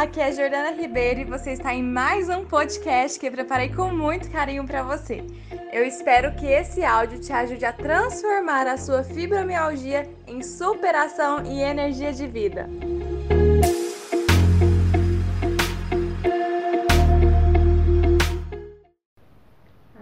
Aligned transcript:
aqui 0.00 0.18
é 0.18 0.32
Jordana 0.32 0.70
Ribeiro 0.70 1.20
e 1.20 1.24
você 1.24 1.52
está 1.52 1.74
em 1.74 1.82
mais 1.82 2.30
um 2.30 2.46
podcast 2.46 3.20
que 3.20 3.26
eu 3.26 3.32
preparei 3.32 3.68
com 3.68 3.92
muito 3.92 4.30
carinho 4.30 4.66
para 4.66 4.82
você. 4.82 5.22
Eu 5.70 5.84
espero 5.84 6.34
que 6.36 6.46
esse 6.46 6.82
áudio 6.82 7.20
te 7.20 7.30
ajude 7.30 7.66
a 7.66 7.72
transformar 7.74 8.66
a 8.66 8.78
sua 8.78 9.04
fibromialgia 9.04 10.08
em 10.26 10.42
superação 10.42 11.44
e 11.44 11.60
energia 11.60 12.14
de 12.14 12.26
vida. 12.26 12.66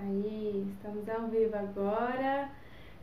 Aí, 0.00 0.64
estamos 0.76 1.08
ao 1.08 1.26
vivo 1.26 1.56
agora. 1.56 2.48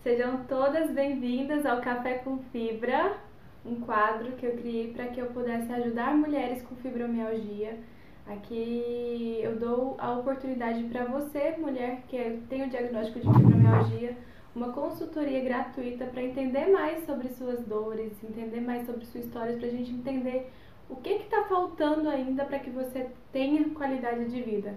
Sejam 0.02 0.46
todas 0.46 0.89
bem-vindas 0.91 1.66
ao 1.66 1.82
Café 1.82 2.20
com 2.20 2.38
Fibra 2.54 3.18
um 3.66 3.79
quadro 3.82 4.34
que 4.34 4.45
eu 4.45 4.55
criei 4.57 4.93
para 4.93 5.07
que 5.07 5.20
eu 5.20 5.28
pudesse 5.28 5.71
ajudar 5.71 6.15
mulheres 6.15 6.61
com 6.61 6.75
fibromialgia. 6.75 7.79
Aqui 8.28 9.39
eu 9.42 9.56
dou 9.57 9.96
a 10.00 10.14
oportunidade 10.14 10.83
para 10.86 11.06
você, 11.06 11.56
mulher 11.57 12.04
que 12.07 12.39
tem 12.50 12.64
o 12.64 12.70
diagnóstico 12.70 13.20
de 13.20 13.33
fibromialgia, 13.33 14.18
uma 14.56 14.70
consultoria 14.70 15.43
gratuita 15.43 16.06
para 16.06 16.23
entender 16.23 16.68
mais 16.71 17.06
sobre 17.06 17.29
suas 17.29 17.59
dores, 17.65 18.11
entender 18.23 18.61
mais 18.61 18.86
sobre 18.86 19.06
sua 19.06 19.20
história, 19.20 19.57
para 19.57 19.68
a 19.68 19.71
gente 19.71 19.92
entender 19.92 20.51
o 20.89 20.95
que 20.95 21.09
está 21.09 21.43
faltando 21.43 22.09
ainda 22.09 22.45
para 22.45 22.59
que 22.59 22.70
você 22.70 23.09
tenha 23.32 23.64
qualidade 23.70 24.25
de 24.25 24.42
vida. 24.42 24.73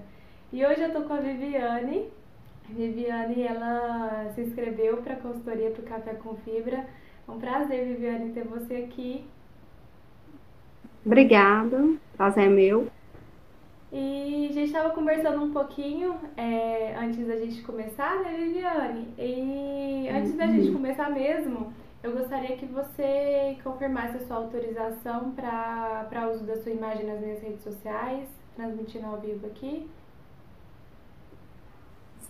E 0.53 0.65
hoje 0.65 0.81
eu 0.81 0.89
estou 0.89 1.03
com 1.03 1.13
a 1.13 1.21
Viviane. 1.21 2.09
A 2.69 2.73
Viviane, 2.73 3.43
ela 3.43 4.31
se 4.35 4.41
inscreveu 4.41 4.99
para 4.99 5.15
a 5.15 5.19
consultoria 5.19 5.71
para 5.71 5.83
o 5.83 5.87
Café 5.87 6.15
com 6.15 6.35
Fibra 6.37 6.87
é 7.29 7.31
um 7.31 7.39
prazer, 7.39 7.87
Viviane, 7.87 8.33
ter 8.33 8.45
você 8.45 8.77
aqui. 8.77 9.25
Obrigada, 11.05 11.95
prazer 12.17 12.47
é 12.47 12.49
meu. 12.49 12.89
E 13.93 14.49
a 14.51 14.53
gente 14.53 14.67
estava 14.67 14.91
conversando 14.91 15.43
um 15.43 15.53
pouquinho 15.53 16.17
é, 16.37 16.95
antes 16.97 17.27
da 17.27 17.37
gente 17.37 17.63
começar, 17.63 18.21
né, 18.21 18.35
Viviane? 18.37 19.09
E 19.19 20.09
antes 20.11 20.35
da 20.35 20.47
gente 20.47 20.73
começar 20.73 21.11
mesmo, 21.11 21.73
eu 22.03 22.13
gostaria 22.13 22.57
que 22.57 22.67
você 22.67 23.57
confirmasse 23.65 24.19
a 24.19 24.27
sua 24.27 24.37
autorização 24.37 25.33
para 25.33 26.31
uso 26.33 26.45
da 26.45 26.57
sua 26.63 26.73
imagem 26.73 27.07
nas 27.07 27.21
minhas 27.21 27.43
redes 27.43 27.63
sociais, 27.63 28.29
transmitindo 28.55 29.07
ao 29.07 29.19
vivo 29.19 29.47
aqui. 29.47 29.89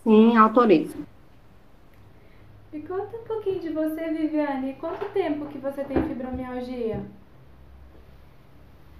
Sim, 0.04 0.36
autorizo. 0.36 0.96
Me 2.72 2.82
conta 2.82 3.16
um 3.16 3.24
pouquinho 3.26 3.60
de 3.60 3.70
você, 3.70 4.10
Viviane. 4.10 4.74
Quanto 4.74 5.06
tempo 5.12 5.46
que 5.46 5.56
você 5.58 5.82
tem 5.84 6.02
fibromialgia? 6.02 7.00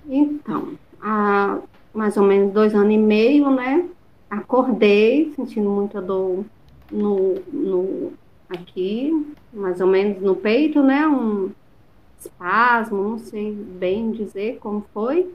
Então, 0.08 0.72
há 1.02 1.58
mais 1.92 2.16
ou 2.16 2.24
menos 2.24 2.52
dois 2.52 2.74
anos 2.74 2.94
e 2.94 2.96
meio, 2.96 3.50
né? 3.50 3.86
Acordei 4.30 5.32
sentindo 5.36 5.68
muita 5.68 6.00
dor 6.00 6.46
no, 6.90 7.34
no 7.52 8.12
aqui, 8.48 9.34
mais 9.52 9.80
ou 9.82 9.86
menos 9.86 10.22
no 10.22 10.34
peito, 10.34 10.82
né? 10.82 11.06
Um 11.06 11.50
espasmo, 12.18 13.02
não 13.02 13.18
sei 13.18 13.52
bem 13.52 14.10
dizer 14.12 14.58
como 14.60 14.84
foi. 14.94 15.30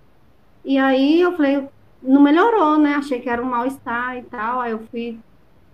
E 0.66 0.80
aí 0.80 1.22
eu 1.22 1.34
falei, 1.34 1.68
não 2.02 2.22
melhorou, 2.22 2.78
né? 2.78 2.96
Achei 2.96 3.20
que 3.20 3.30
era 3.30 3.42
um 3.44 3.46
mal-estar 3.46 4.18
e 4.18 4.24
tal. 4.24 4.60
Aí 4.60 4.72
eu 4.72 4.80
fui 4.90 5.20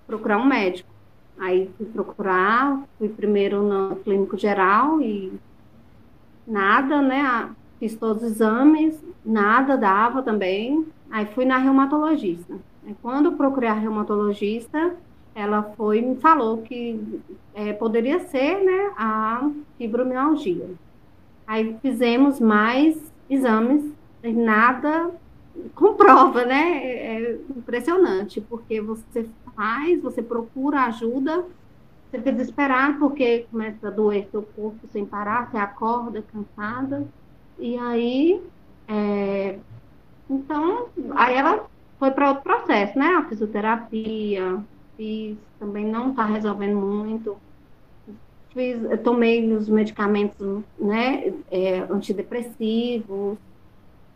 procurar 0.05 0.37
um 0.37 0.45
médico. 0.45 0.89
Aí 1.39 1.69
fui 1.77 1.85
procurar, 1.85 2.83
fui 2.97 3.07
primeiro 3.07 3.63
no 3.63 3.95
clínico 3.97 4.37
geral 4.37 5.01
e 5.01 5.31
nada, 6.45 7.01
né? 7.01 7.49
Fiz 7.79 7.95
todos 7.95 8.23
os 8.23 8.31
exames, 8.31 9.01
nada 9.25 9.77
dava 9.77 10.21
também. 10.21 10.85
Aí 11.09 11.25
fui 11.27 11.45
na 11.45 11.57
reumatologista. 11.57 12.55
Quando 13.01 13.33
procurei 13.33 13.69
a 13.69 13.73
reumatologista, 13.73 14.95
ela 15.33 15.64
foi 15.77 16.02
me 16.02 16.15
falou 16.17 16.58
que 16.61 17.21
é, 17.53 17.71
poderia 17.71 18.19
ser, 18.19 18.64
né, 18.64 18.91
a 18.97 19.49
fibromialgia. 19.77 20.69
Aí 21.47 21.77
fizemos 21.81 22.39
mais 22.39 23.11
exames, 23.30 23.91
nada 24.23 25.11
comprova, 25.75 26.45
né? 26.45 26.83
É, 26.83 27.21
é 27.21 27.39
impressionante, 27.55 28.41
porque 28.41 28.81
você 28.81 29.25
faz, 29.59 30.02
você 30.02 30.21
procura 30.21 30.86
ajuda, 30.86 31.45
você 32.09 32.17
fica 32.17 32.31
desesperado 32.31 32.97
porque 32.97 33.45
começa 33.52 33.89
a 33.89 33.92
doer 33.92 34.25
seu 34.31 34.42
corpo 34.42 34.87
sem 34.87 35.05
parar, 35.05 35.52
você 35.52 35.58
acorda 35.58 36.23
cansada, 36.31 37.05
e 37.59 37.77
aí, 37.77 38.42
é, 38.87 39.59
então, 40.30 40.87
aí 41.14 41.36
ela 41.36 41.67
foi 41.99 42.09
para 42.11 42.30
outro 42.30 42.43
processo, 42.43 42.97
né? 42.97 43.08
A 43.15 43.25
fisioterapia, 43.25 44.64
fiz, 44.95 45.37
também 45.59 45.86
não 45.86 46.11
está 46.11 46.23
resolvendo 46.23 46.77
muito. 46.77 47.36
Fiz, 48.53 48.80
tomei 49.03 49.52
os 49.52 49.67
medicamentos, 49.67 50.64
né, 50.80 51.33
é, 51.52 51.80
antidepressivos, 51.89 53.37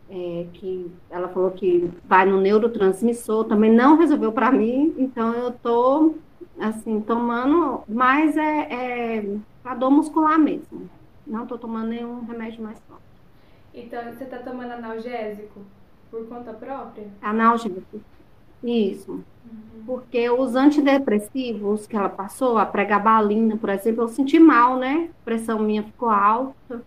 é, 0.08 0.46
que 0.52 0.90
ela 1.10 1.28
falou 1.28 1.50
que 1.50 1.90
vai 2.04 2.26
no 2.26 2.40
neurotransmissor, 2.40 3.44
também 3.44 3.72
não 3.72 3.96
resolveu 3.96 4.32
para 4.32 4.52
mim, 4.52 4.94
então 4.98 5.32
eu 5.32 5.50
tô 5.52 6.14
assim 6.58 7.00
tomando, 7.00 7.82
mas 7.88 8.36
é, 8.36 9.18
é 9.18 9.36
para 9.62 9.74
dor 9.74 9.90
muscular 9.90 10.38
mesmo. 10.38 10.88
Não 11.26 11.46
tô 11.46 11.56
tomando 11.56 11.88
nenhum 11.88 12.24
remédio 12.24 12.62
mais 12.62 12.78
forte. 12.82 13.02
Então 13.72 14.02
você 14.04 14.24
tá 14.26 14.38
tomando 14.38 14.72
analgésico 14.72 15.60
por 16.10 16.26
conta 16.28 16.52
própria? 16.52 17.08
Analgésico. 17.20 18.00
Isso. 18.62 19.12
Uhum. 19.12 19.82
Porque 19.84 20.30
os 20.30 20.54
antidepressivos 20.54 21.86
que 21.86 21.96
ela 21.96 22.08
passou, 22.08 22.56
a 22.56 22.64
pregabalina, 22.64 23.56
por 23.56 23.68
exemplo, 23.68 24.04
eu 24.04 24.08
senti 24.08 24.38
mal, 24.38 24.78
né? 24.78 25.10
A 25.10 25.24
pressão 25.24 25.58
minha 25.58 25.82
ficou 25.82 26.08
alta 26.08 26.82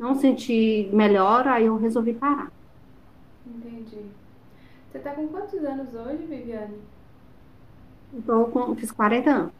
não 0.00 0.14
senti 0.14 0.88
melhor, 0.94 1.46
aí 1.46 1.66
eu 1.66 1.76
resolvi 1.76 2.14
parar. 2.14 2.50
Entendi. 3.46 4.06
Você 4.90 4.98
tá 4.98 5.10
com 5.10 5.28
quantos 5.28 5.62
anos 5.62 5.94
hoje, 5.94 6.24
Viviane? 6.24 6.78
Estou 8.16 8.46
com, 8.46 8.74
fiz 8.74 8.90
40 8.90 9.30
anos. 9.30 9.52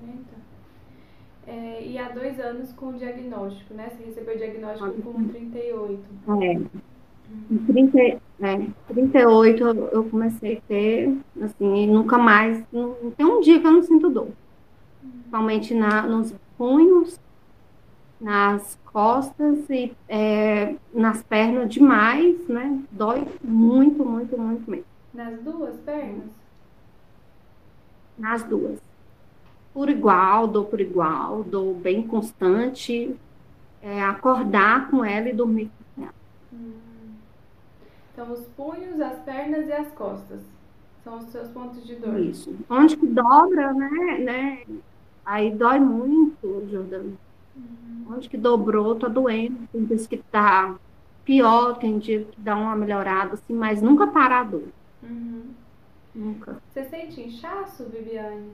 40? 0.00 0.22
É, 1.46 1.86
e 1.86 1.98
há 1.98 2.08
dois 2.08 2.40
anos 2.40 2.72
com 2.72 2.86
o 2.86 2.92
diagnóstico, 2.94 3.74
né? 3.74 3.90
Você 3.90 4.04
recebeu 4.04 4.34
o 4.34 4.38
diagnóstico 4.38 5.02
com 5.02 5.28
38. 5.28 6.02
É. 6.42 6.52
Em 7.50 7.58
30, 7.58 7.98
é, 8.00 8.66
38 8.88 9.64
eu 9.92 10.04
comecei 10.04 10.56
a 10.56 10.60
ter, 10.68 11.18
assim, 11.42 11.86
nunca 11.86 12.16
mais, 12.16 12.64
não, 12.72 12.94
tem 13.16 13.26
um 13.26 13.40
dia 13.40 13.60
que 13.60 13.66
eu 13.66 13.72
não 13.72 13.82
sinto 13.82 14.08
dor. 14.08 14.28
Uhum. 15.02 15.10
Principalmente 15.10 15.74
na, 15.74 16.02
nos 16.02 16.34
punhos, 16.56 17.18
nas 18.22 18.78
costas 18.92 19.68
e 19.68 19.92
é, 20.08 20.76
nas 20.94 21.22
pernas 21.24 21.68
demais, 21.68 22.46
né? 22.46 22.80
Dói 22.92 23.26
muito, 23.42 24.04
muito, 24.04 24.38
muito 24.38 24.70
mesmo. 24.70 24.86
Nas 25.12 25.40
duas 25.40 25.76
pernas? 25.80 26.30
Nas 28.16 28.44
duas. 28.44 28.78
Por 29.74 29.88
igual, 29.88 30.46
dou 30.46 30.64
por 30.64 30.80
igual, 30.80 31.42
dou 31.42 31.74
bem 31.74 32.06
constante. 32.06 33.14
É, 33.82 34.00
acordar 34.04 34.88
com 34.88 35.04
ela 35.04 35.28
e 35.28 35.32
dormir 35.32 35.68
com 35.96 36.02
ela. 36.02 36.14
Hum. 36.52 36.72
Então, 38.12 38.32
os 38.32 38.46
punhos, 38.56 39.00
as 39.00 39.18
pernas 39.24 39.66
e 39.66 39.72
as 39.72 39.88
costas 39.88 40.40
são 41.02 41.18
os 41.18 41.24
seus 41.24 41.48
pontos 41.48 41.84
de 41.84 41.96
dor. 41.96 42.20
Isso. 42.20 42.54
Onde 42.70 42.96
que 42.96 43.06
dobra, 43.08 43.74
né? 43.74 44.18
né? 44.18 44.62
Aí 45.24 45.50
dói 45.50 45.80
muito, 45.80 46.68
Jordana. 46.70 47.14
Onde 48.08 48.28
que 48.28 48.36
dobrou, 48.36 48.94
tá 48.94 49.08
doendo. 49.08 49.68
Tem 49.72 49.84
dias 49.84 50.06
que 50.06 50.16
tá 50.16 50.74
pior, 51.24 51.78
tem 51.78 51.98
dia 51.98 52.24
que 52.24 52.40
dá 52.40 52.56
uma 52.56 52.76
melhorada, 52.76 53.34
assim, 53.34 53.54
mas 53.54 53.80
nunca 53.80 54.06
parado. 54.06 54.68
Uhum. 55.02 55.50
Nunca. 56.14 56.60
Você 56.70 56.84
sente 56.84 57.20
inchaço, 57.20 57.84
Viviane? 57.84 58.50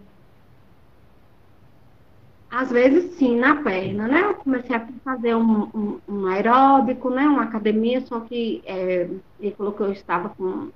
Às 2.50 2.70
vezes 2.70 3.12
sim, 3.16 3.36
na 3.36 3.62
perna, 3.62 4.08
né? 4.08 4.22
Eu 4.22 4.34
comecei 4.34 4.74
a 4.74 4.86
fazer 5.04 5.34
um, 5.34 5.64
um, 5.74 6.00
um 6.08 6.26
aeróbico, 6.26 7.10
né? 7.10 7.26
Uma 7.26 7.42
academia, 7.42 8.00
só 8.00 8.20
que 8.20 8.62
é, 8.64 9.08
ele 9.38 9.54
falou 9.54 9.72
que 9.72 9.82
eu 9.82 9.92
estava 9.92 10.30
com 10.30 10.70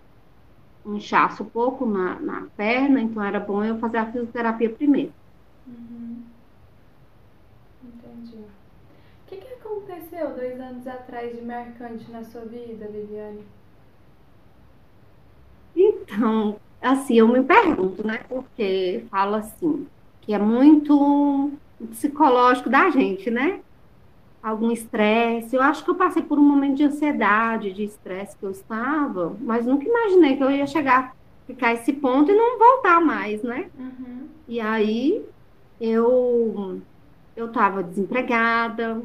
um 0.85 0.97
inchaço 0.97 1.43
um 1.43 1.49
pouco 1.49 1.87
na, 1.87 2.21
na 2.21 2.47
perna, 2.57 3.01
então 3.01 3.23
era 3.23 3.41
bom 3.41 3.65
eu 3.65 3.79
fazer 3.79 3.99
a 3.99 4.07
fisioterapia 4.07 4.69
primeiro. 4.69 5.13
Uhum. 5.67 6.23
Entendi. 7.85 8.37
O 8.37 9.27
que, 9.27 9.37
que 9.37 9.55
aconteceu 9.93 10.35
dois 10.35 10.59
anos 10.59 10.87
atrás 10.87 11.37
de 11.37 11.43
marcante 11.43 12.11
na 12.11 12.25
sua 12.25 12.43
vida, 12.43 12.89
Viviane? 12.89 13.45
Então, 15.77 16.57
assim, 16.81 17.17
eu 17.17 17.29
me 17.29 17.43
pergunto, 17.43 18.07
né? 18.07 18.21
Porque 18.29 19.05
fala 19.11 19.39
assim, 19.39 19.87
que 20.23 20.33
é 20.33 20.39
muito 20.39 21.53
psicológico 21.91 22.71
da 22.71 22.91
gente, 22.91 23.31
né? 23.31 23.61
algum 24.43 24.73
estresse. 24.73 25.55
Eu 25.55 25.63
acho 25.63 25.85
que 25.85 25.91
eu 25.91 25.95
passei 25.95 26.21
por 26.21 26.37
um 26.37 26.43
momento 26.43 26.79
de 26.79 26.85
ansiedade, 26.85 27.73
de 27.73 27.85
estresse 27.85 28.37
que 28.37 28.45
eu 28.45 28.51
estava, 28.51 29.37
mas 29.41 29.65
nunca 29.67 29.87
imaginei 29.87 30.37
que 30.37 30.43
eu 30.43 30.51
ia 30.51 30.67
chegar, 30.67 31.15
ficar 31.47 31.75
esse 31.75 31.93
ponto 31.93 32.33
e 32.33 32.35
não 32.35 32.59
voltar 32.59 33.01
mais, 33.01 33.41
né? 33.45 33.71
Uhum. 33.79 34.27
E 34.49 34.61
aí 34.61 35.25
eu 35.81 36.83
eu 37.37 37.47
estava 37.47 37.85
desempregada, 37.85 39.01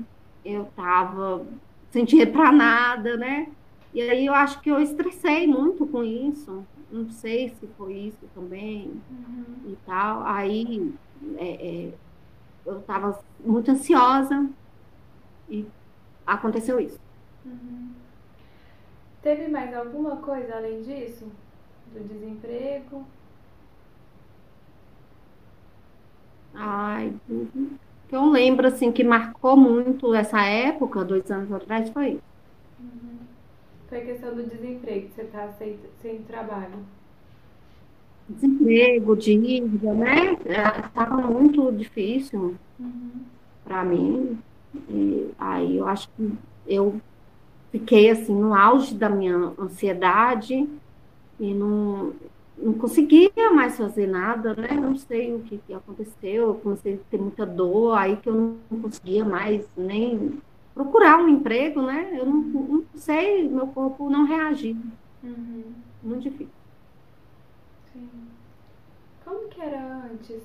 eu 0.47 0.63
estava 0.63 1.45
sem 1.91 2.05
dinheiro 2.05 2.31
para 2.31 2.51
nada, 2.51 3.17
né? 3.17 3.47
E 3.93 4.01
aí 4.01 4.25
eu 4.25 4.33
acho 4.33 4.61
que 4.61 4.69
eu 4.69 4.79
estressei 4.79 5.45
muito 5.47 5.85
com 5.85 6.03
isso. 6.03 6.65
Não 6.91 7.09
sei 7.09 7.49
se 7.49 7.67
foi 7.77 7.93
isso 7.93 8.25
também 8.33 9.01
uhum. 9.09 9.71
e 9.71 9.77
tal. 9.85 10.23
Aí 10.23 10.93
é, 11.37 11.49
é, 11.49 11.93
eu 12.65 12.79
estava 12.79 13.19
muito 13.43 13.71
ansiosa 13.71 14.49
e 15.49 15.65
aconteceu 16.25 16.79
isso. 16.79 16.99
Uhum. 17.45 17.91
Teve 19.21 19.47
mais 19.49 19.75
alguma 19.75 20.17
coisa 20.17 20.55
além 20.55 20.81
disso? 20.83 21.25
Do 21.93 21.99
desemprego? 22.07 23.05
Ai, 26.53 27.13
uhum. 27.29 27.77
Que 28.07 28.15
eu 28.15 28.25
lembro 28.29 28.67
assim 28.67 28.91
que 28.91 29.03
marcou 29.03 29.57
muito 29.57 30.13
essa 30.13 30.41
época, 30.41 31.03
dois 31.03 31.29
anos 31.29 31.51
atrás, 31.51 31.89
foi 31.89 32.11
isso. 32.11 32.23
Uhum. 32.79 33.17
Foi 33.89 33.97
a 33.99 34.05
questão 34.05 34.35
do 34.35 34.43
desemprego, 34.43 35.09
você 35.13 35.21
está 35.23 35.47
sem, 35.53 35.77
sem 36.01 36.19
trabalho. 36.19 36.79
Desemprego, 38.29 39.15
dívida, 39.15 39.93
né? 39.93 40.33
Estava 40.85 41.21
é, 41.21 41.25
muito 41.25 41.71
difícil 41.71 42.55
uhum. 42.79 43.11
para 43.63 43.83
mim. 43.83 44.37
E 44.89 45.31
aí 45.39 45.77
eu 45.77 45.87
acho 45.87 46.09
que 46.09 46.33
eu 46.67 47.01
fiquei 47.71 48.09
assim 48.09 48.35
no 48.35 48.53
auge 48.53 48.93
da 48.93 49.09
minha 49.09 49.53
ansiedade 49.57 50.67
e 51.39 51.53
não, 51.53 52.13
não 52.57 52.73
conseguia 52.73 53.31
mais 53.53 53.77
fazer 53.77 54.07
nada, 54.07 54.55
né? 54.55 54.69
Não 54.71 54.95
sei 54.97 55.33
o 55.33 55.39
que, 55.41 55.57
que 55.59 55.73
aconteceu, 55.73 56.49
eu 56.49 56.55
comecei 56.55 56.95
a 56.95 57.09
ter 57.09 57.19
muita 57.19 57.45
dor, 57.45 57.97
aí 57.97 58.17
que 58.17 58.29
eu 58.29 58.59
não 58.69 58.81
conseguia 58.81 59.23
mais 59.23 59.65
nem 59.77 60.41
procurar 60.73 61.17
um 61.19 61.29
emprego, 61.29 61.81
né? 61.81 62.19
Eu 62.19 62.25
não, 62.25 62.41
não 62.41 62.85
sei, 62.95 63.47
meu 63.47 63.67
corpo 63.67 64.09
não 64.09 64.25
reagia. 64.25 64.75
Uhum. 65.23 65.73
Muito 66.03 66.23
difícil. 66.23 66.53
Sim. 67.93 68.09
Como 69.23 69.47
que 69.49 69.61
era 69.61 70.05
antes 70.11 70.41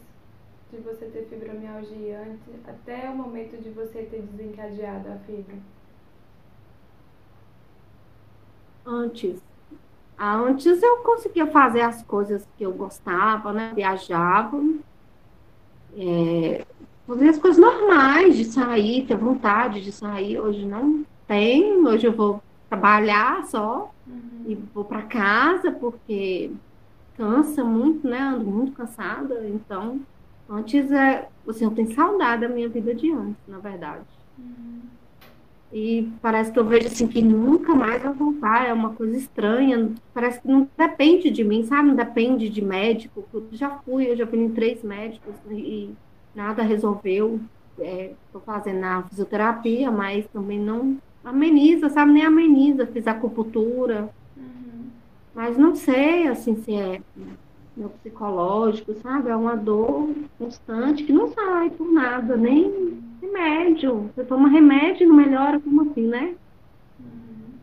de 0.73 0.79
você 0.79 1.07
ter 1.07 1.27
fibromialgia, 1.27 2.21
antes, 2.21 2.69
até 2.69 3.11
o 3.11 3.17
momento 3.17 3.61
de 3.63 3.71
você 3.71 4.05
ter 4.05 4.23
desencadeado 4.23 5.09
a 5.13 5.17
fibra? 5.19 5.57
Antes. 8.85 9.52
Antes 10.25 10.81
eu 10.81 10.99
conseguia 10.99 11.49
fazer 11.49 11.81
as 11.81 12.01
coisas 12.05 12.47
que 12.57 12.65
eu 12.65 12.73
gostava, 12.73 13.53
né? 13.53 13.73
Viajava. 13.75 14.63
É, 15.97 16.65
fazer 17.09 17.29
as 17.29 17.39
coisas 17.39 17.61
normais 17.61 18.37
de 18.37 18.45
sair, 18.45 19.05
ter 19.05 19.17
vontade 19.17 19.83
de 19.83 19.91
sair. 19.91 20.39
Hoje 20.39 20.65
não 20.65 21.05
tem. 21.27 21.85
Hoje 21.85 22.07
eu 22.07 22.13
vou 22.13 22.41
trabalhar 22.71 23.45
só 23.47 23.91
uhum. 24.07 24.45
e 24.47 24.55
vou 24.55 24.85
para 24.85 25.03
casa 25.03 25.73
porque 25.73 26.53
cansa 27.17 27.65
muito, 27.65 28.07
né? 28.07 28.21
Ando 28.21 28.45
muito 28.45 28.71
cansada. 28.77 29.45
Então, 29.49 30.01
antes 30.49 30.89
é. 30.93 31.29
Assim, 31.49 31.65
eu 31.65 31.73
tenho 31.73 31.93
saudade 31.97 32.43
da 32.43 32.49
minha 32.49 32.69
vida 32.69 32.95
de 32.95 33.11
antes, 33.11 33.43
na 33.49 33.59
verdade. 33.59 34.05
Uhum. 34.39 34.83
E 35.73 36.13
parece 36.21 36.53
que 36.53 36.59
eu 36.59 36.67
vejo 36.67 36.87
assim 36.87 37.07
que 37.07 37.23
nunca 37.23 37.75
mais 37.75 38.03
vai 38.03 38.13
voltar, 38.13 38.69
é 38.69 38.73
uma 38.73 38.91
coisa 38.91 39.17
estranha. 39.17 39.91
Parece 40.13 40.41
que 40.41 40.47
não 40.47 40.69
depende 40.77 41.31
de 41.31 41.43
mim, 41.43 41.65
sabe? 41.65 41.89
Não 41.89 41.95
depende 41.95 42.51
de 42.51 42.63
médico. 42.63 43.25
Eu 43.33 43.47
já 43.53 43.71
fui, 43.79 44.11
eu 44.11 44.17
já 44.17 44.27
fui 44.27 44.39
em 44.39 44.51
três 44.51 44.83
médicos 44.83 45.35
e 45.51 45.95
nada 46.35 46.63
resolveu. 46.63 47.41
Estou 47.79 48.43
é, 48.43 48.45
fazendo 48.45 48.85
a 48.85 49.03
fisioterapia, 49.05 49.91
mas 49.91 50.27
também 50.27 50.61
não 50.61 50.99
ameniza, 51.25 51.89
sabe? 51.89 52.13
Nem 52.13 52.27
ameniza. 52.27 52.87
Fiz 52.87 53.07
acupuntura. 53.07 54.11
Uhum. 54.37 54.91
Mas 55.35 55.57
não 55.57 55.75
sei, 55.75 56.29
assim, 56.29 56.55
se 56.57 56.75
é 56.75 57.01
meu 57.77 57.89
psicológico, 57.91 58.95
sabe? 58.95 59.31
É 59.31 59.37
uma 59.37 59.57
dor 59.57 60.15
constante 60.39 61.05
que 61.05 61.13
não 61.13 61.33
sai 61.33 61.71
por 61.71 61.91
nada, 61.91 62.37
nem 62.37 63.03
remédio. 63.21 64.11
Você 64.15 64.25
toma 64.25 64.49
remédio 64.49 65.05
e 65.05 65.07
não 65.07 65.17
melhora, 65.17 65.61
como 65.61 65.91
assim, 65.91 66.07
né? 66.07 66.35
Uhum. 67.01 67.55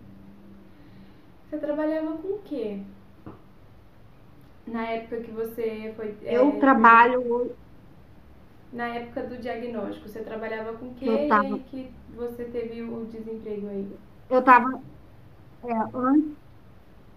Você 1.50 1.58
trabalhava 1.58 2.18
com 2.18 2.28
o 2.28 2.40
quê? 2.44 2.80
Na 4.66 4.86
época 4.86 5.22
que 5.22 5.32
você 5.32 5.94
foi. 5.96 6.16
Eu 6.24 6.50
é, 6.50 6.60
trabalho. 6.60 7.52
Na 8.72 8.88
época 8.88 9.24
do 9.24 9.38
diagnóstico, 9.38 10.08
você 10.08 10.20
trabalhava 10.20 10.74
com 10.74 10.88
o 10.88 10.94
quê 10.94 11.10
eu 11.10 11.28
tava... 11.28 11.48
e 11.48 11.54
aí 11.54 11.60
que 11.72 11.92
você 12.16 12.44
teve 12.46 12.84
o 12.84 13.06
desemprego 13.06 13.68
aí? 13.68 13.88
Eu 14.30 14.44
tava. 14.44 14.80
É, 15.64 15.74
antes... 15.94 16.38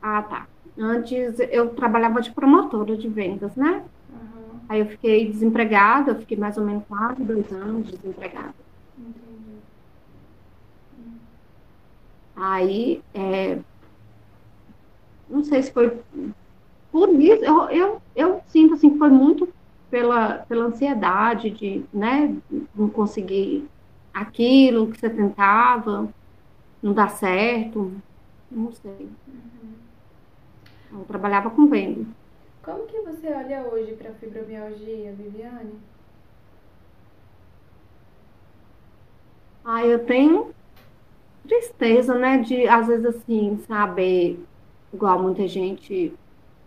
Ah, 0.00 0.22
tá. 0.22 0.48
Antes 0.78 1.38
eu 1.50 1.74
trabalhava 1.74 2.20
de 2.20 2.32
promotora 2.32 2.96
de 2.96 3.08
vendas, 3.08 3.54
né? 3.56 3.84
Uhum. 4.10 4.60
Aí 4.68 4.80
eu 4.80 4.86
fiquei 4.86 5.30
desempregada, 5.30 6.12
eu 6.12 6.20
fiquei 6.20 6.36
mais 6.36 6.56
ou 6.56 6.64
menos 6.64 6.84
quase 6.88 7.22
dois 7.22 7.50
anos 7.52 7.90
desempregada. 7.90 8.54
Entendi. 8.98 9.60
Aí, 12.34 13.02
é, 13.14 13.58
não 15.28 15.44
sei 15.44 15.62
se 15.62 15.72
foi 15.72 16.00
por 16.90 17.08
isso, 17.20 17.42
eu, 17.44 17.70
eu, 17.70 18.02
eu 18.14 18.42
sinto 18.48 18.74
assim 18.74 18.90
que 18.90 18.98
foi 18.98 19.08
muito 19.08 19.48
pela, 19.90 20.38
pela 20.48 20.66
ansiedade 20.66 21.50
de, 21.50 21.84
né, 21.92 22.36
não 22.74 22.88
conseguir 22.88 23.66
aquilo 24.12 24.90
que 24.90 24.98
você 24.98 25.08
tentava, 25.08 26.08
não 26.82 26.92
dar 26.92 27.08
certo, 27.08 27.92
não 28.50 28.72
sei. 28.72 29.08
Uhum. 29.26 29.81
Eu 30.92 31.04
trabalhava 31.04 31.50
com 31.50 31.66
venda. 31.66 32.04
Como 32.62 32.86
que 32.86 33.00
você 33.00 33.28
olha 33.28 33.64
hoje 33.72 33.92
para 33.92 34.10
a 34.10 34.14
fibromialgia, 34.14 35.12
Viviane? 35.12 35.72
Ah, 39.64 39.84
eu 39.84 40.04
tenho 40.04 40.52
tristeza, 41.46 42.14
né, 42.14 42.38
de 42.38 42.66
às 42.68 42.86
vezes 42.86 43.06
assim, 43.06 43.58
saber, 43.66 44.38
igual 44.92 45.20
muita 45.20 45.46
gente 45.48 46.12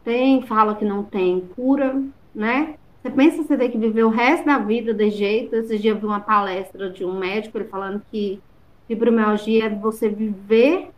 tem, 0.03 0.41
fala 0.43 0.75
que 0.75 0.85
não 0.85 1.03
tem 1.03 1.41
cura, 1.55 2.01
né? 2.33 2.75
Você 3.01 3.09
pensa 3.11 3.37
que 3.37 3.43
você 3.43 3.57
tem 3.57 3.71
que 3.71 3.77
viver 3.77 4.03
o 4.03 4.09
resto 4.09 4.45
da 4.45 4.57
vida 4.57 4.93
de 4.93 5.11
jeito. 5.11 5.55
Esse 5.55 5.77
dia 5.77 5.91
eu 5.91 5.99
vi 5.99 6.05
uma 6.05 6.19
palestra 6.19 6.89
de 6.89 7.05
um 7.05 7.13
médico, 7.17 7.57
ele 7.57 7.65
falando 7.65 8.01
que 8.11 8.41
fibromialgia 8.87 9.65
é 9.65 9.69
você 9.69 10.09
viver, 10.09 10.89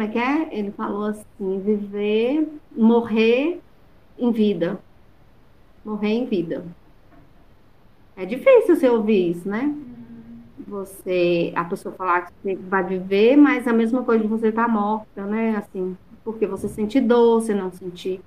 como 0.00 0.08
é 0.08 0.12
que 0.12 0.18
é? 0.18 0.58
Ele 0.58 0.70
falou 0.70 1.04
assim, 1.04 1.60
viver, 1.60 2.48
morrer 2.74 3.60
em 4.18 4.32
vida. 4.32 4.80
Morrer 5.84 6.08
em 6.08 6.24
vida. 6.24 6.64
É 8.16 8.24
difícil 8.24 8.76
você 8.76 8.88
ouvir 8.88 9.32
isso, 9.32 9.46
né? 9.46 9.74
Você, 10.66 11.52
a 11.54 11.64
pessoa 11.64 11.94
falar 11.94 12.22
que 12.22 12.32
você 12.42 12.56
vai 12.56 12.82
viver, 12.82 13.36
mas 13.36 13.68
a 13.68 13.74
mesma 13.74 14.02
coisa 14.02 14.22
de 14.22 14.28
você 14.28 14.48
estar 14.48 14.66
tá 14.66 14.72
morta, 14.72 15.26
né? 15.26 15.56
Assim, 15.56 15.94
porque 16.24 16.46
você 16.46 16.66
sente 16.66 16.98
dor, 16.98 17.42
você 17.42 17.52
não 17.52 17.70
sentir 17.70 18.22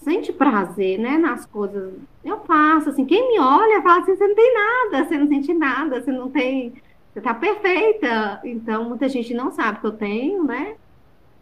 sente 0.00 0.32
prazer, 0.32 0.98
né, 0.98 1.18
nas 1.18 1.44
coisas. 1.44 1.92
Eu 2.24 2.40
faço, 2.40 2.90
assim, 2.90 3.04
quem 3.04 3.28
me 3.28 3.40
olha 3.40 3.82
fala 3.82 4.00
assim, 4.00 4.16
você 4.16 4.26
não 4.26 4.34
tem 4.34 4.54
nada, 4.54 5.04
você 5.04 5.18
não 5.18 5.26
sente 5.28 5.54
nada, 5.54 6.00
você 6.00 6.12
não 6.12 6.30
tem, 6.30 6.72
você 7.12 7.20
tá 7.20 7.34
perfeita. 7.34 8.40
Então, 8.44 8.88
muita 8.88 9.08
gente 9.08 9.34
não 9.34 9.50
sabe 9.50 9.80
que 9.80 9.86
eu 9.86 9.92
tenho, 9.92 10.44
né? 10.44 10.76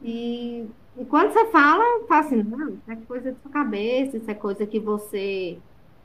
E, 0.02 0.66
e 0.96 1.04
quando 1.04 1.32
você 1.32 1.46
fala, 1.46 2.06
fala 2.06 2.20
assim, 2.20 2.42
não, 2.42 2.68
isso 2.70 2.90
é 2.90 2.96
coisa 2.96 3.32
da 3.32 3.38
sua 3.40 3.50
cabeça, 3.50 4.16
isso 4.16 4.30
é 4.30 4.34
coisa 4.34 4.66
que 4.66 4.78
você 4.78 5.58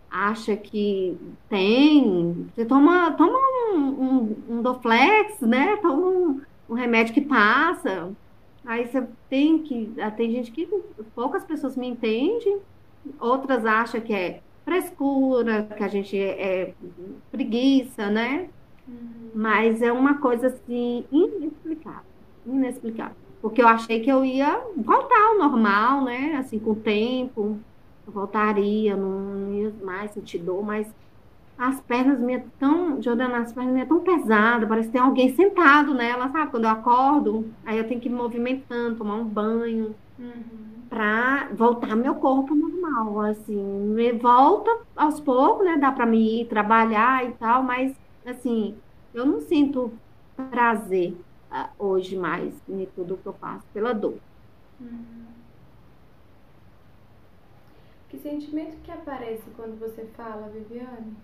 acha 0.10 0.58
que 0.58 1.18
tem. 1.48 2.50
Você 2.54 2.66
toma, 2.66 3.12
toma 3.14 3.38
um, 3.74 3.78
um, 3.78 4.38
um 4.50 4.62
Doflex, 4.62 5.40
né? 5.42 5.78
Toma 5.78 6.08
um, 6.08 6.42
um 6.70 6.74
remédio 6.74 7.14
que 7.14 7.22
passa. 7.22 8.12
Aí 8.66 8.86
você 8.88 9.08
tem 9.30 9.60
que. 9.60 9.94
Ah, 10.00 10.12
tem 10.12 10.32
gente 10.32 10.52
que 10.52 10.68
poucas 11.16 11.44
pessoas 11.44 11.76
me 11.76 11.88
entendem, 11.88 12.60
outras 13.20 13.66
acham 13.66 14.02
que 14.02 14.14
é 14.14 14.42
frescura, 14.64 15.64
que 15.64 15.84
a 15.84 15.88
gente 15.88 16.18
é, 16.18 16.62
é 16.62 16.74
preguiça, 17.32 18.10
né? 18.10 18.50
Uhum. 18.92 19.32
Mas 19.34 19.82
é 19.82 19.92
uma 19.92 20.16
coisa 20.16 20.48
assim 20.48 21.06
inexplicável. 21.12 22.12
Inexplicável. 22.46 23.16
Porque 23.42 23.62
eu 23.62 23.68
achei 23.68 24.02
que 24.02 24.10
eu 24.10 24.24
ia 24.24 24.62
voltar 24.76 25.30
ao 25.30 25.38
normal, 25.38 26.04
né? 26.04 26.36
Assim, 26.38 26.60
com 26.60 26.72
o 26.72 26.76
tempo, 26.76 27.58
eu 28.06 28.14
voltaria, 28.14 28.96
não, 28.96 29.54
ia 29.54 29.74
mais 29.84 30.12
sentir 30.12 30.38
dor, 30.40 30.64
mas 30.64 30.88
as 31.58 31.80
pernas 31.82 32.20
minhas 32.20 32.44
tão, 32.60 33.02
Jordana, 33.02 33.38
as 33.38 33.54
pernas 33.54 33.74
minhas 33.74 33.88
tão 33.88 34.00
pesadas, 34.00 34.68
parece 34.68 34.88
que 34.88 34.94
tem 34.94 35.02
alguém 35.02 35.34
sentado 35.36 35.94
nela, 35.94 36.30
sabe? 36.30 36.52
Quando 36.52 36.64
eu 36.64 36.70
acordo, 36.72 37.52
aí 37.66 37.78
eu 37.78 37.88
tenho 37.88 38.02
que 38.02 38.10
ir 38.10 38.12
movimentando, 38.12 38.98
tomar 38.98 39.16
um 39.16 39.26
banho, 39.26 39.96
uhum. 40.18 40.84
para 40.90 41.50
voltar 41.54 41.96
meu 41.96 42.16
corpo 42.16 42.56
normal, 42.56 43.22
assim, 43.22 43.56
me 43.56 44.12
volta 44.14 44.72
aos 44.96 45.20
poucos, 45.20 45.66
né? 45.66 45.78
Dá 45.78 45.92
para 45.92 46.06
me 46.06 46.42
ir 46.42 46.48
trabalhar 46.48 47.26
e 47.28 47.32
tal, 47.34 47.62
mas, 47.64 47.96
assim, 48.26 48.78
eu 49.14 49.26
não 49.26 49.42
sinto 49.42 49.92
prazer 50.36 51.16
uh, 51.52 51.70
hoje 51.78 52.16
mais 52.16 52.54
em 52.68 52.86
tudo 52.96 53.18
que 53.18 53.26
eu 53.26 53.34
faço 53.34 53.66
pela 53.74 53.94
dor. 53.94 54.18
Uhum. 54.80 55.26
Que 58.10 58.18
sentimento 58.18 58.78
que 58.84 58.92
aparece 58.92 59.50
quando 59.56 59.80
você 59.80 60.06
fala, 60.18 60.50
Viviane? 60.50 61.16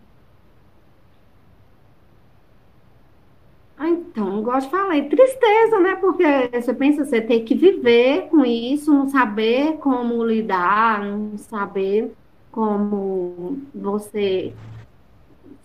Ah, 3.79 3.89
então, 3.89 4.39
igual 4.39 4.57
eu 4.57 4.69
falei, 4.69 5.07
tristeza, 5.07 5.79
né? 5.79 5.95
Porque 5.97 6.23
você 6.51 6.73
pensa, 6.73 7.05
você 7.05 7.21
tem 7.21 7.45
que 7.45 7.53
viver 7.53 8.27
com 8.29 8.43
isso, 8.43 8.91
não 8.91 9.07
saber 9.07 9.77
como 9.77 10.23
lidar, 10.25 11.03
não 11.03 11.37
saber 11.37 12.11
como 12.51 13.59
você. 13.75 14.51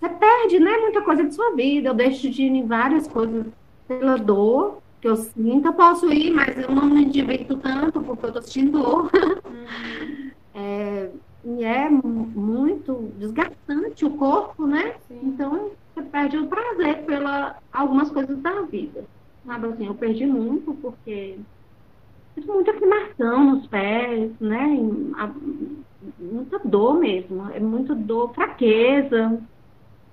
Você 0.03 0.09
perde, 0.09 0.59
né? 0.59 0.79
Muita 0.79 1.01
coisa 1.03 1.23
de 1.23 1.33
sua 1.33 1.55
vida. 1.55 1.89
Eu 1.89 1.95
deixo 1.95 2.29
de 2.29 2.43
ir 2.43 2.51
em 2.51 2.67
várias 2.67 3.07
coisas 3.07 3.47
pela 3.87 4.17
dor 4.17 4.79
que 5.01 5.07
eu 5.07 5.15
sinto. 5.15 5.69
Eu 5.69 5.73
posso 5.75 6.13
ir, 6.13 6.33
mas 6.33 6.59
eu 6.59 6.75
não 6.75 6.87
me 6.87 7.05
divirto 7.05 7.57
tanto 7.57 8.03
porque 8.03 8.27
eu 8.27 8.33
tô 8.33 8.43
sentindo 8.43 8.83
dor. 8.83 9.03
Uhum. 9.05 10.33
É, 10.55 11.11
e 11.47 11.65
é 11.65 11.89
muito 11.89 13.11
desgastante 13.19 14.05
o 14.05 14.11
corpo, 14.19 14.67
né? 14.67 14.97
Sim. 15.09 15.19
Então, 15.25 15.71
você 15.95 16.03
perde 16.03 16.37
o 16.37 16.47
prazer 16.47 17.07
pela 17.07 17.57
algumas 17.73 18.11
coisas 18.11 18.39
da 18.43 18.61
vida. 18.61 19.03
Sabe 19.47 19.69
assim, 19.69 19.87
eu 19.87 19.95
perdi 19.95 20.27
muito 20.27 20.75
porque 20.75 21.39
muita 22.47 22.71
inflamação 22.73 23.45
nos 23.45 23.67
pés, 23.67 24.31
né? 24.39 24.79
Muita 26.21 26.59
dor 26.59 26.99
mesmo, 26.99 27.51
é 27.51 27.59
muito 27.59 27.95
dor, 27.95 28.35
fraqueza. 28.35 29.41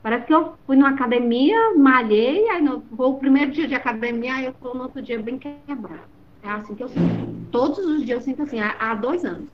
Parece 0.01 0.25
que 0.25 0.33
eu 0.33 0.53
fui 0.65 0.77
numa 0.77 0.91
academia, 0.91 1.75
malhei, 1.75 2.49
aí 2.49 2.61
no, 2.61 2.83
o 2.97 3.13
primeiro 3.15 3.51
dia 3.51 3.67
de 3.67 3.75
academia, 3.75 4.35
aí 4.35 4.45
eu 4.45 4.53
tô 4.53 4.73
no 4.73 4.83
outro 4.83 5.01
dia 5.01 5.21
bem 5.21 5.37
quebrado. 5.37 6.07
É 6.41 6.49
assim 6.49 6.73
que 6.73 6.83
eu 6.83 6.87
sinto. 6.87 7.49
Todos 7.51 7.79
os 7.79 8.05
dias 8.05 8.19
eu 8.19 8.21
sinto 8.21 8.43
assim, 8.43 8.59
há, 8.59 8.75
há 8.79 8.95
dois 8.95 9.25
anos. 9.25 9.49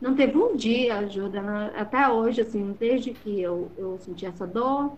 Não 0.00 0.14
teve 0.14 0.38
um 0.38 0.54
dia, 0.54 0.98
ajuda, 0.98 1.72
até 1.76 2.08
hoje, 2.08 2.40
assim, 2.40 2.74
desde 2.78 3.12
que 3.12 3.40
eu, 3.40 3.70
eu 3.76 3.98
senti 3.98 4.24
essa 4.24 4.46
dor, 4.46 4.96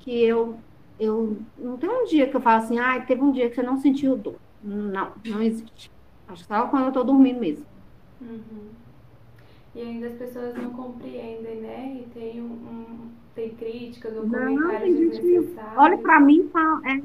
que 0.00 0.22
eu, 0.22 0.58
eu 0.98 1.38
não 1.56 1.76
tem 1.76 1.88
um 1.88 2.04
dia 2.04 2.28
que 2.28 2.36
eu 2.36 2.40
falo 2.40 2.62
assim, 2.62 2.78
ah, 2.78 3.00
teve 3.00 3.22
um 3.22 3.30
dia 3.30 3.48
que 3.48 3.54
você 3.54 3.62
não 3.62 3.78
sentiu 3.78 4.16
dor. 4.16 4.36
Não, 4.62 5.12
não 5.24 5.40
existe. 5.40 5.90
Acho 6.26 6.42
que 6.42 6.48
só 6.48 6.66
quando 6.66 6.86
eu 6.86 6.92
tô 6.92 7.04
dormindo 7.04 7.40
mesmo. 7.40 7.64
Uhum. 8.20 8.68
E 9.74 9.80
ainda 9.80 10.08
as 10.08 10.14
pessoas 10.14 10.54
não 10.56 10.70
compreendem, 10.70 11.60
né? 11.60 12.02
E 12.02 12.10
tem, 12.10 12.40
um, 12.42 12.46
um 12.46 13.10
tem 13.38 13.50
críticas 13.50 14.16
ou 14.16 14.22
comentários 14.22 14.98
desnecessários. 14.98 15.72
Olha 15.76 15.98
para 15.98 16.18
mim 16.18 16.50
fala, 16.52 16.80
é, 16.90 17.00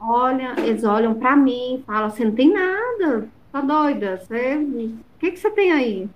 olha, 0.00 0.54
eles 0.60 0.82
olham 0.84 1.14
para 1.14 1.36
mim 1.36 1.76
e 1.76 1.82
falam, 1.82 2.08
você 2.08 2.24
não 2.24 2.32
tem 2.34 2.50
nada, 2.50 3.28
tá 3.52 3.60
doida, 3.60 4.16
você, 4.16 4.56
o 4.56 5.18
que 5.18 5.32
que 5.32 5.38
você 5.38 5.50
tem 5.50 5.70
aí? 5.70 6.08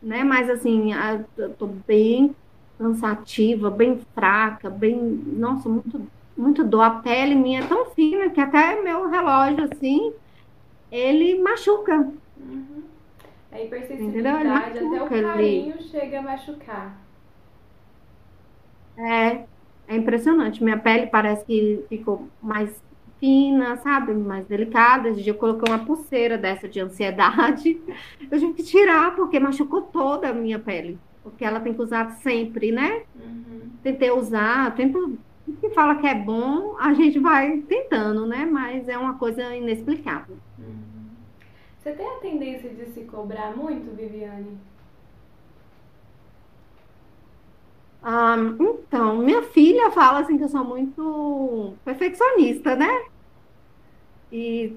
Né? 0.00 0.22
Mas 0.22 0.48
assim, 0.48 0.92
eu 1.36 1.50
tô 1.54 1.66
bem 1.66 2.34
cansativa, 2.78 3.70
bem 3.70 3.98
fraca, 4.14 4.70
bem. 4.70 4.96
Nossa, 4.96 5.68
muito, 5.68 6.06
muito 6.36 6.62
dor. 6.62 6.82
A 6.82 6.90
pele 6.90 7.34
minha 7.34 7.60
é 7.60 7.66
tão 7.66 7.86
fina 7.86 8.30
que 8.30 8.40
até 8.40 8.80
meu 8.82 9.08
relógio, 9.08 9.64
assim, 9.64 10.12
ele 10.92 11.40
machuca. 11.40 12.08
Uhum. 12.38 12.82
A 13.50 13.60
hipersensibilidade, 13.60 14.78
até 14.78 15.02
o 15.02 15.08
carinho 15.08 15.74
ele... 15.74 15.82
chega 15.82 16.20
a 16.20 16.22
machucar. 16.22 17.05
É, 18.96 19.44
é 19.88 19.96
impressionante. 19.96 20.62
Minha 20.62 20.78
pele 20.78 21.06
parece 21.06 21.44
que 21.44 21.84
ficou 21.88 22.28
mais 22.42 22.70
fina, 23.18 23.76
sabe? 23.78 24.12
Mais 24.14 24.46
delicada. 24.46 25.08
Esse 25.08 25.22
dia 25.22 25.32
eu 25.32 25.38
coloquei 25.38 25.72
uma 25.72 25.84
pulseira 25.84 26.36
dessa 26.36 26.68
de 26.68 26.80
ansiedade. 26.80 27.80
Eu 28.30 28.38
tive 28.38 28.52
que 28.54 28.62
tirar 28.62 29.14
porque 29.14 29.38
machucou 29.38 29.82
toda 29.82 30.28
a 30.28 30.32
minha 30.32 30.58
pele 30.58 30.98
porque 31.26 31.44
ela 31.44 31.58
tem 31.58 31.74
que 31.74 31.82
usar 31.82 32.08
sempre, 32.22 32.70
né? 32.70 33.02
Uhum. 33.16 33.62
Tentei 33.82 34.12
usar, 34.12 34.72
tempo 34.76 35.18
que 35.60 35.70
fala 35.70 35.96
que 35.96 36.06
é 36.06 36.14
bom, 36.14 36.76
a 36.78 36.94
gente 36.94 37.18
vai 37.18 37.58
tentando, 37.62 38.24
né? 38.26 38.46
Mas 38.46 38.88
é 38.88 38.96
uma 38.96 39.14
coisa 39.14 39.56
inexplicável. 39.56 40.36
Uhum. 40.56 40.76
Você 41.80 41.90
tem 41.90 42.06
a 42.06 42.20
tendência 42.20 42.70
de 42.70 42.86
se 42.86 43.00
cobrar 43.06 43.56
muito, 43.56 43.92
Viviane? 43.96 44.56
Ah, 48.02 48.36
então, 48.60 49.18
minha 49.18 49.42
filha 49.42 49.90
fala 49.90 50.20
assim 50.20 50.38
que 50.38 50.44
eu 50.44 50.48
sou 50.48 50.64
muito 50.64 51.74
perfeccionista, 51.84 52.76
né? 52.76 53.04
E 54.30 54.76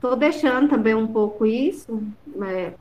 tô 0.00 0.14
deixando 0.16 0.68
também 0.68 0.94
um 0.94 1.06
pouco 1.06 1.46
isso, 1.46 2.02
né? 2.26 2.74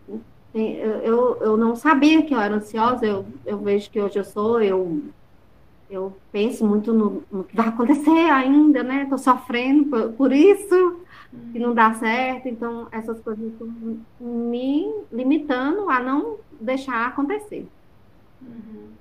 eu, 0.54 1.38
eu 1.38 1.58
não 1.58 1.76
sabia 1.76 2.24
que 2.26 2.34
eu 2.34 2.40
era 2.40 2.56
ansiosa, 2.56 3.06
eu, 3.06 3.26
eu 3.46 3.58
vejo 3.60 3.90
que 3.90 4.02
hoje 4.02 4.20
eu 4.20 4.24
sou, 4.26 4.62
eu, 4.62 5.02
eu 5.90 6.18
penso 6.32 6.66
muito 6.66 6.94
no, 6.94 7.24
no 7.32 7.44
que 7.44 7.56
vai 7.56 7.68
acontecer 7.70 8.30
ainda, 8.30 8.84
né? 8.84 9.04
Estou 9.04 9.18
sofrendo 9.18 9.86
por, 9.86 10.12
por 10.14 10.34
isso, 10.34 11.02
que 11.54 11.60
não 11.60 11.74
dá 11.74 11.94
certo, 11.94 12.48
então 12.48 12.88
essas 12.92 13.20
coisas 13.22 13.52
estão 13.52 13.68
me 14.20 14.94
limitando 15.12 15.90
a 15.90 16.00
não 16.00 16.38
deixar 16.60 17.08
acontecer. 17.08 17.66
Uhum. 18.42 19.01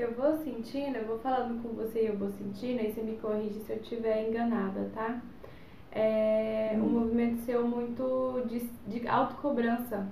Eu 0.00 0.12
vou 0.14 0.36
sentindo, 0.38 0.96
eu 0.96 1.06
vou 1.06 1.18
falando 1.18 1.62
com 1.62 1.74
você 1.74 2.02
e 2.02 2.06
eu 2.06 2.16
vou 2.16 2.30
sentindo, 2.30 2.80
aí 2.80 2.92
você 2.92 3.02
me 3.02 3.16
corrige 3.18 3.60
se 3.60 3.72
eu 3.72 3.76
estiver 3.76 4.28
enganada, 4.28 4.90
tá? 4.94 5.20
É 5.92 6.72
um 6.74 6.80
uhum. 6.80 6.88
movimento 7.00 7.42
seu 7.42 7.66
muito 7.66 8.42
de, 8.46 8.60
de 8.86 9.08
autocobrança 9.08 10.08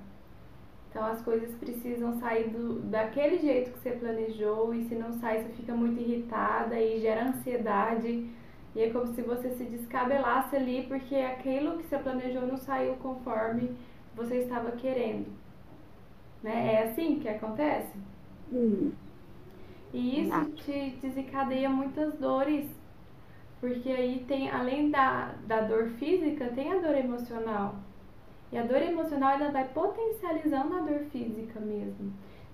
então 0.91 1.07
as 1.07 1.23
coisas 1.23 1.55
precisam 1.55 2.19
sair 2.19 2.49
do, 2.49 2.81
daquele 2.81 3.39
jeito 3.39 3.71
que 3.73 3.79
você 3.79 3.93
planejou 3.93 4.75
e 4.75 4.85
se 4.89 4.95
não 4.95 5.13
sai 5.13 5.43
você 5.43 5.51
fica 5.51 5.75
muito 5.75 6.01
irritada 6.01 6.81
e 6.81 7.01
gera 7.01 7.29
ansiedade 7.29 8.29
e 8.75 8.83
é 8.83 8.91
como 8.91 9.07
se 9.15 9.23
você 9.23 9.51
se 9.51 9.65
descabelasse 9.65 10.57
ali 10.57 10.87
porque 10.89 11.15
aquilo 11.15 11.79
que 11.79 11.85
você 11.85 11.99
planejou 11.99 12.43
não 12.43 12.57
saiu 12.57 12.95
conforme 12.97 13.77
você 14.17 14.39
estava 14.39 14.73
querendo. 14.73 15.27
Né? 16.43 16.75
É 16.75 16.83
assim 16.85 17.21
que 17.21 17.29
acontece? 17.29 17.93
Hum. 18.53 18.91
E 19.93 20.23
isso 20.23 20.45
te 20.57 20.97
desencadeia 21.01 21.69
muitas 21.69 22.15
dores. 22.19 22.69
Porque 23.61 23.91
aí 23.91 24.25
tem, 24.29 24.51
além 24.51 24.91
da, 24.91 25.35
da 25.47 25.63
dor 25.63 25.89
física, 25.99 26.47
tem 26.55 26.73
a 26.73 26.79
dor 26.79 26.95
emocional. 26.95 27.77
E 28.53 28.57
a 28.57 28.63
dor 28.63 28.81
emocional 28.81 29.33
ela 29.33 29.51
vai 29.51 29.67
potencializando 29.69 30.77
a 30.77 30.81
dor 30.81 31.01
física 31.11 31.59
mesmo. 31.61 32.13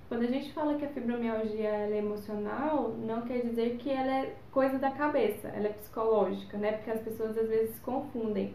Quando 0.09 0.23
a 0.23 0.27
gente 0.27 0.53
fala 0.53 0.75
que 0.75 0.85
a 0.85 0.89
fibromialgia 0.89 1.69
é 1.69 1.99
emocional, 1.99 2.95
não 2.99 3.23
quer 3.23 3.41
dizer 3.41 3.77
que 3.79 3.91
ela 3.91 4.13
é 4.13 4.35
coisa 4.53 4.79
da 4.79 4.91
cabeça, 4.91 5.49
ela 5.49 5.67
é 5.67 5.73
psicológica, 5.73 6.59
né? 6.59 6.73
Porque 6.73 6.91
as 6.91 7.01
pessoas 7.01 7.37
às 7.37 7.49
vezes 7.49 7.79
confundem. 7.81 8.55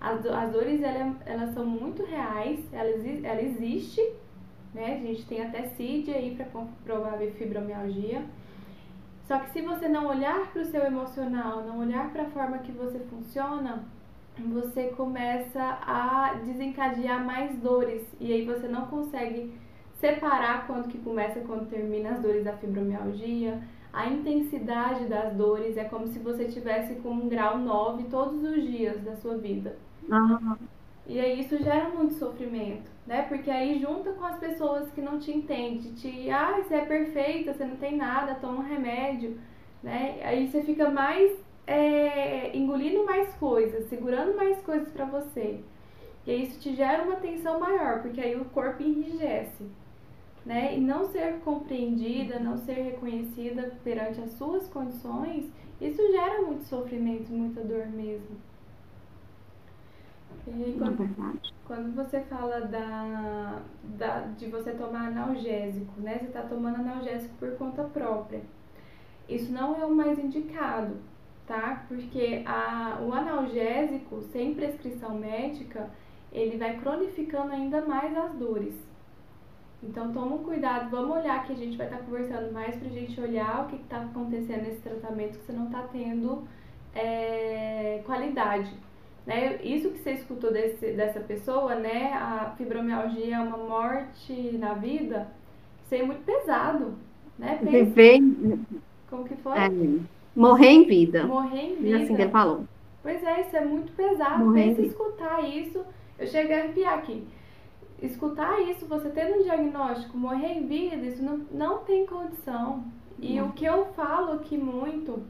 As, 0.00 0.24
as 0.26 0.52
dores 0.52 0.82
ela, 0.82 1.16
elas 1.26 1.54
são 1.54 1.64
muito 1.64 2.04
reais, 2.04 2.60
ela, 2.72 2.90
ela 3.24 3.42
existe, 3.42 4.00
né? 4.74 5.00
A 5.02 5.06
gente 5.06 5.26
tem 5.26 5.42
até 5.42 5.68
CID 5.68 6.12
aí 6.12 6.34
para 6.34 6.46
comprovar 6.46 7.18
fibromialgia. 7.38 8.22
Só 9.26 9.38
que 9.40 9.50
se 9.50 9.60
você 9.60 9.88
não 9.88 10.06
olhar 10.06 10.50
para 10.52 10.62
o 10.62 10.64
seu 10.64 10.82
emocional, 10.82 11.62
não 11.62 11.80
olhar 11.80 12.10
para 12.10 12.22
a 12.22 12.30
forma 12.30 12.58
que 12.58 12.72
você 12.72 12.98
funciona, 13.10 13.84
você 14.38 14.88
começa 14.88 15.60
a 15.82 16.34
desencadear 16.44 17.24
mais 17.24 17.56
dores 17.58 18.06
e 18.20 18.32
aí 18.32 18.44
você 18.44 18.68
não 18.68 18.86
consegue 18.86 19.52
separar 20.00 20.66
quando 20.66 20.88
que 20.88 20.98
começa 20.98 21.40
e 21.40 21.44
quando 21.44 21.68
termina 21.68 22.10
as 22.10 22.20
dores 22.20 22.44
da 22.44 22.52
fibromialgia. 22.54 23.60
A 23.92 24.06
intensidade 24.08 25.06
das 25.06 25.34
dores 25.34 25.76
é 25.76 25.84
como 25.84 26.06
se 26.06 26.18
você 26.18 26.44
tivesse 26.44 26.94
com 26.96 27.10
um 27.10 27.28
grau 27.28 27.58
9 27.58 28.04
todos 28.04 28.42
os 28.42 28.62
dias 28.62 29.02
da 29.02 29.16
sua 29.16 29.36
vida. 29.36 29.76
Uhum. 30.08 30.56
E 31.08 31.18
aí 31.18 31.40
isso 31.40 31.56
gera 31.58 31.88
muito 31.88 32.14
sofrimento, 32.14 32.90
né? 33.06 33.22
Porque 33.22 33.50
aí 33.50 33.80
junta 33.80 34.12
com 34.12 34.24
as 34.24 34.38
pessoas 34.38 34.90
que 34.92 35.00
não 35.00 35.18
te 35.18 35.32
entendem, 35.32 35.94
te, 35.94 36.30
ah, 36.30 36.62
você 36.62 36.76
é 36.76 36.84
perfeita, 36.86 37.54
você 37.54 37.64
não 37.64 37.76
tem 37.76 37.96
nada, 37.96 38.34
toma 38.36 38.58
um 38.60 38.62
remédio, 38.68 39.40
né? 39.82 40.20
Aí 40.22 40.46
você 40.48 40.62
fica 40.62 40.90
mais 40.90 41.32
é, 41.66 42.56
engolindo 42.56 43.04
mais 43.06 43.34
coisas, 43.34 43.86
segurando 43.88 44.36
mais 44.36 44.60
coisas 44.62 44.90
para 44.92 45.06
você. 45.06 45.64
E 46.26 46.32
isso 46.42 46.60
te 46.60 46.74
gera 46.74 47.04
uma 47.04 47.16
tensão 47.16 47.58
maior, 47.60 48.02
porque 48.02 48.20
aí 48.20 48.36
o 48.36 48.44
corpo 48.46 48.82
enrijece. 48.82 49.64
né? 50.44 50.76
E 50.76 50.80
não 50.80 51.04
ser 51.06 51.40
compreendida, 51.40 52.38
não 52.40 52.56
ser 52.58 52.74
reconhecida 52.74 53.78
perante 53.84 54.20
as 54.20 54.32
suas 54.32 54.68
condições, 54.68 55.50
isso 55.80 56.02
gera 56.12 56.42
muito 56.42 56.64
sofrimento, 56.64 57.32
muita 57.32 57.62
dor 57.62 57.86
mesmo. 57.88 58.36
E 60.46 60.76
quando, 60.78 60.96
verdade. 60.96 61.54
quando 61.66 61.94
você 61.94 62.20
fala 62.20 62.60
da, 62.62 63.60
da, 63.82 64.20
de 64.36 64.46
você 64.46 64.72
tomar 64.72 65.08
analgésico, 65.08 66.00
né? 66.00 66.18
Você 66.18 66.26
está 66.26 66.42
tomando 66.42 66.76
analgésico 66.76 67.34
por 67.38 67.56
conta 67.56 67.84
própria. 67.84 68.42
Isso 69.28 69.52
não 69.52 69.76
é 69.80 69.84
o 69.84 69.94
mais 69.94 70.18
indicado, 70.18 70.96
tá? 71.46 71.84
Porque 71.86 72.42
a, 72.46 72.98
o 73.02 73.12
analgésico, 73.12 74.22
sem 74.32 74.54
prescrição 74.54 75.18
médica, 75.18 75.90
ele 76.32 76.56
vai 76.56 76.78
cronificando 76.78 77.52
ainda 77.52 77.82
mais 77.82 78.16
as 78.16 78.32
dores. 78.34 78.74
Então 79.82 80.12
toma 80.12 80.36
um 80.36 80.44
cuidado, 80.44 80.90
vamos 80.90 81.16
olhar 81.16 81.46
que 81.46 81.52
a 81.52 81.56
gente 81.56 81.76
vai 81.76 81.86
estar 81.86 81.98
tá 81.98 82.04
conversando 82.04 82.52
mais 82.52 82.76
pra 82.76 82.88
gente 82.88 83.20
olhar 83.20 83.64
o 83.64 83.68
que 83.68 83.76
está 83.76 84.00
acontecendo 84.00 84.62
nesse 84.62 84.80
tratamento 84.80 85.38
que 85.38 85.44
você 85.44 85.52
não 85.52 85.66
está 85.66 85.82
tendo 85.92 86.48
é, 86.94 88.02
qualidade. 88.04 88.72
Né? 89.28 89.60
Isso 89.62 89.90
que 89.90 89.98
você 89.98 90.12
escutou 90.12 90.50
desse, 90.50 90.92
dessa 90.92 91.20
pessoa, 91.20 91.74
né? 91.74 92.14
A 92.14 92.54
fibromialgia 92.56 93.36
é 93.36 93.38
uma 93.38 93.58
morte 93.58 94.32
na 94.56 94.72
vida, 94.72 95.28
isso 95.84 95.94
é 95.94 96.02
muito 96.02 96.24
pesado. 96.24 96.94
Né? 97.38 97.58
Pensa, 97.62 97.70
Viver. 97.70 98.20
Como 99.10 99.24
que 99.24 99.36
foi? 99.36 99.58
É, 99.58 99.70
morrer 100.34 100.70
em 100.70 100.86
vida. 100.86 101.26
Morrer 101.26 101.60
em 101.60 101.76
vida. 101.76 101.98
Assim 101.98 102.16
que 102.16 102.22
ele 102.22 102.30
falou. 102.30 102.64
Pois 103.02 103.22
é, 103.22 103.42
isso 103.42 103.54
é 103.54 103.64
muito 103.66 103.92
pesado. 103.92 104.46
Morrer 104.46 104.74
Pensa 104.74 104.80
escutar 104.80 105.46
isso. 105.46 105.84
Eu 106.18 106.26
cheguei 106.26 106.56
a 106.56 106.64
arrepiar 106.64 106.94
aqui 106.94 107.26
escutar 108.00 108.60
isso, 108.62 108.86
você 108.86 109.08
tendo 109.08 109.40
um 109.40 109.42
diagnóstico, 109.42 110.16
morrer 110.16 110.52
em 110.52 110.66
vida, 110.66 111.04
isso 111.04 111.20
não, 111.20 111.38
não 111.50 111.78
tem 111.78 112.06
condição. 112.06 112.84
E 113.18 113.40
o 113.40 113.50
que 113.50 113.64
eu 113.64 113.86
falo 113.96 114.34
aqui 114.34 114.56
muito, 114.56 115.24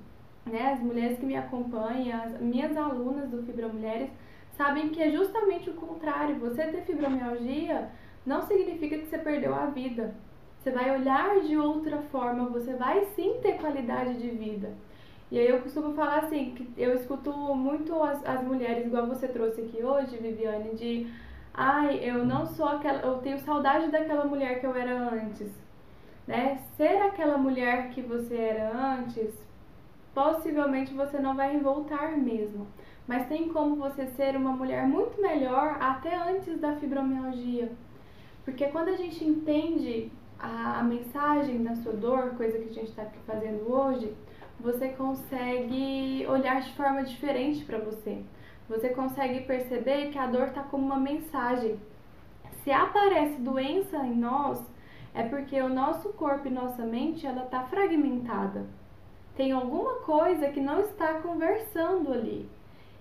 né, 0.49 0.73
as 0.73 0.81
mulheres 0.81 1.19
que 1.19 1.27
me 1.27 1.37
acompanham, 1.37 2.23
as 2.23 2.41
minhas 2.41 2.77
alunas 2.77 3.29
do 3.31 3.43
Fibromulheres, 3.43 4.11
sabem 4.57 4.89
que 4.89 5.03
é 5.03 5.11
justamente 5.11 5.71
o 5.71 5.75
contrário. 5.75 6.41
Você 6.41 6.65
ter 6.65 6.83
fibromialgia 6.83 7.89
não 8.27 8.43
significa 8.43 8.99
que 8.99 9.07
você 9.07 9.19
perdeu 9.19 9.55
a 9.55 9.67
vida. 9.67 10.15
Você 10.59 10.73
vai 10.73 10.91
olhar 10.99 11.41
de 11.41 11.57
outra 11.57 11.99
forma, 12.11 12.49
você 12.51 12.75
vai 12.75 13.05
sim 13.15 13.39
ter 13.41 13.59
qualidade 13.59 14.21
de 14.21 14.29
vida. 14.29 14.73
E 15.31 15.39
aí 15.39 15.49
eu 15.49 15.61
costumo 15.61 15.95
falar 15.95 16.19
assim, 16.25 16.55
que 16.55 16.73
eu 16.77 16.95
escuto 16.95 17.31
muito 17.55 18.03
as, 18.03 18.25
as 18.27 18.43
mulheres, 18.43 18.87
igual 18.87 19.07
você 19.07 19.29
trouxe 19.29 19.61
aqui 19.61 19.83
hoje, 19.83 20.17
Viviane, 20.17 20.75
de 20.75 21.07
ai, 21.55 22.01
eu 22.03 22.25
não 22.25 22.47
sou 22.47 22.67
aquela, 22.67 23.01
eu 23.03 23.19
tenho 23.19 23.39
saudade 23.39 23.91
daquela 23.91 24.25
mulher 24.25 24.59
que 24.59 24.67
eu 24.67 24.75
era 24.75 24.97
antes, 24.97 25.51
né? 26.27 26.61
Ser 26.77 27.03
aquela 27.03 27.37
mulher 27.37 27.91
que 27.91 28.01
você 28.01 28.37
era 28.37 28.71
antes, 28.75 29.35
possivelmente 30.19 30.95
você 30.95 31.19
não 31.19 31.37
vai 31.37 31.59
voltar 31.59 32.17
mesmo. 32.17 32.67
Mas 33.07 33.29
tem 33.29 33.49
como 33.49 33.77
você 33.77 34.07
ser 34.09 34.37
uma 34.37 34.53
mulher 34.53 34.87
muito 34.87 35.21
melhor 35.21 35.77
até 35.81 36.15
antes 36.17 36.59
da 36.59 36.75
fibromialgia. 36.77 37.71
Porque 38.45 38.67
quando 38.67 38.89
a 38.89 38.97
gente 38.97 39.25
entende 39.25 40.11
a, 40.39 40.81
a 40.81 40.83
mensagem 40.83 41.63
da 41.63 41.75
sua 41.77 41.93
dor, 41.93 42.35
coisa 42.37 42.59
que 42.59 42.69
a 42.71 42.73
gente 42.73 42.91
está 42.91 43.07
fazendo 43.27 43.73
hoje, 43.73 44.13
você 44.61 44.89
consegue 44.89 46.27
olhar 46.29 46.61
de 46.61 46.73
forma 46.75 47.05
diferente 47.05 47.65
para 47.65 47.79
você 47.79 48.23
você 48.69 48.91
consegue 48.91 49.41
perceber 49.41 50.11
que 50.11 50.19
a 50.19 50.27
dor 50.27 50.49
está 50.49 50.63
como 50.63 50.85
uma 50.85 50.99
mensagem. 50.99 51.81
Se 52.63 52.71
aparece 52.71 53.41
doença 53.41 53.97
em 54.05 54.15
nós, 54.15 54.63
é 55.15 55.23
porque 55.23 55.59
o 55.63 55.71
nosso 55.71 56.11
corpo 56.11 56.47
e 56.47 56.51
nossa 56.51 56.85
mente 56.85 57.27
ela 57.27 57.45
está 57.45 57.63
fragmentada. 57.63 58.67
Tem 59.39 59.53
alguma 59.53 60.01
coisa 60.01 60.49
que 60.49 60.59
não 60.61 60.81
está 60.81 61.15
conversando 61.21 62.13
ali. 62.13 62.51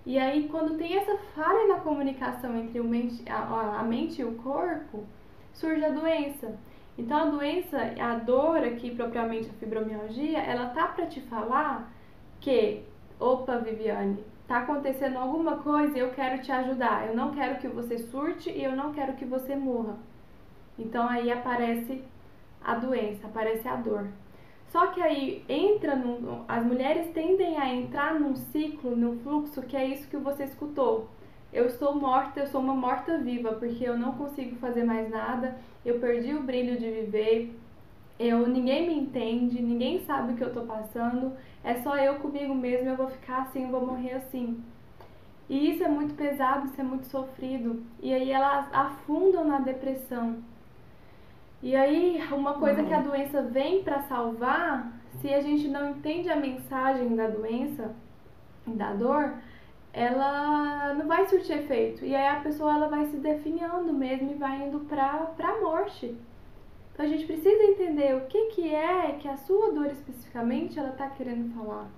E 0.06 0.20
aí, 0.20 0.48
quando 0.48 0.78
tem 0.78 0.96
essa 0.96 1.18
falha 1.36 1.68
na 1.68 1.80
comunicação 1.80 2.56
entre 2.56 2.80
a, 3.28 3.80
a 3.80 3.84
mente 3.84 4.22
e 4.22 4.24
o 4.24 4.36
corpo, 4.36 5.04
surge 5.52 5.84
a 5.84 5.90
doença. 5.90 6.56
Então, 6.96 7.18
a 7.18 7.26
doença, 7.26 7.80
a 8.00 8.14
dor 8.20 8.58
aqui, 8.58 8.92
propriamente 8.92 9.50
a 9.50 9.54
fibromialgia, 9.54 10.38
ela 10.38 10.68
tá 10.68 10.88
para 10.90 11.08
te 11.08 11.22
falar 11.22 11.92
que, 12.40 12.84
opa, 13.20 13.58
Viviane, 13.58 14.24
tá 14.48 14.60
acontecendo 14.60 15.18
alguma 15.18 15.58
coisa 15.58 15.98
e 15.98 16.02
eu 16.02 16.12
quero 16.12 16.40
te 16.40 16.52
ajudar. 16.52 17.08
Eu 17.08 17.16
não 17.16 17.34
quero 17.34 17.58
que 17.58 17.68
você 17.68 17.98
surte 17.98 18.52
e 18.52 18.64
eu 18.64 18.76
não 18.76 18.94
quero 18.94 19.14
que 19.14 19.26
você 19.26 19.56
morra. 19.56 19.98
Então 20.78 21.10
aí 21.10 21.32
aparece 21.32 22.04
a 22.64 22.76
doença, 22.76 23.26
aparece 23.26 23.68
a 23.68 23.76
dor. 23.76 24.08
Só 24.70 24.88
que 24.88 25.02
aí 25.02 25.44
entra 25.48 25.96
num, 25.96 26.44
as 26.48 26.66
mulheres 26.66 27.12
tendem 27.14 27.58
a 27.58 27.74
entrar 27.74 28.20
num 28.20 28.36
ciclo, 28.36 28.96
num 28.96 29.18
fluxo 29.20 29.62
que 29.62 29.78
é 29.78 29.86
isso 29.86 30.08
que 30.10 30.18
você 30.18 30.44
escutou. 30.44 31.08
Eu 31.54 31.66
estou 31.68 31.96
morta, 31.96 32.42
eu 32.42 32.48
sou 32.48 32.60
uma 32.60 32.76
morta 32.76 33.18
viva, 33.18 33.54
porque 33.54 33.84
eu 33.84 33.98
não 33.98 34.14
consigo 34.14 34.58
fazer 34.58 34.84
mais 34.84 35.10
nada, 35.10 35.58
eu 35.86 36.00
perdi 36.00 36.34
o 36.34 36.44
brilho 36.44 36.78
de 36.78 36.92
viver, 36.92 37.56
eu 38.20 38.48
ninguém 38.48 38.88
me 38.88 38.96
entende, 38.96 39.62
ninguém 39.62 40.00
sabe 40.00 40.34
o 40.34 40.36
que 40.36 40.44
eu 40.44 40.54
tô 40.54 40.62
passando, 40.62 41.34
é 41.64 41.76
só 41.76 41.96
eu 41.98 42.16
comigo 42.16 42.54
mesmo, 42.54 42.90
eu 42.90 42.98
vou 42.98 43.08
ficar 43.08 43.44
assim, 43.44 43.64
eu 43.64 43.70
vou 43.70 43.86
morrer 43.86 44.14
assim. 44.14 44.62
E 45.50 45.72
isso 45.72 45.84
é 45.84 45.88
muito 45.88 46.14
pesado, 46.16 46.68
isso 46.68 46.82
é 46.82 46.84
muito 46.84 47.08
sofrido. 47.08 47.82
E 48.02 48.14
aí 48.14 48.32
elas 48.32 48.68
afundam 48.74 49.46
na 49.46 49.60
depressão. 49.60 50.38
E 51.68 51.76
aí, 51.76 52.18
uma 52.32 52.54
coisa 52.54 52.82
que 52.82 52.94
a 52.94 53.02
doença 53.02 53.42
vem 53.42 53.84
para 53.84 54.02
salvar, 54.04 54.90
se 55.20 55.34
a 55.34 55.42
gente 55.42 55.68
não 55.68 55.90
entende 55.90 56.30
a 56.30 56.36
mensagem 56.38 57.14
da 57.14 57.28
doença, 57.28 57.94
da 58.66 58.94
dor, 58.94 59.34
ela 59.92 60.94
não 60.94 61.06
vai 61.06 61.28
surtir 61.28 61.58
efeito. 61.58 62.06
E 62.06 62.16
aí 62.16 62.26
a 62.26 62.40
pessoa 62.40 62.74
ela 62.74 62.88
vai 62.88 63.08
se 63.08 63.18
definhando 63.18 63.92
mesmo 63.92 64.32
e 64.32 64.36
vai 64.36 64.66
indo 64.66 64.80
para 64.88 65.30
a 65.38 65.60
morte. 65.62 66.16
Então 66.94 67.06
a 67.06 67.10
gente 67.10 67.26
precisa 67.26 67.62
entender 67.62 68.16
o 68.16 68.28
que, 68.28 68.46
que 68.52 68.74
é 68.74 69.18
que 69.20 69.28
a 69.28 69.36
sua 69.36 69.74
dor 69.74 69.88
especificamente 69.88 70.80
ela 70.80 70.92
está 70.92 71.10
querendo 71.10 71.54
falar. 71.54 71.90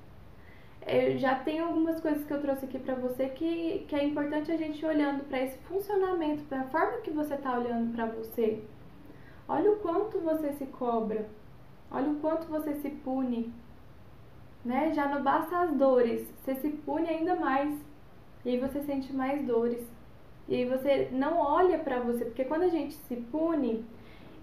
Eu 0.82 1.16
já 1.20 1.36
tem 1.36 1.60
algumas 1.60 2.02
coisas 2.02 2.26
que 2.26 2.34
eu 2.34 2.42
trouxe 2.42 2.66
aqui 2.66 2.80
para 2.80 2.96
você 2.96 3.30
que, 3.30 3.86
que 3.88 3.96
é 3.96 4.04
importante 4.04 4.52
a 4.52 4.58
gente 4.58 4.84
olhando 4.84 5.26
para 5.26 5.44
esse 5.44 5.60
funcionamento, 5.60 6.44
para 6.46 6.62
a 6.62 6.70
forma 6.70 7.02
que 7.02 7.12
você 7.12 7.36
está 7.36 7.56
olhando 7.56 7.94
para 7.94 8.08
você. 8.08 8.64
Olha 9.50 9.72
o 9.72 9.78
quanto 9.78 10.20
você 10.20 10.54
se 10.54 10.68
cobra, 10.68 11.28
olha 11.90 12.12
o 12.12 12.20
quanto 12.20 12.46
você 12.48 12.76
se 12.76 12.90
pune. 12.92 13.52
Né? 14.64 14.94
Já 14.94 15.08
não 15.08 15.24
basta 15.24 15.58
as 15.58 15.72
dores, 15.72 16.28
você 16.44 16.54
se 16.56 16.70
pune 16.70 17.10
ainda 17.10 17.36
mais. 17.36 17.76
E 18.46 18.50
aí 18.50 18.60
você 18.60 18.84
sente 18.84 19.12
mais 19.12 19.44
dores. 19.48 19.84
E 20.48 20.56
aí 20.56 20.66
você 20.66 21.10
não 21.12 21.40
olha 21.40 21.80
para 21.80 22.00
você, 22.00 22.26
porque 22.26 22.46
quando 22.46 22.64
a 22.64 22.70
gente 22.70 22.94
se 22.94 23.16
pune, 23.16 23.84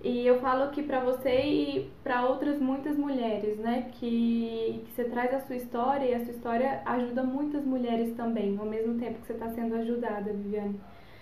e 0.03 0.27
eu 0.27 0.41
falo 0.41 0.65
aqui 0.65 0.83
para 0.83 1.01
você 1.01 1.41
e 1.41 1.91
para 2.03 2.27
outras 2.27 2.61
muitas 2.61 2.97
mulheres, 2.97 3.59
né? 3.59 3.91
Que, 3.93 4.83
que 4.87 4.93
você 4.93 5.05
traz 5.05 5.35
a 5.35 5.41
sua 5.41 5.57
história 5.57 6.05
e 6.05 6.15
a 6.15 6.25
sua 6.25 6.33
história 6.33 6.83
ajuda 6.85 7.23
muitas 7.23 7.65
mulheres 7.65 8.15
também, 8.17 8.57
ao 8.59 8.67
mesmo 8.67 8.99
tempo 8.99 9.21
que 9.21 9.27
você 9.27 9.33
está 9.33 9.49
sendo 9.51 9.75
ajudada, 9.77 10.33
Viviane. 10.33 10.81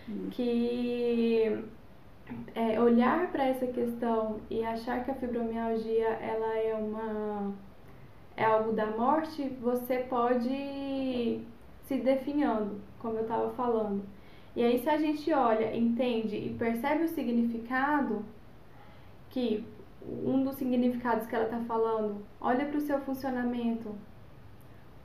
Hum. 0.09 0.29
Que 0.31 1.65
é, 2.55 2.81
olhar 2.81 3.31
para 3.33 3.45
essa 3.45 3.67
questão 3.67 4.41
e 4.51 4.65
achar 4.65 5.05
que 5.05 5.11
a 5.11 5.15
fibromialgia 5.15 6.09
ela 6.09 6.59
é 6.59 6.75
uma 6.75 7.53
é 8.37 8.45
algo 8.45 8.73
da 8.73 8.87
morte, 8.87 9.49
você 9.61 9.99
pode 9.99 11.41
se 11.83 11.97
definhando, 11.99 12.81
como 12.99 13.17
eu 13.19 13.23
estava 13.23 13.51
falando. 13.53 14.03
E 14.57 14.63
aí 14.63 14.83
se 14.83 14.89
a 14.89 14.97
gente 14.97 15.33
olha, 15.33 15.77
entende 15.77 16.37
e 16.37 16.55
percebe 16.59 17.05
o 17.05 17.09
significado, 17.09 18.25
que 19.31 19.65
um 20.03 20.45
dos 20.45 20.57
significados 20.57 21.27
que 21.27 21.35
ela 21.35 21.45
está 21.45 21.61
falando, 21.61 22.25
olha 22.41 22.67
para 22.67 22.79
o 22.79 22.81
seu 22.81 23.01
funcionamento, 23.01 23.95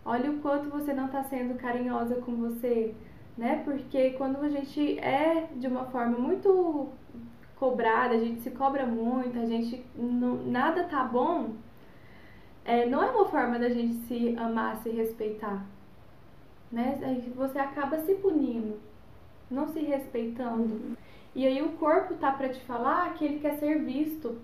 olha 0.05 0.31
o 0.31 0.39
quanto 0.39 0.69
você 0.69 0.93
não 0.93 1.05
está 1.05 1.23
sendo 1.23 1.55
carinhosa 1.55 2.15
com 2.15 2.35
você, 2.35 2.93
né? 3.37 3.61
Porque 3.63 4.11
quando 4.11 4.37
a 4.41 4.49
gente 4.49 4.99
é 4.99 5.47
de 5.55 5.67
uma 5.67 5.85
forma 5.85 6.17
muito 6.17 6.89
cobrada, 7.59 8.15
a 8.15 8.19
gente 8.19 8.41
se 8.41 8.51
cobra 8.51 8.85
muito, 8.85 9.37
a 9.37 9.45
gente 9.45 9.85
não, 9.95 10.35
nada 10.45 10.85
tá 10.85 11.03
bom, 11.03 11.55
é, 12.63 12.85
não 12.85 13.03
é 13.03 13.11
uma 13.11 13.25
forma 13.25 13.59
da 13.59 13.69
gente 13.69 13.95
se 14.07 14.35
amar, 14.37 14.77
se 14.77 14.89
respeitar, 14.89 15.65
né? 16.71 17.21
Você 17.35 17.59
acaba 17.59 17.99
se 17.99 18.13
punindo, 18.15 18.79
não 19.51 19.67
se 19.67 19.79
respeitando. 19.79 20.97
E 21.35 21.45
aí 21.45 21.61
o 21.61 21.73
corpo 21.73 22.15
tá 22.15 22.31
para 22.31 22.49
te 22.49 22.59
falar 22.61 23.13
que 23.13 23.25
ele 23.25 23.39
quer 23.39 23.57
ser 23.59 23.79
visto. 23.83 24.37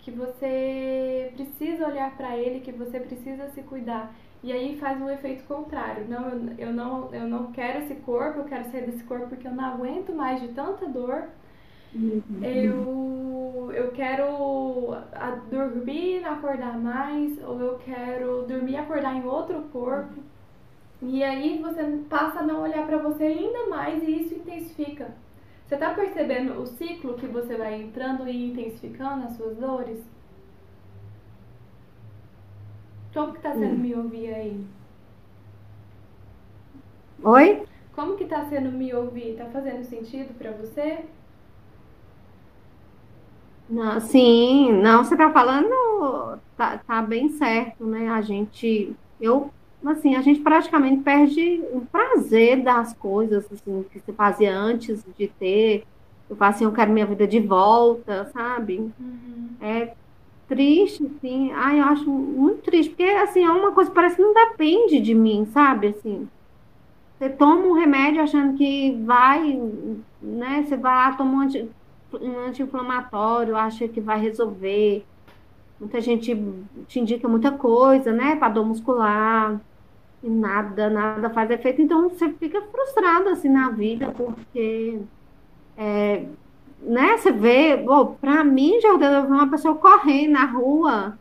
Que 0.00 0.10
você 0.10 1.32
precisa 1.34 1.86
olhar 1.86 2.16
para 2.16 2.36
ele, 2.36 2.60
que 2.60 2.72
você 2.72 2.98
precisa 2.98 3.48
se 3.50 3.62
cuidar. 3.62 4.14
E 4.42 4.52
aí 4.52 4.76
faz 4.78 5.00
um 5.00 5.08
efeito 5.10 5.44
contrário. 5.44 6.06
Não, 6.08 6.28
eu, 6.28 6.54
eu, 6.58 6.72
não, 6.72 7.14
eu 7.14 7.26
não 7.28 7.52
quero 7.52 7.80
esse 7.80 7.94
corpo, 7.96 8.40
eu 8.40 8.44
quero 8.44 8.70
sair 8.70 8.86
desse 8.86 9.04
corpo 9.04 9.28
porque 9.28 9.46
eu 9.46 9.54
não 9.54 9.64
aguento 9.64 10.12
mais 10.14 10.40
de 10.40 10.48
tanta 10.48 10.86
dor. 10.88 11.28
Eu, 12.42 13.70
eu 13.74 13.92
quero 13.92 14.96
dormir, 15.50 16.24
acordar 16.24 16.78
mais, 16.78 17.42
ou 17.44 17.60
eu 17.60 17.78
quero 17.78 18.42
dormir 18.46 18.72
e 18.72 18.76
acordar 18.76 19.14
em 19.14 19.24
outro 19.24 19.62
corpo. 19.72 20.14
E 21.02 21.22
aí 21.22 21.58
você 21.60 21.82
passa 22.08 22.40
a 22.40 22.42
não 22.42 22.62
olhar 22.62 22.86
para 22.86 22.98
você 22.98 23.24
ainda 23.24 23.68
mais 23.68 24.02
e 24.02 24.22
isso 24.22 24.34
intensifica. 24.34 25.14
Você 25.66 25.76
tá 25.76 25.94
percebendo 25.94 26.60
o 26.60 26.66
ciclo 26.66 27.14
que 27.14 27.26
você 27.26 27.56
vai 27.56 27.80
entrando 27.82 28.28
e 28.28 28.50
intensificando 28.50 29.26
as 29.26 29.36
suas 29.36 29.56
dores? 29.56 29.98
Como 33.12 33.32
que 33.32 33.40
tá 33.40 33.52
sendo 33.52 33.78
me 33.78 33.94
ouvir 33.94 34.34
aí? 34.34 34.60
Oi? 37.22 37.62
Como 37.94 38.16
que 38.16 38.24
tá 38.24 38.44
sendo 38.46 38.72
me 38.72 38.92
ouvir? 38.94 39.36
Tá 39.36 39.44
fazendo 39.46 39.84
sentido 39.84 40.32
para 40.38 40.50
você? 40.52 41.00
Não, 43.68 44.00
sim, 44.00 44.72
não, 44.72 45.04
você 45.04 45.16
tá 45.16 45.30
falando, 45.30 46.38
tá, 46.56 46.78
tá 46.78 47.02
bem 47.02 47.30
certo, 47.30 47.86
né? 47.86 48.08
A 48.08 48.20
gente, 48.20 48.94
eu, 49.20 49.50
assim, 49.86 50.14
a 50.14 50.20
gente 50.20 50.40
praticamente 50.40 51.02
perde 51.02 51.62
o 51.72 51.80
prazer 51.90 52.62
das 52.62 52.92
coisas, 52.94 53.46
assim, 53.50 53.84
que 53.90 53.98
se 54.00 54.12
fazia 54.12 54.54
antes 54.54 55.02
de 55.16 55.28
ter. 55.28 55.84
Eu 56.28 56.36
falo 56.36 56.50
assim, 56.50 56.64
eu 56.64 56.72
quero 56.72 56.92
minha 56.92 57.06
vida 57.06 57.26
de 57.26 57.40
volta, 57.40 58.30
sabe? 58.32 58.78
Uhum. 58.78 59.48
É 59.60 59.94
triste, 60.52 61.06
assim. 61.06 61.50
Ai, 61.52 61.80
eu 61.80 61.84
acho 61.84 62.10
muito 62.10 62.62
triste, 62.62 62.90
porque, 62.90 63.04
assim, 63.04 63.42
é 63.42 63.50
uma 63.50 63.72
coisa 63.72 63.90
que 63.90 63.94
parece 63.94 64.16
que 64.16 64.22
não 64.22 64.34
depende 64.34 65.00
de 65.00 65.14
mim, 65.14 65.46
sabe? 65.46 65.88
Assim, 65.88 66.28
você 67.18 67.30
toma 67.30 67.66
um 67.66 67.72
remédio 67.72 68.22
achando 68.22 68.56
que 68.58 68.92
vai, 69.04 69.58
né? 70.20 70.62
Você 70.62 70.76
vai 70.76 70.94
lá, 70.94 71.12
toma 71.16 71.36
um, 71.36 71.40
anti, 71.40 71.70
um 72.20 72.38
anti-inflamatório, 72.46 73.56
acha 73.56 73.88
que 73.88 74.00
vai 74.00 74.20
resolver. 74.20 75.06
Muita 75.80 76.00
gente 76.00 76.36
te 76.86 77.00
indica 77.00 77.26
muita 77.26 77.50
coisa, 77.52 78.12
né? 78.12 78.36
Para 78.36 78.52
dor 78.52 78.66
muscular. 78.66 79.60
E 80.22 80.28
nada, 80.28 80.90
nada 80.90 81.30
faz 81.30 81.50
efeito. 81.50 81.80
Então 81.80 82.08
você 82.08 82.28
fica 82.34 82.60
frustrado 82.60 83.30
assim 83.30 83.48
na 83.48 83.70
vida, 83.70 84.12
porque 84.16 85.00
é, 85.76 86.26
né, 86.82 87.16
você 87.16 87.30
vê, 87.30 87.84
para 88.20 88.42
mim, 88.44 88.80
já 88.80 88.88
eu 88.88 89.26
uma 89.26 89.48
pessoa 89.48 89.74
correndo 89.74 90.32
na 90.32 90.44
rua, 90.44 91.18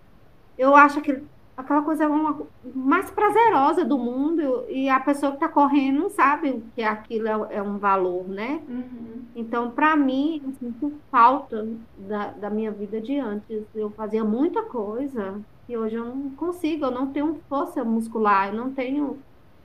eu 0.58 0.76
acho 0.76 1.02
que 1.02 1.22
aquela 1.56 1.82
coisa 1.82 2.08
uma, 2.08 2.42
mais 2.74 3.10
prazerosa 3.12 3.86
do 3.86 3.98
mundo 3.98 4.66
e 4.70 4.90
a 4.90 5.00
pessoa 5.00 5.32
que 5.32 5.38
está 5.38 5.48
correndo 5.48 6.02
não 6.02 6.10
sabe 6.10 6.62
que 6.76 6.84
aquilo 6.84 7.28
é, 7.28 7.56
é 7.58 7.62
um 7.62 7.78
valor, 7.78 8.28
né? 8.28 8.62
Uhum. 8.68 9.22
Então, 9.36 9.72
para 9.72 9.96
mim, 9.96 10.42
eu 10.44 10.54
sinto 10.54 10.94
falta 11.10 11.68
da, 11.98 12.28
da 12.32 12.50
minha 12.50 12.72
vida 12.72 13.00
de 13.00 13.18
antes. 13.20 13.64
Eu 13.74 13.90
fazia 13.92 14.24
muita 14.24 14.64
coisa 14.64 15.40
e 15.70 15.78
hoje 15.78 15.96
eu 15.96 16.06
não 16.06 16.32
consigo, 16.32 16.86
eu 16.86 16.92
não 16.92 17.08
tenho 17.08 17.40
força 17.48 17.84
muscular, 17.84 18.50
eu 18.50 18.56
não 18.56 18.72
tenho, 18.72 19.20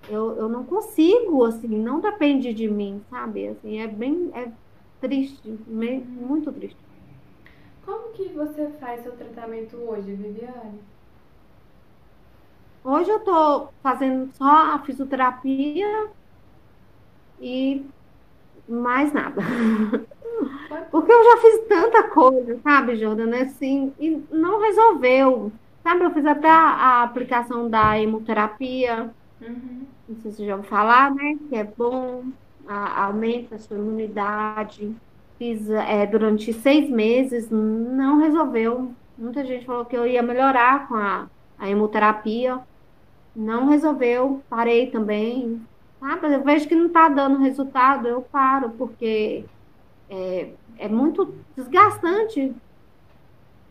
eu, 0.08 0.36
eu 0.36 0.48
não 0.48 0.64
consigo, 0.64 1.44
assim, 1.44 1.68
não 1.68 2.00
depende 2.00 2.52
de 2.52 2.68
mim, 2.68 3.02
sabe? 3.10 3.48
Assim, 3.48 3.80
é 3.80 3.86
bem, 3.86 4.30
é 4.34 4.48
triste, 5.06 5.58
muito 5.68 6.52
triste. 6.52 6.76
Como 7.84 8.12
que 8.12 8.28
você 8.30 8.68
faz 8.80 9.02
seu 9.02 9.12
tratamento 9.12 9.76
hoje, 9.76 10.12
Viviane? 10.12 10.80
Hoje 12.82 13.10
eu 13.10 13.20
tô 13.20 13.68
fazendo 13.82 14.30
só 14.34 14.74
a 14.74 14.78
fisioterapia 14.80 16.08
e 17.40 17.84
mais 18.68 19.12
nada. 19.12 19.40
Porque 20.90 21.12
eu 21.12 21.24
já 21.24 21.36
fiz 21.38 21.68
tanta 21.68 22.02
coisa, 22.04 22.58
sabe, 22.62 22.96
Jordana, 22.96 23.42
assim, 23.42 23.92
e 23.98 24.22
não 24.30 24.60
resolveu. 24.60 25.52
Sabe, 25.82 26.04
eu 26.04 26.10
fiz 26.10 26.26
até 26.26 26.50
a, 26.50 27.04
aplicação 27.04 27.70
da 27.70 28.00
hemoterapia. 28.00 29.10
Uhum. 29.40 29.86
Não 30.08 30.16
sei 30.16 30.32
se 30.32 30.46
já 30.46 30.56
ouviu 30.56 30.68
falar, 30.68 31.14
né? 31.14 31.38
Que 31.48 31.56
é 31.56 31.64
bom, 31.64 32.24
a, 32.68 33.04
aumenta 33.04 33.56
a 33.56 33.58
sua 33.58 33.76
imunidade. 33.76 34.94
Fiz 35.38 35.68
é, 35.68 36.06
durante 36.06 36.52
seis 36.52 36.88
meses, 36.88 37.50
não 37.50 38.20
resolveu. 38.20 38.92
Muita 39.18 39.44
gente 39.44 39.66
falou 39.66 39.84
que 39.84 39.96
eu 39.96 40.06
ia 40.06 40.22
melhorar 40.22 40.88
com 40.88 40.94
a, 40.94 41.28
a 41.58 41.68
hemoterapia 41.68 42.60
não 43.36 43.68
resolveu, 43.68 44.42
parei 44.48 44.90
também. 44.90 45.60
Ah, 46.00 46.18
eu 46.22 46.42
vejo 46.42 46.66
que 46.66 46.74
não 46.74 46.86
está 46.86 47.08
dando 47.08 47.38
resultado, 47.38 48.08
eu 48.08 48.22
paro, 48.22 48.70
porque 48.70 49.44
é, 50.08 50.48
é 50.78 50.88
muito 50.88 51.34
desgastante. 51.54 52.54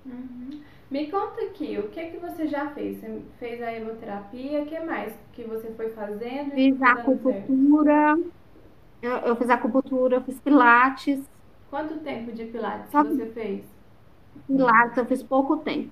Uhum. 0.06 0.62
Me 0.92 1.10
conta 1.10 1.42
aqui, 1.42 1.80
o 1.80 1.90
que 1.90 2.00
é 2.00 2.10
que 2.12 2.18
você 2.18 2.48
já 2.48 2.70
fez? 2.70 3.00
Você 3.00 3.22
fez 3.40 3.62
a 3.62 3.74
hemoterapia, 3.74 4.62
o 4.62 4.66
que 4.68 4.80
mais 4.82 5.12
que 5.34 5.44
você 5.44 5.72
foi 5.72 5.90
fazendo? 5.90 6.52
Fiz 6.52 6.80
a 6.82 6.92
acupuntura, 6.92 8.20
eu, 9.02 9.12
eu, 9.18 9.36
fiz 9.36 9.50
acupuntura, 9.50 10.18
eu 10.18 10.22
fiz 10.22 10.40
pilates. 10.40 11.20
Quanto 11.70 11.96
tempo 12.00 12.32
de 12.32 12.46
pilates 12.46 12.92
Só 12.92 13.04
você 13.04 13.26
fez? 13.28 13.64
Pilates 14.48 14.98
eu 14.98 15.06
fiz 15.06 15.24
pouco 15.24 15.58
tempo. 15.58 15.92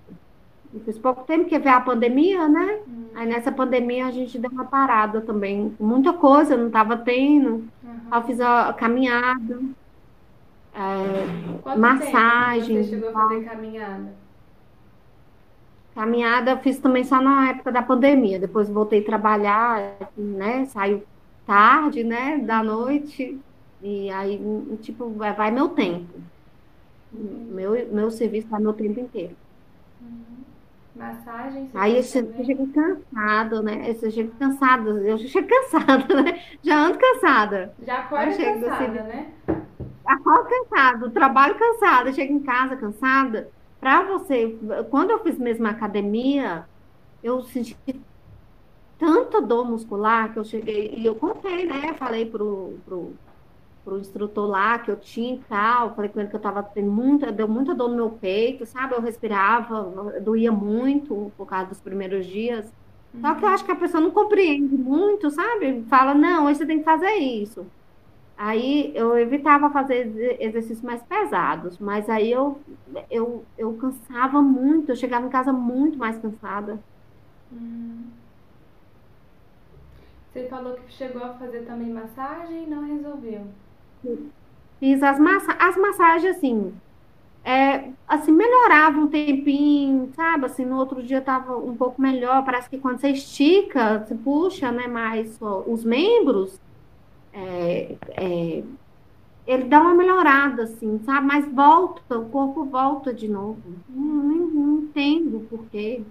Eu 0.73 0.79
fiz 0.81 0.97
pouco 0.97 1.23
tempo, 1.23 1.43
porque 1.43 1.59
veio 1.59 1.75
a 1.75 1.81
pandemia, 1.81 2.47
né? 2.47 2.79
Hum. 2.87 3.05
Aí 3.13 3.27
nessa 3.27 3.51
pandemia 3.51 4.07
a 4.07 4.11
gente 4.11 4.39
deu 4.39 4.49
uma 4.49 4.65
parada 4.65 5.21
também. 5.21 5.75
Muita 5.79 6.13
coisa 6.13 6.57
não 6.57 6.67
estava 6.67 6.97
tendo. 6.97 7.67
Uhum. 7.83 7.99
Eu 8.11 8.23
fiz 8.23 8.39
a 8.41 8.73
caminhada, 8.73 9.61
é, 10.73 11.75
massagem. 11.75 12.83
você 12.83 12.89
chegou 12.89 13.09
a 13.09 13.13
fazer 13.13 13.43
caminhada? 13.43 14.13
Caminhada 15.93 16.51
eu 16.51 16.57
fiz 16.57 16.79
também 16.79 17.03
só 17.03 17.21
na 17.21 17.51
época 17.51 17.71
da 17.71 17.83
pandemia. 17.83 18.39
Depois 18.39 18.67
voltei 18.67 19.01
a 19.01 19.05
trabalhar, 19.05 19.95
né? 20.17 20.65
Saiu 20.65 21.03
tarde, 21.45 22.03
né? 22.03 22.37
Da 22.37 22.63
noite. 22.63 23.39
E 23.81 24.09
aí, 24.09 24.39
tipo, 24.81 25.09
vai, 25.09 25.33
vai 25.33 25.51
meu 25.51 25.69
tempo. 25.69 26.13
Uhum. 27.13 27.49
Meu, 27.51 27.87
meu 27.91 28.11
serviço 28.11 28.47
vai 28.47 28.61
meu 28.61 28.73
tempo 28.73 28.99
inteiro. 28.99 29.35
Uhum. 30.01 30.43
Massagem. 30.95 31.69
Aí 31.73 31.97
eu 31.97 32.03
chego 32.03 32.67
cansado, 32.67 33.63
né? 33.63 33.95
Eu 34.01 34.11
chego 34.11 34.31
cansada, 34.39 34.89
eu 34.89 35.17
chego 35.17 35.47
cansada, 35.47 36.21
né? 36.21 36.41
Já 36.61 36.77
ando 36.77 36.99
cansada. 36.99 37.73
Já 37.85 37.99
acorda 37.99 38.37
cansada, 38.37 38.73
assim, 38.73 38.87
né? 38.91 39.31
Acordo 40.05 40.49
cansada, 40.49 41.09
trabalho 41.09 41.55
cansada, 41.55 42.13
chego 42.13 42.33
em 42.33 42.43
casa 42.43 42.75
cansada. 42.75 43.49
Para 43.79 44.03
você, 44.03 44.57
quando 44.89 45.11
eu 45.11 45.19
fiz 45.19 45.37
mesmo 45.37 45.67
academia, 45.67 46.65
eu 47.23 47.41
senti 47.41 47.75
tanta 49.03 49.41
dor 49.41 49.69
muscular 49.69 50.31
que 50.31 50.39
eu 50.39 50.45
cheguei, 50.45 50.93
e 50.95 51.05
eu 51.05 51.13
contei, 51.13 51.65
né? 51.65 51.93
Falei 51.99 52.25
pro, 52.25 52.75
pro, 52.85 53.11
pro 53.83 53.99
instrutor 53.99 54.47
lá 54.47 54.79
que 54.79 54.89
eu 54.89 54.95
tinha 54.95 55.35
e 55.35 55.39
tal. 55.39 55.93
Falei 55.93 56.09
com 56.09 56.21
ele 56.21 56.29
que 56.29 56.35
eu 56.37 56.39
tava 56.39 56.63
tendo 56.63 56.89
muita, 56.89 57.29
deu 57.29 57.47
muita 57.47 57.75
dor 57.75 57.89
no 57.89 57.97
meu 57.97 58.09
peito, 58.11 58.65
sabe? 58.65 58.93
Eu 58.95 59.01
respirava, 59.01 60.21
doía 60.21 60.53
muito 60.53 61.33
por 61.37 61.45
causa 61.45 61.67
dos 61.67 61.81
primeiros 61.81 62.25
dias. 62.25 62.71
Uhum. 63.13 63.19
Só 63.19 63.35
que 63.35 63.43
eu 63.43 63.49
acho 63.49 63.65
que 63.65 63.71
a 63.73 63.75
pessoa 63.75 63.99
não 63.99 64.11
compreende 64.11 64.77
muito, 64.77 65.29
sabe? 65.29 65.83
Fala, 65.89 66.13
não, 66.13 66.45
hoje 66.45 66.59
você 66.59 66.65
tem 66.65 66.79
que 66.79 66.85
fazer 66.85 67.11
isso. 67.15 67.65
Aí 68.37 68.93
eu 68.95 69.17
evitava 69.17 69.69
fazer 69.69 70.37
exercícios 70.39 70.81
mais 70.81 71.03
pesados, 71.03 71.77
mas 71.77 72.09
aí 72.09 72.31
eu, 72.31 72.57
eu, 73.11 73.43
eu 73.57 73.73
cansava 73.73 74.41
muito, 74.41 74.91
eu 74.91 74.95
chegava 74.95 75.27
em 75.27 75.29
casa 75.29 75.51
muito 75.51 75.97
mais 75.97 76.17
cansada. 76.17 76.79
Uhum. 77.51 78.22
Você 80.33 80.47
falou 80.47 80.73
que 80.73 80.91
chegou 80.91 81.23
a 81.23 81.33
fazer 81.35 81.59
também 81.59 81.91
massagem 81.91 82.63
e 82.63 82.67
não 82.67 82.83
resolveu. 82.83 83.45
Fiz 84.79 85.03
as, 85.03 85.19
massa 85.19 85.53
as 85.59 85.77
massagens, 85.77 86.35
assim, 86.35 86.73
é, 87.45 87.89
assim, 88.07 88.31
melhorava 88.31 88.99
um 88.99 89.07
tempinho, 89.07 90.11
sabe? 90.15 90.47
Assim, 90.47 90.65
no 90.65 90.77
outro 90.77 91.03
dia 91.03 91.21
tava 91.21 91.55
um 91.55 91.77
pouco 91.77 92.01
melhor. 92.01 92.43
Parece 92.43 92.67
que 92.67 92.79
quando 92.79 92.99
você 92.99 93.09
estica, 93.09 93.99
você 93.99 94.15
puxa, 94.15 94.71
né, 94.71 94.87
mais 94.87 95.37
os 95.67 95.83
membros, 95.85 96.59
é, 97.31 97.95
é, 98.15 98.63
ele 99.45 99.65
dá 99.65 99.81
uma 99.81 99.93
melhorada, 99.93 100.63
assim, 100.63 100.99
sabe? 101.05 101.27
Mas 101.27 101.45
volta, 101.45 102.17
o 102.17 102.29
corpo 102.29 102.65
volta 102.65 103.13
de 103.13 103.27
novo. 103.27 103.61
Não, 103.87 104.03
não, 104.03 104.47
não 104.47 104.79
entendo 104.79 105.47
por 105.47 105.63
quê. 105.65 106.01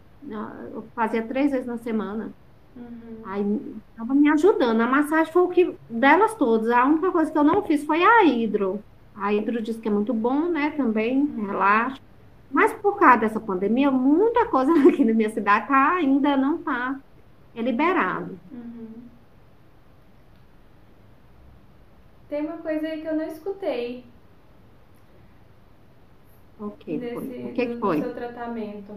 Eu 0.72 0.84
fazia 0.94 1.22
três 1.22 1.50
vezes 1.50 1.66
na 1.66 1.78
semana. 1.78 2.32
Uhum. 2.76 3.22
Aí 3.24 3.76
estava 3.90 4.14
me 4.14 4.28
ajudando. 4.30 4.80
A 4.80 4.86
massagem 4.86 5.32
foi 5.32 5.42
o 5.42 5.48
que 5.48 5.76
delas 5.88 6.34
todas. 6.34 6.70
A 6.70 6.84
única 6.84 7.10
coisa 7.10 7.30
que 7.30 7.38
eu 7.38 7.44
não 7.44 7.62
fiz 7.62 7.84
foi 7.84 8.02
a 8.02 8.24
hidro. 8.24 8.82
A 9.14 9.32
hidro 9.32 9.62
diz 9.62 9.76
que 9.76 9.88
é 9.88 9.90
muito 9.90 10.14
bom, 10.14 10.48
né? 10.48 10.70
Também, 10.76 11.18
uhum. 11.18 11.46
relaxa. 11.46 12.00
Mas 12.50 12.72
por 12.72 12.98
causa 12.98 13.18
dessa 13.18 13.40
pandemia, 13.40 13.90
muita 13.90 14.46
coisa 14.46 14.72
aqui 14.88 15.04
na 15.04 15.14
minha 15.14 15.30
cidade 15.30 15.68
tá, 15.68 15.94
ainda 15.94 16.36
não 16.36 16.56
está 16.56 16.98
é 17.54 17.60
liberado. 17.60 18.38
Uhum. 18.50 18.88
Tem 22.28 22.46
uma 22.46 22.58
coisa 22.58 22.86
aí 22.86 23.02
que 23.02 23.08
eu 23.08 23.16
não 23.16 23.26
escutei. 23.26 24.04
Ok, 26.58 26.98
desse, 26.98 27.14
foi. 27.14 27.24
O 27.24 27.52
que, 27.52 27.66
do, 27.66 27.74
que 27.74 27.80
foi? 27.80 27.96
do 28.00 28.04
seu 28.04 28.14
tratamento. 28.14 28.94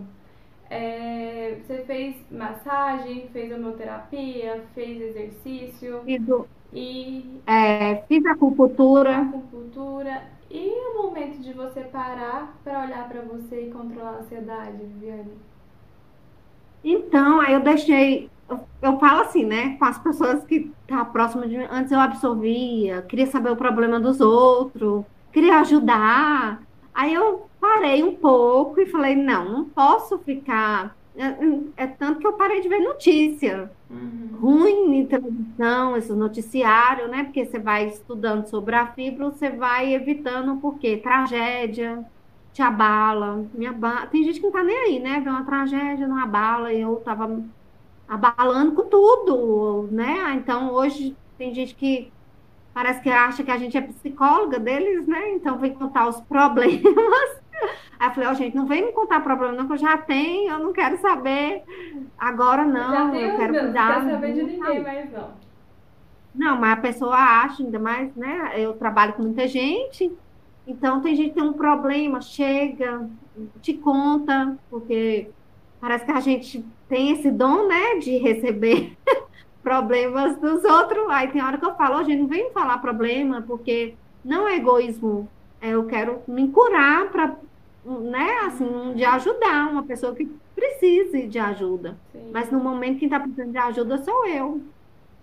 É, 0.70 1.58
você 1.62 1.84
fez 1.86 2.16
massagem, 2.32 3.30
fez 3.32 3.52
homeoterapia, 3.52 4.64
fez 4.74 5.00
exercício 5.02 6.02
Fiz, 6.04 6.22
e 6.74 7.40
é, 7.46 7.98
fiz 8.08 8.26
acupuntura. 8.26 9.20
acupuntura. 9.20 10.24
E 10.50 10.70
o 10.70 11.04
momento 11.04 11.40
de 11.40 11.54
você 11.54 11.82
parar 11.82 12.58
para 12.64 12.84
olhar 12.86 13.08
para 13.08 13.22
você 13.22 13.68
e 13.68 13.72
controlar 13.72 14.12
a 14.12 14.20
ansiedade, 14.20 14.78
Viviane? 14.78 15.34
Então, 16.84 17.42
aí 17.42 17.54
eu 17.54 17.62
deixei. 17.62 18.30
Eu, 18.50 18.60
eu 18.82 19.00
falo 19.00 19.22
assim, 19.22 19.44
né? 19.46 19.76
Com 19.78 19.86
as 19.86 19.98
pessoas 19.98 20.46
que 20.46 20.72
tá 20.88 21.04
próximas 21.06 21.50
de 21.50 21.58
mim. 21.58 21.68
Antes 21.70 21.92
eu 21.92 22.00
absorvia, 22.00 23.02
queria 23.04 23.26
saber 23.28 23.52
o 23.52 23.56
problema 23.56 24.00
dos 24.00 24.22
outros, 24.22 25.04
queria 25.32 25.60
ajudar. 25.60 26.62
Aí 26.96 27.14
eu 27.14 27.52
parei 27.60 28.04
um 28.04 28.20
pouco 28.20 28.82
e 28.82 28.88
falei, 28.88 29.16
não, 29.16 29.52
não 29.52 29.72
posso 29.72 30.20
ficar. 30.24 30.98
É, 31.16 31.84
é 31.86 31.88
tanto 31.88 32.20
que 32.22 32.28
eu 32.28 32.38
parei 32.38 32.62
de 32.62 32.70
ver 32.70 32.82
notícia 32.82 33.76
Uhum. 33.90 34.40
ruim 34.42 34.98
em 34.98 35.08
televisão, 35.08 35.98
esse 35.98 36.14
noticiário, 36.14 37.08
né? 37.10 37.26
Porque 37.26 37.46
você 37.46 37.60
vai 37.60 37.88
estudando 37.88 38.48
sobre 38.48 38.76
a 38.76 38.94
fibra, 38.94 39.26
você 39.32 39.50
vai 39.52 39.94
evitando 39.96 40.60
porque 40.62 40.98
tragédia 41.02 42.06
te 42.54 42.62
abala, 42.62 43.50
me 43.54 43.66
abala. 43.68 44.08
Tem 44.08 44.24
gente 44.24 44.40
que 44.40 44.46
não 44.46 44.52
tá 44.54 44.64
nem 44.64 44.78
aí, 44.78 45.00
né? 45.00 45.22
Vê 45.22 45.30
uma 45.30 45.46
tragédia, 45.46 46.08
não 46.08 46.18
abala, 46.20 46.74
e 46.74 46.82
eu 46.82 46.98
tava 47.02 47.28
abalando 48.08 48.76
com 48.76 48.90
tudo, 48.90 49.90
né? 49.92 50.34
Então 50.36 50.72
hoje 50.74 51.18
tem 51.38 51.54
gente 51.54 51.76
que 51.76 52.14
parece 52.76 53.00
que 53.02 53.10
acha 53.10 53.42
que 53.42 53.50
a 53.50 53.58
gente 53.58 53.78
é 53.78 53.82
psicóloga 53.82 54.60
deles, 54.60 55.08
né? 55.08 55.32
Então 55.32 55.58
vem 55.58 55.74
contar 55.74 56.10
os 56.10 56.20
problemas. 56.20 56.84
Aí 57.98 58.10
eu 58.10 58.14
falei, 58.14 58.30
ó, 58.30 58.34
gente, 58.34 58.54
não 58.54 58.66
vem 58.66 58.86
me 58.86 58.92
contar 58.92 59.22
problema, 59.22 59.54
não, 59.54 59.66
que 59.66 59.72
eu 59.72 59.78
já 59.78 59.98
tenho, 59.98 60.52
eu 60.52 60.60
não 60.60 60.74
quero 60.74 60.98
saber. 60.98 61.64
Agora 62.18 62.66
não, 62.66 63.12
tem 63.12 63.22
eu 63.22 63.38
quero 63.38 63.54
não 63.54 63.60
cuidar. 63.62 63.94
quero 63.94 64.12
saber 64.12 64.34
de 64.34 64.44
ninguém 64.44 64.84
mais 64.84 65.10
não. 65.10 65.30
não, 66.36 66.60
mas 66.60 66.74
a 66.74 66.82
pessoa 66.82 67.16
acha, 67.16 67.64
ainda 67.64 67.80
mais, 67.80 68.14
né? 68.14 68.52
Eu 68.58 68.74
trabalho 68.74 69.14
com 69.14 69.24
muita 69.24 69.48
gente, 69.48 70.12
então 70.68 71.00
tem 71.00 71.16
gente 71.16 71.30
que 71.30 71.36
tem 71.36 71.44
um 71.44 71.54
problema, 71.54 72.20
chega, 72.20 73.10
te 73.62 73.74
conta, 73.74 74.58
porque 74.70 75.30
parece 75.80 76.04
que 76.04 76.12
a 76.12 76.20
gente 76.20 76.66
tem 76.90 77.12
esse 77.12 77.32
dom, 77.32 77.70
né, 77.70 78.00
de 78.00 78.18
receber 78.18 78.98
problemas 79.66 80.38
dos 80.38 80.64
outros. 80.64 81.10
Aí 81.10 81.28
tem 81.28 81.42
hora 81.44 81.58
que 81.58 81.66
eu 81.66 81.76
falo, 81.76 81.98
"Ô, 82.00 82.04
gente, 82.04 82.22
não 82.22 82.28
vem 82.28 82.52
falar 82.52 82.78
problema, 82.78 83.42
porque 83.42 83.96
não 84.24 84.48
é 84.48 84.56
egoísmo, 84.56 85.28
é, 85.62 85.72
eu 85.72 85.86
quero 85.86 86.22
me 86.28 86.48
curar 86.50 87.10
para, 87.12 87.36
né, 87.84 88.40
assim, 88.46 88.94
de 88.96 89.04
ajudar 89.04 89.72
uma 89.72 89.84
pessoa 89.84 90.16
que 90.16 90.30
precise 90.56 91.28
de 91.28 91.40
ajuda. 91.40 91.98
Sim. 92.12 92.30
Mas 92.32 92.52
no 92.52 92.60
momento 92.60 93.00
quem 93.00 93.08
está 93.08 93.20
precisando 93.20 93.52
de 93.52 93.58
ajuda 93.58 93.98
sou 94.04 94.28
eu. 94.28 94.62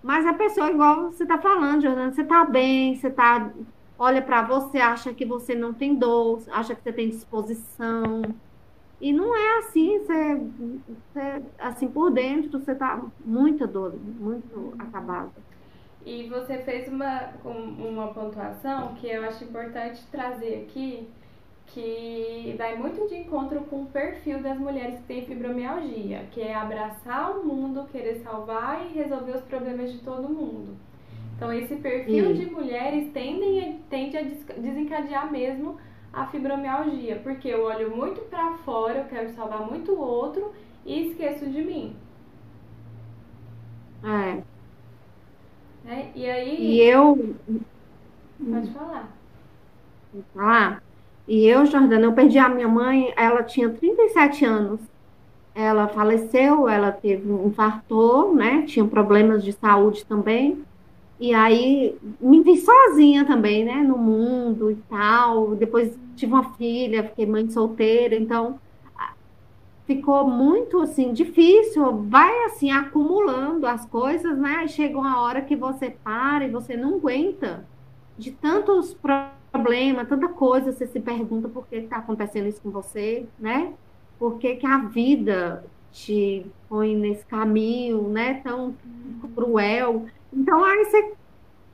Mas 0.03 0.27
a 0.27 0.35
pessoa, 0.35 0.71
igual 0.71 1.13
você 1.13 1.23
está 1.23 1.39
falando, 1.39 1.83
Jordana, 1.83 2.13
você 2.13 2.23
está 2.23 2.45
bem, 2.45 2.97
você 2.97 3.09
tá, 3.09 3.51
olha 3.99 4.21
para 4.21 4.43
você, 4.43 4.79
acha 4.79 5.15
que 5.15 5.25
você 5.25 5.55
não 5.55 5.73
tem 5.73 5.95
dor, 5.95 6.43
acha 6.51 6.75
que 6.75 6.83
você 6.83 6.93
tem 6.93 7.09
disposição. 7.09 8.23
E 9.03 9.13
não 9.13 9.37
é 9.37 9.59
assim, 9.59 9.99
você, 9.99 10.35
você- 11.13 11.43
assim, 11.59 11.89
por 11.89 12.11
dentro, 12.13 12.61
você 12.61 12.71
está 12.71 13.03
muito 13.25 13.67
dor, 13.67 13.93
muito 13.97 14.75
acabada. 14.79 15.31
E 16.07 16.29
você 16.29 16.59
fez 16.59 16.87
uma, 16.89 17.31
um- 17.45 17.89
uma 17.89 18.09
pontuação 18.15 18.95
que 18.95 19.09
eu 19.09 19.25
acho 19.25 19.43
importante 19.43 20.01
trazer 20.13 20.67
aqui, 20.69 21.09
que 21.67 22.55
vai 22.57 22.77
muito 22.77 23.09
de 23.09 23.17
encontro 23.17 23.61
com 23.63 23.83
o 23.83 23.87
perfil 23.87 24.41
das 24.41 24.59
mulheres 24.59 24.97
que 25.01 25.07
têm 25.07 25.27
fibromialgia, 25.27 26.27
que 26.31 26.41
é 26.41 26.55
abraçar 26.55 27.37
o 27.37 27.45
mundo, 27.45 27.89
querer 27.91 28.17
salvar 28.23 28.87
e 28.87 28.93
resolver 28.95 29.33
os 29.33 29.43
problemas 29.43 29.93
de 29.93 29.99
todo 29.99 30.29
mundo. 30.29 30.77
Então 31.37 31.53
esse 31.53 31.75
perfil 31.77 32.27
Sim. 32.27 32.35
de 32.35 32.47
mulheres 32.51 33.11
tendem 33.13 33.81
tende 33.91 34.17
a 34.17 34.23
des- 34.23 34.45
desencadear 34.59 35.31
mesmo 35.33 35.77
a 36.13 36.27
fibromialgia, 36.27 37.17
porque 37.23 37.49
eu 37.49 37.65
olho 37.65 37.95
muito 37.97 38.21
para 38.23 38.59
fora, 38.59 39.01
eu 39.01 39.05
quero 39.09 39.31
salvar 39.35 39.63
muito 39.69 39.93
o 39.93 40.01
outro 40.01 40.53
e 40.85 41.09
esqueço 41.09 41.49
de 41.51 41.63
mim. 41.63 41.97
É. 44.03 44.45
Né? 45.85 46.13
E 46.15 46.29
aí, 46.29 46.57
E 46.57 46.81
eu, 46.81 47.37
pode 48.49 48.71
falar. 48.73 49.19
falar. 50.35 50.83
E 51.27 51.47
eu, 51.47 51.65
Jordana, 51.67 52.05
eu 52.07 52.15
perdi 52.15 52.39
a 52.39 52.49
minha 52.49 52.69
mãe, 52.69 53.13
ela 53.17 53.43
tinha 53.45 53.71
37 53.73 54.45
anos. 54.45 54.81
Ela 55.55 55.89
faleceu, 55.89 56.69
ela 56.69 56.93
teve 56.93 57.31
um 57.31 57.49
infartou, 57.49 58.35
né? 58.35 58.65
Tinha 58.67 58.87
problemas 58.89 59.45
de 59.45 59.53
saúde 59.55 60.07
também. 60.07 60.65
E 61.23 61.33
aí 61.35 61.99
me 62.21 62.43
vi 62.43 62.57
sozinha 62.59 63.27
também, 63.27 63.65
né? 63.65 63.77
No 63.83 63.97
mundo 63.99 64.71
e 64.71 64.77
tal. 64.85 65.57
Depois 65.57 65.99
tive 66.17 66.33
uma 66.33 66.55
filha, 66.57 67.09
fiquei 67.09 67.27
mãe 67.27 67.49
solteira, 67.51 68.17
então 68.17 68.61
ficou 69.87 70.29
muito 70.29 70.81
assim 70.81 71.13
difícil. 71.13 72.09
Vai 72.09 72.45
assim 72.47 72.71
acumulando 72.71 73.67
as 73.67 73.87
coisas, 73.87 74.39
né? 74.39 74.57
Aí 74.61 74.69
chega 74.69 74.99
uma 74.99 75.21
hora 75.21 75.43
que 75.43 75.57
você 75.57 75.91
para 75.91 76.45
e 76.47 76.51
você 76.51 76.77
não 76.77 76.97
aguenta 76.97 77.69
de 78.17 78.33
tantos 78.33 78.95
pro- 78.95 79.33
problemas, 79.51 80.09
tanta 80.09 80.29
coisa, 80.31 80.73
você 80.73 80.87
se 80.87 80.99
pergunta 81.01 81.47
por 81.49 81.67
que 81.69 81.77
está 81.77 81.97
acontecendo 81.99 82.49
isso 82.49 82.63
com 82.63 82.71
você, 82.71 83.29
né? 83.39 83.75
Por 84.19 84.39
que 84.39 84.57
que 84.57 84.67
a 84.67 84.79
vida 84.89 85.71
te 85.91 86.51
põe 86.69 86.97
nesse 86.97 87.27
caminho, 87.27 88.09
né? 88.09 88.41
Tão 88.43 88.79
cruel. 89.35 90.07
Então 90.33 90.65
aí 90.65 90.85
você 90.85 91.15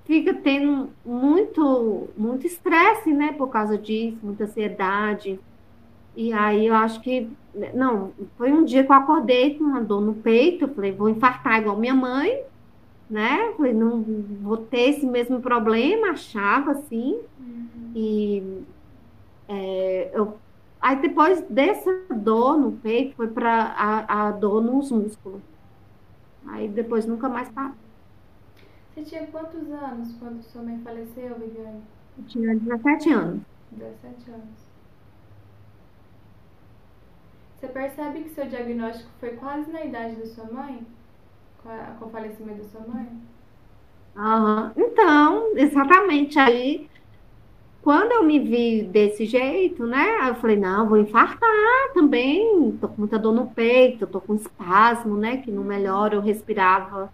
fica 0.04 0.34
tendo 0.34 0.88
muito, 1.04 2.08
muito 2.16 2.46
estresse, 2.46 3.12
né? 3.12 3.32
Por 3.32 3.48
causa 3.48 3.76
disso, 3.76 4.18
muita 4.22 4.44
ansiedade. 4.44 5.38
E 6.16 6.32
aí 6.32 6.66
eu 6.66 6.74
acho 6.74 7.00
que, 7.00 7.30
não, 7.74 8.12
foi 8.36 8.50
um 8.50 8.64
dia 8.64 8.82
que 8.84 8.90
eu 8.90 8.96
acordei 8.96 9.56
com 9.56 9.64
uma 9.64 9.80
dor 9.80 10.00
no 10.00 10.14
peito, 10.14 10.64
eu 10.64 10.74
falei, 10.74 10.90
vou 10.90 11.08
infartar 11.08 11.60
igual 11.60 11.76
minha 11.76 11.94
mãe, 11.94 12.42
né? 13.08 13.52
Falei, 13.56 13.72
não 13.72 14.04
vou 14.42 14.56
ter 14.56 14.90
esse 14.90 15.06
mesmo 15.06 15.40
problema, 15.40 16.10
achava 16.10 16.72
assim. 16.72 17.20
E 17.94 18.42
é, 19.48 20.10
eu, 20.12 20.38
aí 20.80 20.96
depois 20.96 21.40
dessa 21.42 21.90
dor 22.10 22.58
no 22.58 22.72
peito, 22.72 23.14
foi 23.14 23.28
para 23.28 23.74
a, 23.76 24.28
a 24.28 24.32
dor 24.32 24.62
nos 24.62 24.90
músculos. 24.90 25.40
Aí 26.46 26.66
depois 26.68 27.06
nunca 27.06 27.28
mais 27.28 27.48
parou. 27.50 27.87
Você 28.98 29.04
tinha 29.04 29.26
quantos 29.28 29.70
anos 29.70 30.12
quando 30.18 30.42
sua 30.42 30.60
mãe 30.62 30.80
faleceu, 30.82 31.38
Viviane? 31.38 31.84
Eu 32.18 32.24
tinha 32.26 32.54
17 32.54 33.10
anos. 33.12 33.42
17 33.72 34.30
anos. 34.30 34.58
Você 37.54 37.68
percebe 37.68 38.22
que 38.22 38.30
seu 38.30 38.48
diagnóstico 38.48 39.10
foi 39.20 39.36
quase 39.36 39.70
na 39.70 39.84
idade 39.84 40.16
da 40.16 40.26
sua 40.26 40.46
mãe? 40.46 40.86
Com, 41.62 41.70
a- 41.70 41.96
com 41.98 42.06
o 42.06 42.10
falecimento 42.10 42.62
da 42.62 42.68
sua 42.68 42.82
mãe? 42.82 43.08
Aham. 44.16 44.72
Então, 44.76 45.56
exatamente 45.56 46.38
aí, 46.38 46.90
quando 47.82 48.12
eu 48.12 48.24
me 48.24 48.38
vi 48.40 48.84
desse 48.84 49.26
jeito, 49.26 49.86
né? 49.86 50.18
aí 50.22 50.30
Eu 50.30 50.36
falei, 50.36 50.56
não, 50.58 50.88
vou 50.88 50.98
infartar 50.98 51.50
também. 51.94 52.76
Tô 52.78 52.88
com 52.88 52.96
muita 53.02 53.18
dor 53.18 53.32
no 53.34 53.50
peito, 53.54 54.06
tô 54.06 54.20
com 54.20 54.34
espasmo, 54.36 55.16
né? 55.16 55.38
Que 55.38 55.50
não 55.52 55.64
melhora, 55.64 56.14
eu 56.16 56.20
respirava 56.22 57.12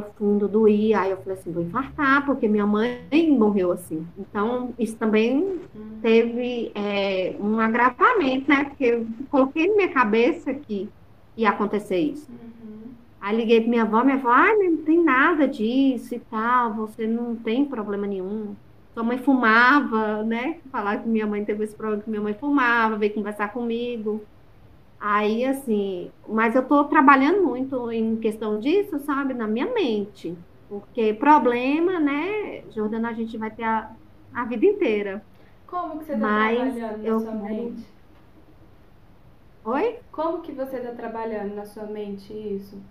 profundo, 0.00 0.48
doía. 0.48 1.00
Aí 1.00 1.10
eu 1.12 1.18
falei 1.18 1.38
assim, 1.38 1.52
vou 1.52 1.62
infartar, 1.62 2.26
porque 2.26 2.48
minha 2.48 2.66
mãe 2.66 2.98
morreu 3.38 3.70
assim. 3.70 4.04
Então, 4.18 4.74
isso 4.76 4.96
também 4.96 5.60
teve 6.02 6.72
é, 6.74 7.36
um 7.38 7.60
agravamento, 7.60 8.48
né? 8.48 8.64
Porque 8.64 8.84
eu 8.84 9.06
coloquei 9.30 9.68
na 9.68 9.76
minha 9.76 9.88
cabeça 9.92 10.52
que 10.52 10.88
ia 11.36 11.50
acontecer 11.50 11.98
isso. 11.98 12.28
Uhum. 12.30 12.90
Aí 13.20 13.36
liguei 13.36 13.60
pra 13.60 13.70
minha 13.70 13.82
avó, 13.82 14.02
minha 14.02 14.16
avó, 14.16 14.30
ai, 14.30 14.56
não 14.56 14.78
tem 14.78 15.02
nada 15.02 15.46
disso 15.46 16.14
e 16.14 16.18
tal, 16.18 16.74
você 16.74 17.06
não 17.06 17.36
tem 17.36 17.64
problema 17.64 18.06
nenhum. 18.06 18.54
Sua 18.92 19.02
mãe 19.02 19.18
fumava, 19.18 20.22
né? 20.24 20.58
Falar 20.70 20.98
que 20.98 21.08
minha 21.08 21.26
mãe 21.26 21.44
teve 21.44 21.64
esse 21.64 21.74
problema 21.74 22.02
que 22.02 22.10
minha 22.10 22.22
mãe 22.22 22.34
fumava, 22.34 22.96
veio 22.96 23.14
conversar 23.14 23.52
comigo. 23.52 24.22
Aí, 25.06 25.44
assim, 25.44 26.10
mas 26.26 26.54
eu 26.54 26.66
tô 26.66 26.88
trabalhando 26.88 27.44
muito 27.44 27.90
em 27.92 28.18
questão 28.18 28.58
disso, 28.58 28.98
sabe, 29.00 29.34
na 29.34 29.46
minha 29.46 29.72
mente. 29.72 30.38
Porque 30.66 31.12
problema, 31.14 32.00
né, 32.00 32.62
Jordana, 32.70 33.10
a 33.10 33.14
gente 33.14 33.36
vai 33.36 33.50
ter 33.54 33.64
a, 33.64 33.94
a 34.32 34.46
vida 34.46 34.64
inteira. 34.66 35.26
Como 35.66 35.98
que 35.98 36.06
você 36.06 36.14
está 36.14 36.30
trabalhando 36.30 37.02
na 37.02 37.12
eu 37.12 37.20
sua 37.20 37.32
quero- 37.40 37.44
mente? 37.54 37.84
Oi? 39.64 39.86
Como 40.10 40.40
que 40.42 40.50
você 40.52 40.78
está 40.78 40.94
trabalhando 40.94 41.54
na 41.54 41.66
sua 41.66 41.84
mente 41.84 42.32
isso? 42.32 42.82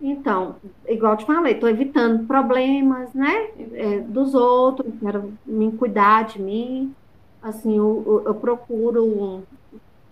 Então, 0.00 0.60
igual 0.86 1.12
eu 1.14 1.16
te 1.18 1.24
falei, 1.26 1.58
tô 1.58 1.68
evitando 1.68 2.26
problemas, 2.26 3.14
né? 3.14 3.30
é, 3.74 4.00
dos 4.00 4.34
outros, 4.34 4.92
quero 5.00 5.38
me 5.46 5.76
cuidar 5.76 6.24
de 6.26 6.42
mim. 6.42 6.94
assim, 7.42 7.76
eu, 7.78 8.22
eu 8.26 8.34
procuro 8.40 9.46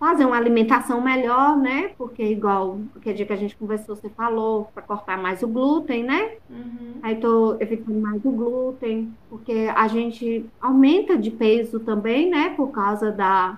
fazer 0.03 0.25
uma 0.25 0.35
alimentação 0.35 0.99
melhor, 0.99 1.55
né? 1.55 1.91
Porque 1.97 2.21
igual 2.21 2.77
aquele 2.93 3.15
dia 3.15 3.25
que 3.25 3.31
a 3.31 3.37
gente 3.37 3.55
conversou, 3.55 3.95
você 3.95 4.09
falou 4.09 4.65
para 4.73 4.83
cortar 4.83 5.17
mais 5.17 5.41
o 5.41 5.47
glúten, 5.47 6.03
né? 6.03 6.33
Uhum. 6.49 6.95
Aí 7.01 7.15
tô 7.15 7.55
evitando 7.57 8.01
mais 8.01 8.23
o 8.25 8.29
glúten, 8.29 9.15
porque 9.29 9.71
a 9.73 9.87
gente 9.87 10.45
aumenta 10.59 11.17
de 11.17 11.31
peso 11.31 11.79
também, 11.79 12.29
né? 12.29 12.49
Por 12.49 12.67
causa 12.67 13.13
da, 13.13 13.57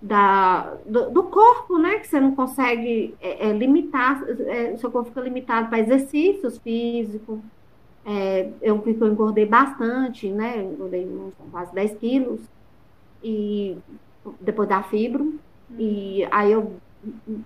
da 0.00 0.74
do, 0.86 1.10
do 1.10 1.24
corpo, 1.24 1.76
né? 1.76 1.98
Que 1.98 2.06
você 2.06 2.20
não 2.20 2.36
consegue 2.36 3.12
é, 3.20 3.48
é, 3.48 3.52
limitar, 3.52 4.22
é, 4.46 4.74
o 4.74 4.78
seu 4.78 4.92
corpo 4.92 5.08
fica 5.08 5.22
limitado 5.22 5.68
para 5.70 5.80
exercícios 5.80 6.56
físicos. 6.58 7.40
É, 8.06 8.48
eu, 8.62 8.80
eu 8.86 9.08
engordei 9.08 9.44
bastante, 9.44 10.28
né? 10.28 10.62
Engordei 10.62 11.04
quase 11.50 11.74
10 11.74 11.98
quilos. 11.98 12.40
E 13.24 13.76
depois 14.40 14.68
da 14.68 14.80
fibro. 14.84 15.40
E 15.78 16.26
aí 16.30 16.52
eu 16.52 16.76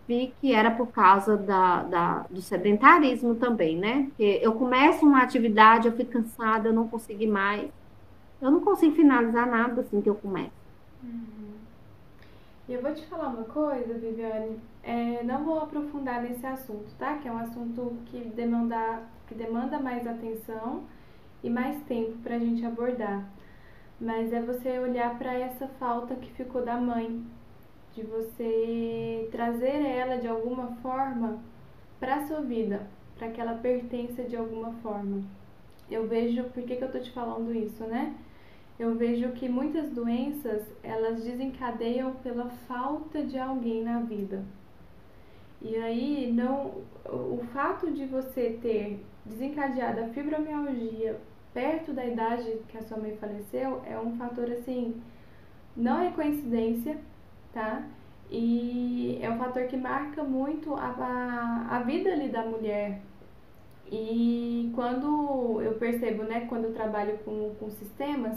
vi 0.07 0.33
que 0.41 0.53
era 0.53 0.71
por 0.71 0.89
causa 0.89 1.37
da, 1.37 1.83
da, 1.83 2.27
do 2.31 2.41
sedentarismo 2.41 3.35
também, 3.35 3.77
né? 3.77 4.05
Porque 4.09 4.39
eu 4.43 4.53
começo 4.53 5.05
uma 5.05 5.23
atividade, 5.23 5.89
eu 5.89 5.93
fico 5.93 6.13
cansada, 6.13 6.69
eu 6.69 6.73
não 6.73 6.89
consigo 6.89 7.27
mais. 7.27 7.69
Eu 8.41 8.51
não 8.51 8.61
consigo 8.61 8.95
finalizar 8.95 9.47
nada 9.47 9.81
assim 9.81 10.01
que 10.01 10.09
eu 10.09 10.15
começo. 10.15 10.53
Uhum. 11.03 11.39
E 12.69 12.75
eu 12.75 12.83
vou 12.83 12.95
te 12.95 13.05
falar 13.07 13.29
uma 13.29 13.45
coisa, 13.45 13.95
Viviane. 13.95 14.61
É, 14.83 15.23
não 15.25 15.45
vou 15.45 15.59
aprofundar 15.59 16.23
nesse 16.23 16.47
assunto, 16.47 16.95
tá? 16.99 17.17
Que 17.17 17.27
é 17.27 17.33
um 17.33 17.39
assunto 17.39 17.97
que 18.07 18.21
demanda, 18.21 19.03
que 19.27 19.35
demanda 19.35 19.79
mais 19.79 20.07
atenção 20.07 20.85
e 21.43 21.51
mais 21.51 21.83
tempo 21.85 22.17
para 22.19 22.37
a 22.37 22.39
gente 22.39 22.65
abordar. 22.65 23.25
Mas 24.01 24.33
é 24.33 24.41
você 24.41 24.79
olhar 24.79 25.19
para 25.19 25.33
essa 25.35 25.67
falta 25.81 26.15
que 26.15 26.31
ficou 26.33 26.65
da 26.65 26.77
mãe, 26.77 27.25
de 27.99 28.05
você 28.05 29.29
trazer 29.33 29.83
ela 29.85 30.19
de 30.19 30.29
alguma 30.29 30.69
forma 30.77 31.41
para 31.99 32.17
a 32.17 32.27
sua 32.27 32.41
vida, 32.41 32.87
para 33.19 33.29
que 33.29 33.41
ela 33.41 33.55
pertença 33.55 34.23
de 34.23 34.37
alguma 34.37 34.73
forma. 34.75 35.25
Eu 35.91 36.07
vejo, 36.07 36.45
por 36.45 36.63
que, 36.63 36.77
que 36.77 36.85
eu 36.85 36.93
tô 36.93 37.01
te 37.01 37.11
falando 37.11 37.53
isso, 37.53 37.83
né? 37.85 38.15
Eu 38.79 38.95
vejo 38.95 39.33
que 39.33 39.49
muitas 39.49 39.91
doenças, 39.91 40.63
elas 40.85 41.25
desencadeiam 41.25 42.13
pela 42.23 42.49
falta 42.69 43.25
de 43.25 43.37
alguém 43.37 43.83
na 43.83 43.99
vida. 44.01 44.45
E 45.61 45.75
aí, 45.75 46.33
não, 46.33 46.75
o 47.05 47.41
fato 47.53 47.91
de 47.91 48.07
você 48.07 48.57
ter 48.63 49.05
desencadeado 49.25 50.03
a 50.03 50.09
fibromialgia 50.11 51.19
perto 51.53 51.93
da 51.93 52.07
idade 52.07 52.61
que 52.69 52.79
a 52.79 52.83
sua 52.83 52.99
mãe 52.99 53.17
faleceu 53.17 53.83
é 53.85 53.99
um 53.99 54.17
fator 54.17 54.49
assim, 54.53 55.03
não 55.77 56.01
é 56.01 56.13
coincidência, 56.13 56.97
tá? 57.53 57.83
E 58.31 59.19
é 59.23 59.31
um 59.31 59.39
fator 59.39 59.65
que 59.65 59.77
marca 59.77 60.23
muito 60.23 60.75
a, 60.75 61.67
a, 61.71 61.77
a 61.77 61.81
vida 61.81 62.13
ali 62.13 62.29
da 62.29 62.45
mulher. 62.45 63.01
E 63.91 64.71
quando 64.75 65.63
eu 65.63 65.75
percebo, 65.75 66.25
né, 66.25 66.47
quando 66.47 66.65
eu 66.65 66.75
trabalho 66.75 67.19
com, 67.25 67.55
com 67.59 67.71
sistemas, 67.71 68.37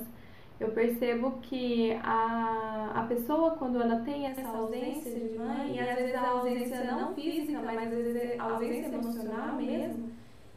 eu 0.59 0.71
percebo 0.71 1.39
que 1.41 1.91
a, 2.03 2.91
a 2.95 3.03
pessoa, 3.03 3.51
quando 3.51 3.81
ela 3.81 3.99
tem 4.01 4.27
essa 4.27 4.47
ausência 4.47 5.11
de 5.11 5.37
mãe, 5.37 5.75
e 5.75 5.79
às 5.79 5.95
vezes 5.95 6.15
a 6.15 6.29
ausência 6.29 6.83
não 6.83 7.13
física, 7.13 7.61
mas 7.63 7.81
às 7.81 7.89
vezes 7.89 8.39
a 8.39 8.43
ausência 8.43 8.93
emocional 8.93 9.55
mesmo, 9.55 10.11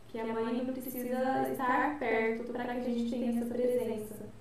que 0.08 0.20
a 0.20 0.26
mãe 0.26 0.64
não 0.64 0.72
precisa 0.72 1.48
estar 1.50 1.98
perto 1.98 2.52
para 2.52 2.74
que 2.74 2.86
a 2.86 2.94
gente 2.94 3.10
tenha 3.10 3.30
essa 3.30 3.52
presença. 3.52 4.33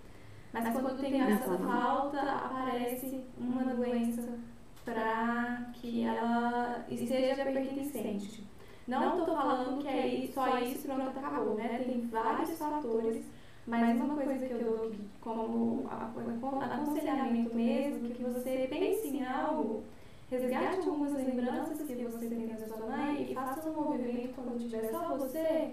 Mas 0.53 0.71
quando 0.71 1.01
tem 1.01 1.19
essa 1.19 1.57
falta, 1.57 2.21
aparece 2.21 3.23
uma 3.37 3.63
doença 3.73 4.37
para 4.85 5.71
que 5.73 6.03
ela 6.03 6.85
esteja 6.89 7.43
pertencente. 7.43 8.43
Não 8.87 9.19
estou 9.19 9.35
falando 9.35 9.81
que 9.81 9.87
é 9.87 10.29
só 10.33 10.59
isso 10.59 10.85
pronto, 10.87 11.17
acabou, 11.17 11.55
né? 11.55 11.83
Tem 11.85 12.01
vários 12.01 12.57
fatores, 12.57 13.25
mas 13.65 13.99
uma 13.99 14.15
coisa 14.15 14.45
que 14.45 14.53
eu 14.53 14.59
dou 14.59 14.91
como 15.21 15.89
aconselhamento 15.89 17.55
mesmo, 17.55 18.09
que 18.09 18.23
você 18.23 18.67
pense 18.69 19.07
em 19.07 19.25
algo, 19.25 19.83
resgate 20.29 20.79
algumas 20.79 21.13
lembranças 21.13 21.77
que 21.77 21.95
você 21.95 22.27
tem 22.27 22.47
da 22.47 22.57
sua 22.57 22.85
mãe 22.85 23.31
e 23.31 23.33
faça 23.33 23.69
um 23.69 23.73
movimento 23.73 24.35
quando 24.35 24.59
tiver 24.59 24.89
só 24.91 25.17
você 25.17 25.71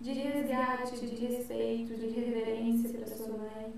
de 0.00 0.12
resgate, 0.12 1.04
de 1.04 1.26
respeito, 1.26 1.94
de 1.96 2.06
reverência 2.08 2.90
para 2.90 3.06
sua 3.08 3.28
mãe, 3.28 3.72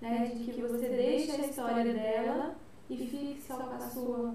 né? 0.00 0.26
De 0.26 0.44
que 0.44 0.53
você 0.68 0.88
deixe 0.88 1.30
a 1.32 1.46
história 1.46 1.92
dela 1.92 2.56
e 2.88 2.96
fique 2.96 3.40
só 3.40 3.56
com 3.56 3.74
a 3.74 3.80
sua. 3.80 4.34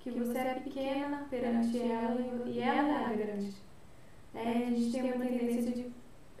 Que 0.00 0.10
você 0.10 0.38
é 0.38 0.54
pequena 0.54 1.26
perante 1.28 1.78
ela 1.78 2.20
e 2.46 2.60
ela 2.60 3.12
é 3.12 3.16
grande. 3.16 3.54
É, 4.34 4.66
a 4.66 4.70
gente 4.70 4.92
tem 4.92 5.12
uma 5.12 5.24
tendência 5.24 5.72
de 5.72 5.92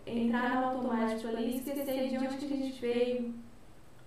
entrar 0.06 0.60
no 0.60 0.66
automático 0.68 1.28
ali 1.28 1.50
e 1.52 1.56
esquecer 1.56 2.08
de 2.08 2.16
onde 2.16 2.26
a 2.26 2.30
gente 2.38 2.80
veio. 2.80 3.34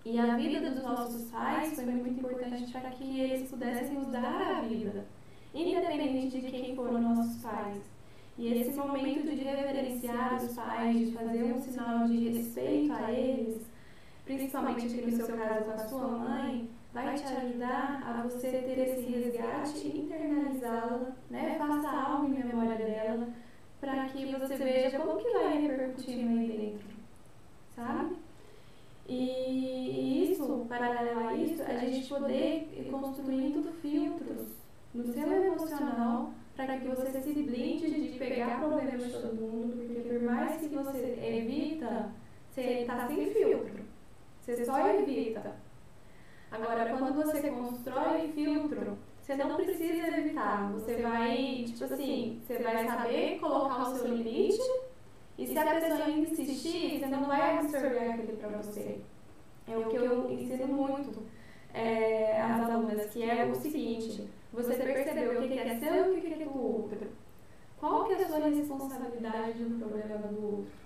E 0.04 0.18
a 0.18 0.36
vida 0.36 0.72
dos 0.72 0.82
nossos 0.82 1.30
pais 1.30 1.76
foi 1.76 1.86
muito 1.86 2.20
importante 2.20 2.72
para 2.72 2.90
que 2.90 3.20
eles 3.20 3.50
pudessem 3.50 3.94
nos 3.94 4.08
dar 4.08 4.58
a 4.58 4.62
vida, 4.62 5.06
independente 5.54 6.42
de 6.42 6.50
quem 6.50 6.76
foram 6.76 7.00
nossos 7.00 7.42
pais. 7.42 7.84
E 8.38 8.54
esse 8.54 8.72
momento 8.76 9.36
de 9.36 9.44
reverenciar 9.44 10.44
os 10.44 10.54
pais, 10.54 10.98
de 10.98 11.12
fazer 11.12 11.44
um 11.44 11.62
sinal 11.62 12.08
de 12.08 12.30
respeito 12.30 12.92
a 12.94 13.12
eles, 13.12 13.62
principalmente 14.38 14.86
aqui 14.86 15.12
no 15.12 15.26
seu 15.26 15.38
caso 15.38 15.66
com 15.66 15.72
a 15.72 15.78
sua 15.78 16.08
mãe, 16.08 16.70
vai 16.94 17.16
te 17.16 17.24
ajudar 17.24 18.04
a 18.06 18.22
você 18.24 18.50
ter 18.50 18.80
esse 18.80 19.02
resgate 19.12 19.88
internalizá-la, 19.88 21.12
né? 21.30 21.56
Faça 21.58 21.90
algo 21.90 22.28
em 22.28 22.44
memória 22.44 22.76
dela, 22.76 23.28
para 23.80 24.06
que 24.06 24.26
você 24.36 24.56
veja 24.56 25.00
como 25.00 25.18
que 25.18 25.30
vai 25.32 25.62
repercutir 25.62 26.20
aí 26.20 26.48
dentro, 26.48 26.88
sabe? 27.76 28.16
E 29.08 30.32
isso, 30.32 30.66
paralelo 30.70 31.28
a 31.28 31.36
isso, 31.36 31.62
a 31.64 31.74
gente 31.78 32.08
poder 32.08 32.70
ir 32.78 32.90
construindo 32.92 33.72
filtros 33.82 34.48
no 34.94 35.04
seu 35.04 35.32
emocional 35.32 36.32
para 36.56 36.78
que 36.78 36.88
você 36.88 37.22
se 37.22 37.34
blinde 37.34 37.90
de 37.90 38.20
pegar 38.20 38.60
problemas 38.60 39.06
de 39.06 39.12
todo 39.14 39.36
mundo, 39.36 39.76
porque 39.78 40.02
por 40.08 40.22
mais 40.22 40.62
que 40.62 40.68
você 40.68 41.20
evita, 41.22 42.12
você 42.50 42.62
está 42.82 43.08
sem 43.08 43.34
filtro. 43.34 43.91
Você 44.42 44.66
só 44.66 44.88
evita. 44.88 45.56
Agora, 46.52 46.98
quando 46.98 47.14
você 47.14 47.50
constrói 47.50 48.32
filtro, 48.34 48.98
você 49.22 49.36
não 49.36 49.56
precisa 49.56 50.08
evitar. 50.18 50.72
Você 50.74 51.02
vai, 51.02 51.64
tipo 51.66 51.84
assim, 51.86 52.42
você 52.42 52.58
vai 52.58 52.86
saber 52.86 53.40
colocar 53.40 53.84
o 53.84 53.96
seu 53.96 54.16
limite 54.16 54.60
e 55.38 55.48
se 55.48 55.58
a 55.58 55.80
pessoa 55.80 56.10
insistir, 56.10 57.00
você 57.00 57.06
não 57.06 57.26
vai 57.26 57.58
absorver 57.58 58.12
aquilo 58.12 58.38
para 58.38 58.50
você. 58.58 59.00
É 59.68 59.78
o 59.78 59.88
que 59.88 59.96
eu 59.96 60.30
ensino 60.32 60.68
muito 60.68 61.24
é, 61.74 62.42
às 62.42 62.70
alunas, 62.70 63.10
que 63.12 63.24
é 63.24 63.46
o 63.46 63.56
seguinte, 63.56 64.28
você 64.52 64.76
percebeu 64.76 65.40
o 65.40 65.48
que 65.48 65.58
é 65.58 65.80
seu 65.80 66.16
e 66.16 66.18
o 66.18 66.22
que 66.22 66.34
é 66.34 66.46
do 66.46 66.62
outro. 66.62 67.08
Qual 67.80 68.06
que 68.06 68.14
é 68.14 68.24
a 68.24 68.28
sua 68.28 68.50
responsabilidade 68.50 69.64
no 69.64 69.80
problema 69.80 70.28
do 70.28 70.46
outro? 70.46 70.81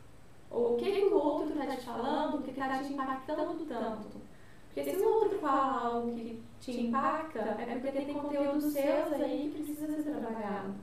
O 0.51 0.75
que, 0.77 0.91
que 0.91 1.05
o 1.05 1.17
outro 1.17 1.49
está 1.49 1.75
te 1.75 1.86
falando 1.86 2.41
que 2.43 2.51
está 2.51 2.81
te 2.81 2.93
impactando 2.93 3.65
tanto? 3.65 4.21
Porque 4.67 4.91
se 4.91 4.97
o 4.97 5.10
outro 5.10 5.39
fala 5.39 5.88
algo 5.88 6.13
que 6.13 6.43
te 6.60 6.81
impacta, 6.81 7.39
é 7.39 7.75
porque 7.75 7.91
tem 7.91 8.13
conteúdos 8.13 8.73
seus 8.73 9.13
aí 9.13 9.51
que 9.53 9.63
precisa 9.63 10.03
ser 10.03 10.12
trabalhado. 10.12 10.75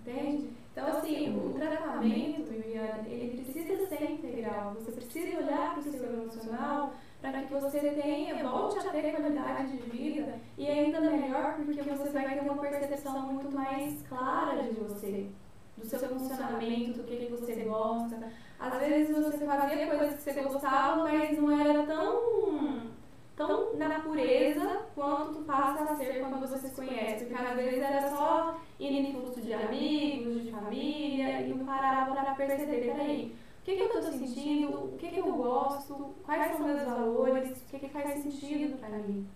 Entende? 0.00 0.50
Então, 0.70 0.86
assim, 0.88 1.36
o 1.36 1.52
tratamento, 1.54 2.50
Viviane, 2.50 3.08
ele 3.08 3.42
precisa 3.42 3.86
ser 3.86 4.10
integral. 4.10 4.74
Você 4.74 4.92
precisa 4.92 5.38
olhar 5.38 5.72
para 5.72 5.80
o 5.80 5.82
seu 5.82 6.04
emocional 6.04 6.92
para 7.20 7.42
que 7.42 7.54
você 7.54 7.80
tenha, 7.80 8.42
volte 8.42 8.78
a 8.78 8.90
ter 8.90 9.12
qualidade 9.12 9.76
de 9.76 9.90
vida 9.90 10.38
e 10.58 10.68
ainda 10.68 11.00
melhor 11.00 11.54
porque 11.54 11.82
você 11.82 12.10
vai 12.10 12.38
ter 12.38 12.50
uma 12.50 12.60
percepção 12.60 13.32
muito 13.32 13.50
mais 13.50 14.02
clara 14.02 14.62
de 14.62 14.72
você, 14.72 15.30
do 15.76 15.86
seu 15.86 15.98
funcionamento, 15.98 17.02
do 17.02 17.04
que, 17.04 17.26
você 17.30 17.54
gosta, 17.64 18.32
às 18.58 18.78
vezes 18.78 19.16
você 19.16 19.44
fazia 19.44 19.86
coisas 19.86 20.14
que 20.14 20.22
você 20.22 20.42
gostava, 20.42 21.02
mas 21.02 21.38
não 21.38 21.60
era 21.60 21.82
tão, 21.84 22.90
tão 23.36 23.76
na 23.76 24.00
pureza 24.00 24.82
quanto 24.94 25.40
passa 25.42 25.84
a 25.84 25.96
ser 25.96 26.20
quando 26.20 26.40
você 26.40 26.58
se 26.58 26.74
conhece. 26.74 27.24
Porque 27.24 27.42
às 27.42 27.56
vezes 27.56 27.80
era 27.80 28.08
só 28.10 28.58
ir 28.78 28.88
em 28.88 29.12
fluxo 29.12 29.40
de 29.40 29.52
amigos, 29.52 30.44
de 30.44 30.50
família, 30.50 31.40
e 31.40 31.48
não 31.52 31.64
parava 31.64 32.14
para 32.14 32.34
perceber, 32.34 32.92
peraí, 32.92 33.36
o 33.60 33.64
que, 33.64 33.76
que 33.76 33.82
eu 33.82 33.86
estou 33.86 34.02
sentindo, 34.02 34.94
o 34.94 34.96
que, 34.96 35.08
que 35.08 35.18
eu 35.18 35.32
gosto, 35.32 36.14
quais 36.22 36.56
são 36.56 36.66
meus 36.66 36.82
valores, 36.82 37.50
o 37.50 37.64
que, 37.70 37.78
que 37.78 37.88
faz 37.88 38.22
sentido 38.22 38.78
para 38.78 38.98
mim. 38.98 39.26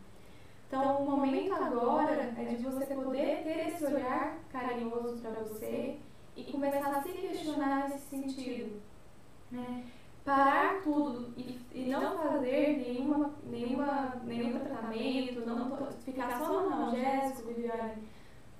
Então, 0.69 1.03
o 1.03 1.11
momento 1.11 1.55
agora 1.55 2.35
é 2.37 2.55
de 2.55 2.63
você 2.63 2.95
poder 2.95 3.43
ter 3.43 3.69
esse 3.69 3.87
olhar 3.87 4.37
carinhoso 4.53 5.19
para 5.23 5.31
você 5.41 5.97
e 6.41 6.53
começar 6.53 6.91
a 6.91 7.03
se 7.03 7.09
questionar 7.11 7.89
nesse 7.89 8.09
sentido. 8.09 8.81
Né? 9.51 9.85
parar 10.29 10.83
tudo 10.83 11.33
e, 11.39 11.59
e 11.73 11.89
não 11.89 12.19
fazer 12.19 12.77
nenhuma, 12.77 13.31
nenhuma, 13.45 14.21
nenhum 14.25 14.61
tratamento, 14.61 15.47
não 15.47 15.91
ficar 16.05 16.39
só 16.39 16.69
no 16.69 16.75
analgésico, 16.75 17.49
Viviane, 17.49 18.03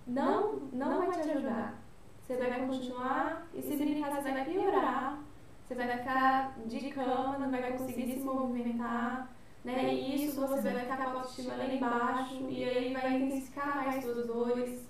não, 0.07 0.55
não 0.73 0.99
vai 0.99 1.11
te 1.11 1.31
ajudar. 1.31 1.79
Você 2.23 2.37
vai 2.37 2.67
continuar 2.67 3.47
e 3.53 3.61
se 3.61 3.77
brincar, 3.77 4.23
você 4.23 4.33
vai 4.33 4.45
piorar. 4.47 5.19
Você 5.67 5.75
vai 5.75 5.99
ficar 5.99 6.59
de 6.65 6.91
cama, 6.91 7.37
não 7.37 7.51
vai 7.51 7.73
conseguir 7.77 8.15
se 8.15 8.21
movimentar, 8.21 9.31
né? 9.63 9.93
E 9.93 10.25
isso 10.25 10.41
você 10.41 10.71
vai 10.71 10.81
ficar 10.81 10.97
com 10.97 11.03
a 11.03 11.07
autoestima 11.07 11.57
lá 11.57 11.67
embaixo 11.67 12.47
e 12.49 12.65
aí 12.65 12.93
vai 12.95 13.17
intensificar 13.17 13.77
mais 13.77 14.03
suas 14.03 14.27
dores. 14.27 14.89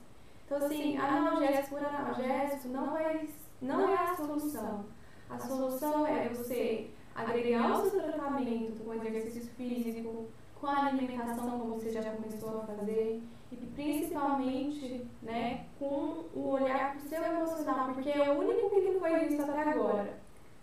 Então, 0.48 0.66
assim, 0.66 0.96
analgésico 0.96 1.76
por 1.76 1.84
analgésico 1.84 2.68
não, 2.68 2.90
vai, 2.90 3.28
não 3.60 3.86
é 3.90 3.94
a 3.94 4.16
solução. 4.16 4.86
A 5.28 5.38
solução 5.38 6.06
é 6.06 6.30
você 6.30 6.88
agregar 7.14 7.78
o 7.78 7.90
seu 7.90 8.00
tratamento 8.00 8.82
com 8.82 8.94
exercício 8.94 9.50
físico, 9.52 10.28
com 10.58 10.66
a 10.66 10.86
alimentação, 10.86 11.60
como 11.60 11.74
você 11.74 11.90
já 11.90 12.02
começou 12.12 12.62
a 12.62 12.66
fazer, 12.66 13.22
e 13.52 13.56
principalmente 13.56 15.06
né, 15.22 15.66
com 15.78 16.24
o 16.34 16.48
olhar 16.52 16.92
para 16.92 16.98
o 16.98 17.08
seu 17.08 17.22
emocional, 17.22 17.92
porque 17.92 18.08
é 18.08 18.30
o 18.30 18.38
único 18.38 18.70
que 18.70 18.80
não 18.80 19.00
foi 19.00 19.18
visto 19.18 19.42
até 19.42 19.62
agora. 19.70 20.18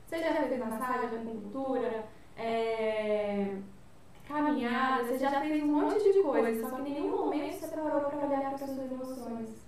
Você 0.07 0.17
já 0.17 0.33
fez 0.33 0.59
massagem, 0.59 1.09
acupuntura, 1.09 2.05
é, 2.36 3.55
caminhada, 4.27 5.03
você 5.03 5.19
já 5.19 5.41
fez 5.41 5.63
um 5.63 5.67
monte 5.67 6.11
de 6.11 6.23
coisas, 6.23 6.67
só 6.67 6.75
que 6.77 6.89
em 6.89 6.93
nenhum 6.95 7.11
momento 7.11 7.53
você 7.53 7.67
parou 7.67 8.01
para 8.01 8.25
olhar 8.25 8.41
para 8.41 8.65
as 8.65 8.71
suas 8.71 8.91
emoções. 8.91 9.64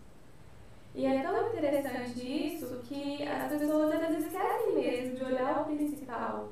E 0.98 1.06
é 1.06 1.22
tão 1.22 1.54
interessante 1.54 2.56
isso 2.56 2.82
que 2.88 3.22
as 3.22 3.52
pessoas 3.52 3.94
às 3.94 4.00
vezes 4.00 4.26
esquecem 4.26 4.74
mesmo 4.74 5.16
de 5.16 5.24
olhar 5.26 5.62
o 5.62 5.66
principal. 5.66 6.50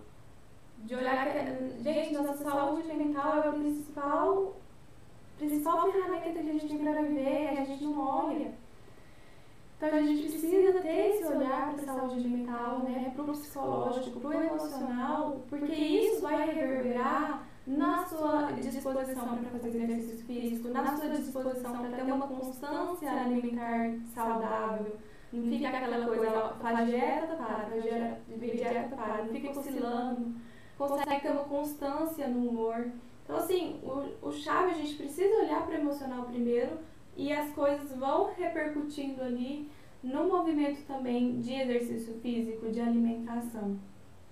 De 0.84 0.93
olhar 0.93 1.26
que, 1.34 1.84
gente, 1.84 2.14
nossa 2.14 2.43
saúde 2.43 2.93
mental 2.93 3.41
é 3.41 3.48
a 3.48 3.52
principal, 3.52 4.56
principal 5.39 5.91
ferramenta 5.91 6.43
que 6.43 6.50
a 6.50 6.54
gente 6.54 6.68
tem 6.68 6.78
para 6.78 7.02
viver, 7.02 7.58
a 7.58 7.66
gente 7.66 7.84
não 7.86 8.00
olha. 8.00 8.54
Então 9.78 9.89
a 9.89 10.02
gente 10.04 10.30
precisa 10.30 10.80
ter 10.80 11.10
esse 11.10 11.26
olhar 11.26 11.74
para 11.74 11.82
a 11.82 11.96
saúde 11.96 12.28
mental, 12.28 12.84
né, 12.84 13.12
para 13.16 13.24
o 13.24 13.32
psicológico, 13.32 14.20
para 14.20 14.30
o 14.30 14.43
emocional, 14.43 15.41
porque 15.50 15.74
isso 15.74 16.22
vai 16.22 16.46
reverberar 16.46 17.48
na 17.68 18.05
sua 18.05 18.51
disposição 18.51 19.38
para 19.38 19.59
fazer 19.59 19.84
exercício 19.84 20.26
físico, 20.26 20.70
na 20.70 20.95
sua 20.95 21.09
disposição 21.09 21.78
para 21.78 21.89
ter 21.89 22.11
uma 22.11 22.28
constância 22.28 23.11
alimentar 23.11 23.95
saudável. 24.13 24.97
Não 25.34 25.43
fica 25.43 25.70
aquela 25.70 26.05
coisa, 26.05 26.55
faz 26.61 26.88
dieta, 26.88 27.36
para, 27.36 27.66
faz 27.66 27.84
dieta, 28.39 28.95
para, 28.95 29.24
não 29.24 29.34
fica 29.34 29.49
oscilando. 29.49 30.36
Consegue 30.78 31.22
ter 31.22 31.32
uma 31.32 31.43
constância 31.43 32.28
no 32.28 32.49
humor. 32.49 32.91
Então, 33.24 33.38
assim, 33.38 33.80
o, 33.84 34.28
o 34.28 34.32
chave, 34.32 34.72
a 34.72 34.76
gente 34.76 34.95
precisa 34.95 35.36
olhar 35.41 35.66
para 35.66 35.76
o 35.76 35.80
emocional 35.80 36.24
primeiro 36.26 36.78
e 37.18 37.34
as 37.34 37.49
coisas 37.53 37.91
vão 37.95 38.32
repercutindo 38.38 39.24
ali 39.24 39.70
no 40.03 40.28
movimento 40.28 40.86
também 40.86 41.39
de 41.39 41.53
exercício 41.53 42.13
físico, 42.22 42.72
de 42.72 42.80
alimentação. 42.80 43.80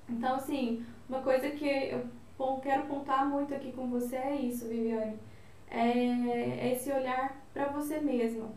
Então, 0.07 0.35
assim, 0.35 0.85
uma 1.09 1.21
coisa 1.21 1.49
que 1.49 1.65
eu 1.65 2.05
quero 2.61 2.83
pontuar 2.87 3.27
muito 3.27 3.53
aqui 3.53 3.71
com 3.71 3.89
você 3.89 4.15
é 4.15 4.35
isso, 4.35 4.67
Viviane. 4.67 5.19
É, 5.69 5.79
é 5.79 6.73
esse 6.73 6.91
olhar 6.91 7.41
para 7.53 7.65
você 7.69 7.99
mesma. 7.99 8.49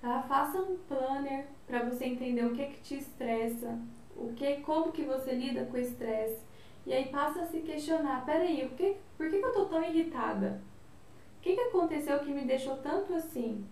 Tá? 0.00 0.22
Faça 0.22 0.58
um 0.58 0.76
planner 0.88 1.46
para 1.66 1.84
você 1.84 2.06
entender 2.06 2.44
o 2.44 2.54
que 2.54 2.66
que 2.66 2.80
te 2.80 2.94
estressa, 2.96 3.78
o 4.16 4.32
que, 4.34 4.56
como 4.62 4.92
que 4.92 5.02
você 5.02 5.32
lida 5.34 5.64
com 5.64 5.76
o 5.76 5.80
estresse. 5.80 6.44
E 6.86 6.92
aí 6.92 7.06
passa 7.06 7.42
a 7.42 7.46
se 7.46 7.60
questionar, 7.60 8.24
peraí, 8.24 8.64
o 8.64 8.70
que, 8.70 8.96
por 9.16 9.28
que, 9.28 9.38
que 9.38 9.44
eu 9.44 9.52
tô 9.52 9.64
tão 9.66 9.82
irritada? 9.82 10.60
O 11.38 11.40
que, 11.42 11.54
que 11.54 11.60
aconteceu 11.60 12.20
que 12.20 12.32
me 12.32 12.42
deixou 12.42 12.76
tanto 12.76 13.14
assim? 13.14 13.66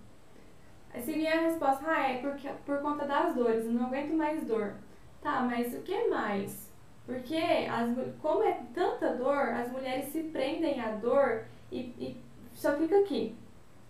Se 1.02 1.12
vier 1.12 1.38
a 1.38 1.42
resposta, 1.42 1.84
ah, 1.86 2.10
é 2.10 2.18
porque, 2.18 2.48
por 2.64 2.80
conta 2.80 3.04
das 3.04 3.34
dores, 3.34 3.64
eu 3.64 3.72
não 3.72 3.86
aguento 3.86 4.14
mais 4.14 4.44
dor. 4.44 4.74
Tá, 5.20 5.40
mas 5.42 5.74
o 5.74 5.82
que 5.82 6.08
mais? 6.08 6.72
Porque 7.06 7.36
as, 7.36 7.90
como 8.20 8.42
é 8.42 8.60
tanta 8.72 9.14
dor, 9.14 9.48
as 9.48 9.70
mulheres 9.70 10.06
se 10.06 10.22
prendem 10.24 10.80
à 10.80 10.92
dor 10.92 11.44
e, 11.70 11.80
e 11.98 12.16
só 12.54 12.72
fica 12.76 12.98
aqui. 13.00 13.36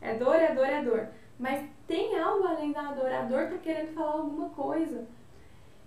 É 0.00 0.14
dor, 0.14 0.34
é 0.34 0.54
dor, 0.54 0.66
é 0.66 0.82
dor. 0.82 1.08
Mas 1.38 1.68
tem 1.86 2.18
algo 2.18 2.46
além 2.46 2.72
da 2.72 2.92
dor. 2.92 3.10
A 3.10 3.22
dor 3.22 3.42
está 3.42 3.58
querendo 3.58 3.94
falar 3.94 4.12
alguma 4.12 4.48
coisa. 4.50 5.06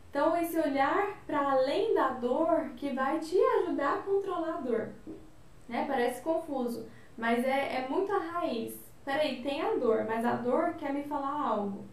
Então, 0.10 0.36
esse 0.38 0.58
olhar 0.58 1.22
para 1.28 1.52
além 1.52 1.94
da 1.94 2.10
dor 2.10 2.72
que 2.78 2.92
vai 2.92 3.20
te 3.20 3.38
ajudar 3.38 3.96
a 3.96 4.02
controlar 4.02 4.56
a 4.56 4.62
dor. 4.62 4.90
Né? 5.68 5.86
Parece 5.86 6.22
confuso, 6.22 6.88
mas 7.18 7.46
é, 7.46 7.84
é 7.84 7.88
muita 7.90 8.18
raiz. 8.18 8.80
Peraí, 9.04 9.42
tem 9.42 9.62
a 9.62 9.76
dor, 9.76 10.06
mas 10.06 10.26
a 10.26 10.36
dor 10.36 10.76
quer 10.76 10.94
me 10.94 11.04
falar 11.04 11.50
algo 11.50 11.86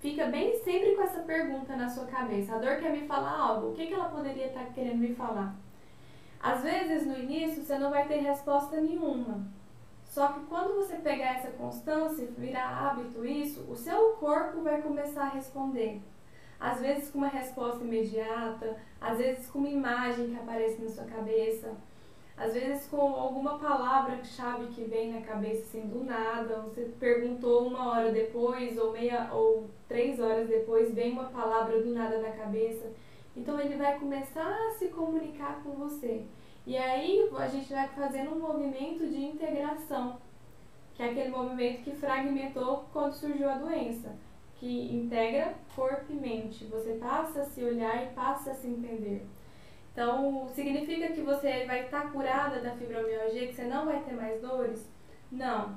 fica 0.00 0.26
bem 0.26 0.58
sempre 0.64 0.96
com 0.96 1.02
essa 1.02 1.20
pergunta 1.20 1.76
na 1.76 1.88
sua 1.88 2.06
cabeça. 2.06 2.54
A 2.54 2.58
dor 2.58 2.76
quer 2.78 2.90
me 2.90 3.06
falar 3.06 3.38
algo, 3.38 3.68
o 3.68 3.74
que, 3.74 3.86
que 3.86 3.94
ela 3.94 4.08
poderia 4.08 4.46
estar 4.46 4.64
querendo 4.72 4.98
me 4.98 5.14
falar? 5.14 5.54
Às 6.42 6.62
vezes, 6.62 7.06
no 7.06 7.18
início, 7.18 7.62
você 7.62 7.78
não 7.78 7.90
vai 7.90 8.08
ter 8.08 8.16
resposta 8.16 8.80
nenhuma. 8.80 9.46
Só 10.06 10.28
que 10.28 10.40
quando 10.46 10.74
você 10.74 10.96
pegar 10.96 11.36
essa 11.36 11.50
constância, 11.50 12.26
virar 12.36 12.88
hábito 12.88 13.24
isso, 13.24 13.64
o 13.70 13.76
seu 13.76 14.14
corpo 14.14 14.62
vai 14.62 14.82
começar 14.82 15.24
a 15.24 15.28
responder. 15.28 16.02
Às 16.58 16.80
vezes 16.80 17.10
com 17.10 17.18
uma 17.18 17.28
resposta 17.28 17.84
imediata, 17.84 18.76
às 19.00 19.18
vezes 19.18 19.48
com 19.48 19.60
uma 19.60 19.68
imagem 19.68 20.30
que 20.30 20.36
aparece 20.36 20.82
na 20.82 20.90
sua 20.90 21.04
cabeça, 21.04 21.74
às 22.40 22.54
vezes 22.54 22.86
com 22.86 23.02
alguma 23.02 23.58
palavra-chave 23.58 24.68
que 24.68 24.84
vem 24.84 25.12
na 25.12 25.20
cabeça 25.20 25.60
assim 25.60 25.86
do 25.86 26.02
nada, 26.02 26.62
você 26.62 26.90
perguntou 26.98 27.66
uma 27.66 27.90
hora 27.90 28.10
depois 28.10 28.78
ou 28.78 28.92
meia 28.92 29.28
ou 29.30 29.68
três 29.86 30.18
horas 30.18 30.48
depois 30.48 30.94
vem 30.94 31.12
uma 31.12 31.24
palavra 31.24 31.82
do 31.82 31.92
nada 31.92 32.16
na 32.18 32.30
cabeça. 32.30 32.90
Então 33.36 33.60
ele 33.60 33.76
vai 33.76 33.98
começar 33.98 34.56
a 34.68 34.70
se 34.70 34.88
comunicar 34.88 35.62
com 35.62 35.72
você. 35.72 36.24
E 36.66 36.78
aí 36.78 37.28
a 37.36 37.46
gente 37.46 37.70
vai 37.70 37.86
fazendo 37.88 38.34
um 38.34 38.40
movimento 38.40 39.06
de 39.06 39.22
integração, 39.22 40.16
que 40.94 41.02
é 41.02 41.10
aquele 41.10 41.28
movimento 41.28 41.82
que 41.82 41.94
fragmentou 41.94 42.86
quando 42.90 43.12
surgiu 43.12 43.50
a 43.50 43.58
doença, 43.58 44.16
que 44.54 44.94
integra 44.94 45.54
corpo 45.76 46.06
e 46.08 46.14
mente. 46.14 46.64
Você 46.64 46.94
passa 46.94 47.42
a 47.42 47.44
se 47.44 47.62
olhar 47.62 48.02
e 48.02 48.14
passa 48.14 48.52
a 48.52 48.54
se 48.54 48.66
entender. 48.66 49.26
Então, 49.92 50.48
significa 50.54 51.08
que 51.08 51.20
você 51.20 51.64
vai 51.66 51.84
estar 51.84 52.12
curada 52.12 52.60
da 52.60 52.70
fibromialgia, 52.72 53.48
que 53.48 53.54
você 53.54 53.64
não 53.64 53.86
vai 53.86 54.00
ter 54.02 54.14
mais 54.14 54.40
dores? 54.40 54.88
Não. 55.30 55.76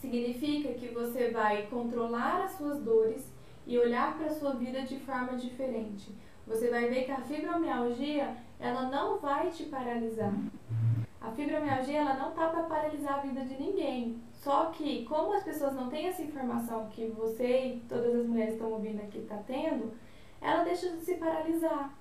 Significa 0.00 0.74
que 0.74 0.88
você 0.88 1.30
vai 1.30 1.66
controlar 1.68 2.44
as 2.44 2.52
suas 2.52 2.80
dores 2.80 3.32
e 3.66 3.78
olhar 3.78 4.16
para 4.16 4.26
a 4.26 4.34
sua 4.34 4.54
vida 4.54 4.82
de 4.82 4.98
forma 5.00 5.36
diferente. 5.36 6.14
Você 6.46 6.68
vai 6.68 6.88
ver 6.88 7.04
que 7.04 7.12
a 7.12 7.22
fibromialgia, 7.22 8.36
ela 8.60 8.90
não 8.90 9.18
vai 9.18 9.50
te 9.50 9.64
paralisar. 9.64 10.34
A 11.20 11.30
fibromialgia, 11.30 12.00
ela 12.00 12.14
não 12.14 12.32
tá 12.32 12.48
para 12.48 12.64
paralisar 12.64 13.14
a 13.14 13.22
vida 13.22 13.44
de 13.46 13.56
ninguém. 13.56 14.20
Só 14.30 14.66
que, 14.66 15.06
como 15.06 15.32
as 15.32 15.42
pessoas 15.42 15.72
não 15.72 15.88
têm 15.88 16.08
essa 16.08 16.22
informação 16.22 16.88
que 16.88 17.06
você 17.06 17.66
e 17.66 17.80
todas 17.88 18.14
as 18.14 18.26
mulheres 18.26 18.54
estão 18.54 18.70
ouvindo 18.72 19.00
aqui 19.00 19.20
está 19.20 19.38
tendo, 19.38 19.94
ela 20.42 20.64
deixa 20.64 20.90
de 20.90 20.98
se 20.98 21.14
paralisar. 21.14 21.96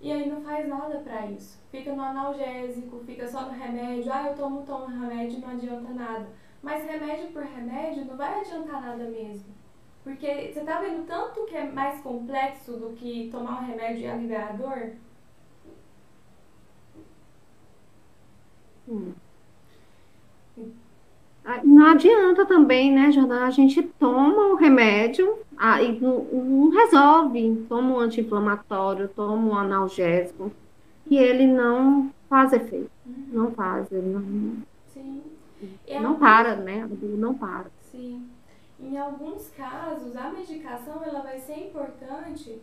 E 0.00 0.10
aí 0.10 0.28
não 0.30 0.40
faz 0.42 0.66
nada 0.66 0.98
para 1.00 1.26
isso. 1.26 1.60
Fica 1.70 1.92
no 1.94 2.02
analgésico, 2.02 3.00
fica 3.04 3.28
só 3.28 3.42
no 3.42 3.52
remédio. 3.52 4.10
Ah, 4.12 4.28
eu 4.28 4.34
tomo, 4.34 4.64
tomo 4.64 4.86
remédio, 4.86 5.40
não 5.40 5.50
adianta 5.50 5.92
nada. 5.92 6.26
Mas 6.62 6.84
remédio 6.84 7.32
por 7.32 7.42
remédio 7.42 8.06
não 8.06 8.16
vai 8.16 8.40
adiantar 8.40 8.80
nada 8.80 9.04
mesmo. 9.04 9.54
Porque 10.02 10.52
você 10.52 10.60
tá 10.64 10.80
vendo 10.80 11.06
tanto 11.06 11.44
que 11.44 11.54
é 11.56 11.70
mais 11.70 12.00
complexo 12.02 12.72
do 12.78 12.94
que 12.94 13.28
tomar 13.30 13.60
um 13.60 13.66
remédio 13.66 14.02
e 14.02 14.06
aliviar 14.06 14.50
a 14.50 14.52
dor? 14.52 14.92
Hum. 18.88 19.14
Ah, 21.44 21.60
não 21.64 21.86
adianta 21.86 22.44
também, 22.44 22.92
né, 22.92 23.10
Jordana? 23.10 23.46
A 23.46 23.50
gente 23.50 23.82
toma 23.82 24.52
o 24.52 24.56
remédio 24.56 25.38
ah, 25.56 25.82
e 25.82 25.98
não, 26.00 26.24
não 26.24 26.70
resolve. 26.70 27.66
Toma 27.68 27.94
um 27.94 27.98
anti-inflamatório, 27.98 29.08
toma 29.08 29.36
um 29.36 29.56
analgésico 29.56 30.52
e 31.10 31.16
ele 31.16 31.46
não 31.46 32.10
faz 32.28 32.52
efeito. 32.52 32.90
Não 33.32 33.50
faz, 33.52 33.90
ele 33.90 34.08
não. 34.08 34.56
Sim. 34.92 35.22
não 36.00 36.14
para, 36.14 36.56
né? 36.56 36.88
Não 37.02 37.34
para. 37.34 37.66
Sim. 37.90 38.28
Em 38.78 38.96
alguns 38.96 39.50
casos, 39.50 40.16
a 40.16 40.30
medicação 40.30 41.02
ela 41.04 41.20
vai 41.20 41.38
ser 41.38 41.58
importante 41.58 42.60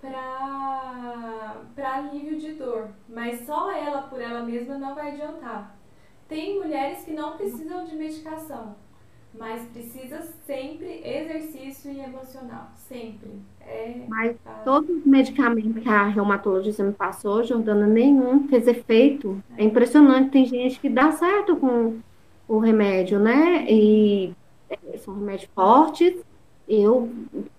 para 0.00 1.56
alívio 1.76 2.38
de 2.38 2.52
dor, 2.52 2.88
mas 3.08 3.44
só 3.44 3.70
ela 3.72 4.02
por 4.02 4.20
ela 4.20 4.42
mesma 4.42 4.78
não 4.78 4.94
vai 4.94 5.10
adiantar. 5.12 5.76
Tem 6.28 6.58
mulheres 6.58 7.04
que 7.04 7.12
não 7.12 7.36
precisam 7.36 7.84
de 7.84 7.96
medicação, 7.96 8.76
mas 9.38 9.62
precisa 9.68 10.22
sempre 10.46 11.00
exercício 11.02 11.90
e 11.90 12.00
emocional, 12.00 12.70
sempre. 12.76 13.30
É, 13.60 14.04
mas 14.08 14.36
todos 14.64 14.90
os 14.90 15.04
medicamentos 15.06 15.82
que 15.82 15.88
a 15.88 16.06
reumatologista 16.06 16.82
me 16.82 16.92
passou, 16.92 17.42
Jordana, 17.44 17.86
nenhum 17.86 18.46
fez 18.48 18.66
efeito. 18.68 19.42
É. 19.56 19.64
impressionante, 19.64 20.30
tem 20.30 20.44
gente 20.44 20.78
que 20.78 20.88
dá 20.88 21.12
certo 21.12 21.56
com 21.56 21.98
o 22.46 22.58
remédio, 22.58 23.18
né? 23.18 23.64
E 23.70 24.34
são 24.98 25.14
remédios 25.14 25.50
fortes. 25.54 26.14
Eu 26.68 27.10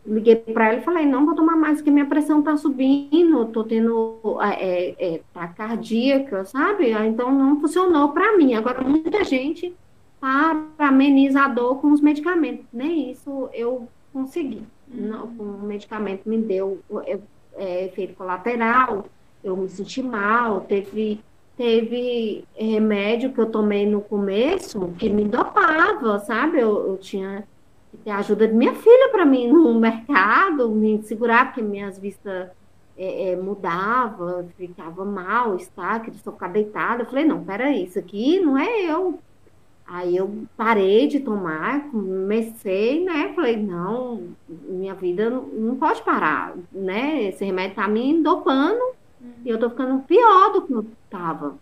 liguei 0.06 0.36
para 0.36 0.68
ela 0.70 0.78
e 0.78 0.84
falei, 0.84 1.06
não 1.06 1.26
vou 1.26 1.36
tomar 1.36 1.56
mais, 1.56 1.78
porque 1.78 1.90
minha 1.90 2.06
pressão 2.06 2.44
tá 2.44 2.56
subindo, 2.56 3.48
tô 3.48 3.64
tendo 3.64 4.20
é, 4.42 4.96
é, 5.16 5.22
tá 5.34 5.48
cardíaca, 5.48 6.46
sabe? 6.46 6.92
Então 6.92 7.34
não 7.34 7.60
funcionou 7.60 8.10
para 8.10 8.38
mim. 8.38 8.54
Agora, 8.54 8.82
muita 8.82 9.24
gente 9.24 9.74
para 10.20 10.62
amenizar 10.78 11.46
a 11.46 11.54
dor 11.54 11.78
com 11.80 11.92
os 11.92 12.02
medicamentos. 12.02 12.66
Nem 12.72 13.12
isso 13.12 13.50
eu 13.54 13.88
consegui. 14.14 14.62
Não, 14.88 15.28
com 15.28 15.44
o 15.44 15.64
medicamento 15.64 16.28
me 16.28 16.38
deu 16.38 16.80
é, 17.56 17.86
efeito 17.86 18.16
colateral, 18.16 19.06
eu 19.44 19.56
me 19.56 19.70
senti 19.70 20.02
mal, 20.02 20.62
teve, 20.62 21.20
teve 21.56 22.44
remédio 22.56 23.32
que 23.32 23.40
eu 23.40 23.46
tomei 23.46 23.86
no 23.86 24.02
começo 24.02 24.94
que 24.98 25.10
me 25.10 25.24
dopava, 25.24 26.20
sabe? 26.20 26.60
Eu, 26.60 26.88
eu 26.88 26.98
tinha 26.98 27.48
ter 27.98 28.12
a 28.12 28.18
ajuda 28.18 28.48
de 28.48 28.54
minha 28.54 28.74
filha 28.74 29.10
para 29.12 29.26
mim 29.26 29.52
no 29.52 29.74
mercado, 29.80 30.70
me 30.70 31.02
segurar, 31.04 31.46
porque 31.46 31.62
minhas 31.62 31.98
vistas 31.98 32.50
é, 32.98 33.32
é, 33.32 33.36
mudava, 33.36 34.46
ficava 34.58 35.06
mal, 35.06 35.56
está, 35.56 36.00
que 36.00 36.10
estou 36.10 36.34
ficar 36.34 36.50
deitada. 36.50 37.04
Eu 37.04 37.08
falei, 37.08 37.26
não, 37.26 37.44
peraí, 37.44 37.86
isso 37.86 37.98
aqui 37.98 38.40
não 38.40 38.58
é 38.58 38.82
eu. 38.82 39.20
Aí 39.88 40.16
eu 40.16 40.46
parei 40.56 41.08
de 41.08 41.20
tomar, 41.20 41.90
comecei, 41.90 43.04
né? 43.04 43.34
Falei, 43.34 43.58
não, 43.58 44.36
minha 44.48 44.94
vida 44.94 45.32
não, 45.32 45.48
não 45.48 45.76
pode 45.78 46.04
parar, 46.04 46.56
né? 46.72 47.24
Esse 47.24 47.44
remédio 47.44 47.76
tá 47.76 47.88
me 47.88 48.22
dopando 48.22 48.80
uhum. 49.20 49.32
e 49.44 49.50
eu 49.50 49.58
tô 49.58 49.70
ficando 49.70 50.04
pior 50.04 50.52
do 50.54 50.62
que 50.62 50.74
eu 50.74 50.86
tava. 51.10 51.58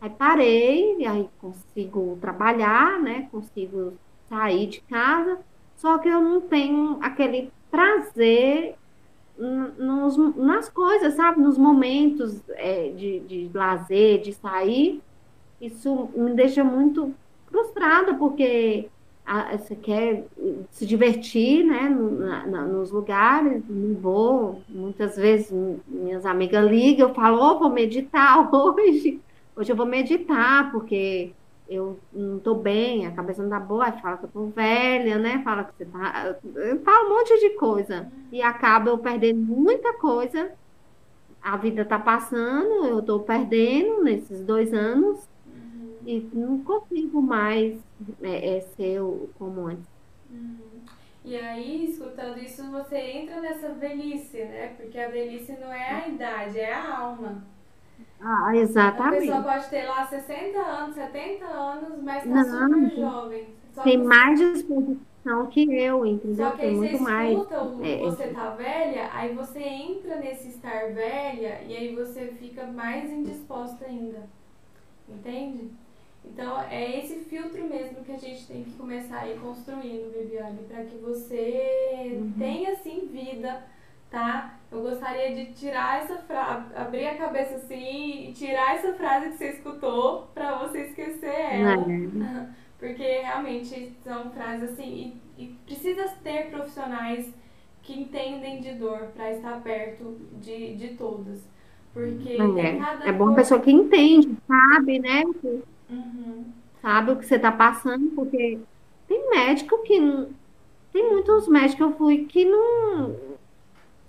Aí 0.00 0.10
parei, 0.10 1.06
aí 1.06 1.28
consigo 1.40 2.18
trabalhar, 2.20 2.98
né? 2.98 3.28
Consigo 3.30 3.92
sair 4.28 4.66
de 4.66 4.80
casa, 4.80 5.38
só 5.78 5.96
que 5.98 6.08
eu 6.08 6.20
não 6.20 6.40
tenho 6.40 6.98
aquele 7.00 7.52
prazer 7.70 8.74
nos, 9.38 10.16
nas 10.36 10.68
coisas, 10.68 11.14
sabe? 11.14 11.40
Nos 11.40 11.56
momentos 11.56 12.42
é, 12.50 12.88
de, 12.90 13.20
de 13.20 13.50
lazer, 13.54 14.20
de 14.20 14.32
sair. 14.32 15.00
Isso 15.60 16.10
me 16.16 16.34
deixa 16.34 16.64
muito 16.64 17.14
frustrada, 17.46 18.14
porque 18.14 18.88
você 19.56 19.76
quer 19.76 20.26
se 20.70 20.84
divertir, 20.84 21.64
né, 21.64 21.88
na, 21.88 22.46
na, 22.46 22.62
nos 22.64 22.90
lugares, 22.90 23.62
não 23.68 23.94
vou, 23.94 24.62
muitas 24.68 25.16
vezes 25.16 25.52
minhas 25.86 26.24
amigas 26.26 26.68
ligam, 26.68 27.08
eu 27.08 27.14
falo, 27.14 27.40
oh, 27.40 27.58
vou 27.58 27.70
meditar 27.70 28.48
hoje, 28.52 29.20
hoje 29.54 29.70
eu 29.70 29.76
vou 29.76 29.86
meditar, 29.86 30.72
porque 30.72 31.32
eu 31.68 31.98
não 32.12 32.38
tô 32.38 32.54
bem, 32.54 33.06
a 33.06 33.12
cabeça 33.12 33.42
não 33.42 33.50
tá 33.50 33.60
boa, 33.60 33.92
fala 33.92 34.16
que 34.16 34.24
eu 34.24 34.30
tô 34.30 34.46
velha, 34.46 35.18
né, 35.18 35.42
fala 35.44 35.64
que 35.64 35.72
você 35.76 35.84
tá, 35.84 36.36
fala 36.84 37.06
um 37.06 37.16
monte 37.16 37.38
de 37.38 37.50
coisa, 37.50 38.10
e 38.32 38.40
acaba 38.40 38.90
eu 38.90 38.98
perdendo 38.98 39.40
muita 39.40 39.92
coisa, 39.94 40.52
a 41.42 41.56
vida 41.56 41.84
tá 41.84 41.98
passando, 41.98 42.86
eu 42.86 43.02
tô 43.02 43.20
perdendo 43.20 44.02
nesses 44.02 44.40
dois 44.40 44.72
anos, 44.72 45.28
e 46.06 46.26
não 46.32 46.64
consigo 46.64 47.20
mais 47.20 47.78
é, 48.22 48.56
é, 48.56 48.60
ser 48.62 49.00
como 49.38 49.66
antes. 49.66 49.84
Uhum. 50.30 50.80
E 51.22 51.36
aí, 51.36 51.84
escutando 51.84 52.38
isso, 52.38 52.70
você 52.70 52.96
entra 52.96 53.42
nessa 53.42 53.68
velhice, 53.74 54.38
né? 54.38 54.68
Porque 54.68 54.98
a 54.98 55.10
velhice 55.10 55.52
não 55.60 55.70
é 55.70 56.04
a 56.04 56.08
idade, 56.08 56.58
é 56.58 56.72
a 56.72 56.98
alma. 56.98 57.44
Ah, 58.20 58.56
exatamente. 58.56 59.30
A 59.30 59.36
pessoa 59.36 59.54
pode 59.54 59.70
ter 59.70 59.86
lá 59.86 60.06
60 60.06 60.58
anos, 60.58 60.94
70 60.94 61.44
anos, 61.44 62.02
mas 62.02 62.24
tá 62.24 62.28
não, 62.28 62.84
super 62.84 62.96
jovem. 62.96 63.48
Só 63.72 63.82
tem 63.82 63.98
mais 63.98 64.38
disposição 64.38 65.46
que 65.50 65.72
eu, 65.72 66.04
entendeu? 66.04 66.50
Só 66.50 66.56
que 66.56 66.62
aí 66.62 66.68
tem 66.68 66.76
você 66.76 66.78
muito 66.78 66.94
escuta 66.94 67.12
mais. 67.12 67.38
o 67.38 67.84
é, 67.84 67.98
você 67.98 68.28
tá 68.28 68.50
velha, 68.50 69.10
aí 69.12 69.34
você 69.34 69.60
entra 69.60 70.16
nesse 70.16 70.48
estar 70.48 70.92
velha 70.92 71.60
e 71.66 71.76
aí 71.76 71.94
você 71.94 72.26
fica 72.38 72.66
mais 72.66 73.10
indisposta 73.10 73.84
ainda. 73.84 74.28
Entende? 75.08 75.70
Então, 76.24 76.60
é 76.62 76.98
esse 76.98 77.20
filtro 77.20 77.64
mesmo 77.64 78.04
que 78.04 78.12
a 78.12 78.18
gente 78.18 78.46
tem 78.46 78.64
que 78.64 78.72
começar 78.72 79.20
a 79.20 79.28
ir 79.28 79.38
construindo, 79.40 80.12
Viviane, 80.12 80.58
para 80.68 80.84
que 80.84 80.96
você 80.98 82.18
uhum. 82.20 82.32
tenha, 82.38 82.72
assim, 82.72 83.08
vida, 83.10 83.62
tá? 84.10 84.58
Eu 84.70 84.82
gostaria 84.82 85.34
de 85.34 85.52
tirar 85.52 86.02
essa 86.02 86.16
frase, 86.18 86.66
abrir 86.76 87.06
a 87.06 87.16
cabeça 87.16 87.56
assim 87.56 88.28
e 88.28 88.32
tirar 88.32 88.74
essa 88.74 88.92
frase 88.94 89.30
que 89.30 89.36
você 89.38 89.48
escutou 89.50 90.28
para 90.34 90.58
você 90.58 90.82
esquecer 90.82 91.26
ela. 91.26 91.78
Uhum. 91.78 92.48
Porque 92.78 93.02
realmente 93.02 93.92
são 94.04 94.30
frases 94.30 94.70
assim, 94.70 95.20
e, 95.36 95.44
e 95.44 95.46
precisa 95.66 96.08
ter 96.22 96.48
profissionais 96.48 97.34
que 97.82 97.98
entendem 97.98 98.60
de 98.60 98.74
dor 98.74 99.08
para 99.16 99.32
estar 99.32 99.60
perto 99.62 100.16
de, 100.40 100.76
de 100.76 100.88
todas. 100.88 101.40
Porque 101.92 102.36
é, 102.36 103.08
é 103.08 103.12
bom 103.12 103.34
pessoa 103.34 103.60
que 103.60 103.72
entende, 103.72 104.36
sabe, 104.46 105.00
né? 105.00 105.24
Uhum. 105.90 106.44
Sabe 106.80 107.10
o 107.10 107.16
que 107.16 107.26
você 107.26 107.36
está 107.36 107.50
passando, 107.50 108.10
porque 108.10 108.58
tem 109.08 109.30
médico 109.30 109.82
que. 109.82 109.98
Tem 110.92 111.10
muitos 111.10 111.48
médicos 111.48 111.76
que 111.76 111.82
eu 111.82 111.92
fui 111.96 112.24
que 112.26 112.44
não. 112.44 113.16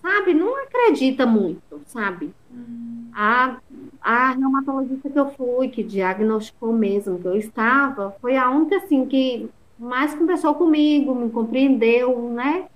Sabe, 0.02 0.34
não 0.34 0.56
acredita 0.64 1.26
muito, 1.26 1.82
sabe? 1.86 2.34
Uhum. 2.52 3.10
A, 3.14 3.58
a 4.02 4.32
reumatologista 4.32 5.10
que 5.10 5.20
eu 5.20 5.30
fui, 5.32 5.68
que 5.68 5.84
diagnosticou 5.84 6.72
mesmo 6.72 7.20
que 7.20 7.28
eu 7.28 7.36
estava, 7.36 8.16
foi 8.22 8.38
a 8.38 8.50
única, 8.50 8.78
assim, 8.78 9.06
que 9.06 9.50
mais 9.78 10.14
conversou 10.14 10.56
comigo, 10.56 11.14
me 11.14 11.30
compreendeu, 11.30 12.32
né? 12.32 12.68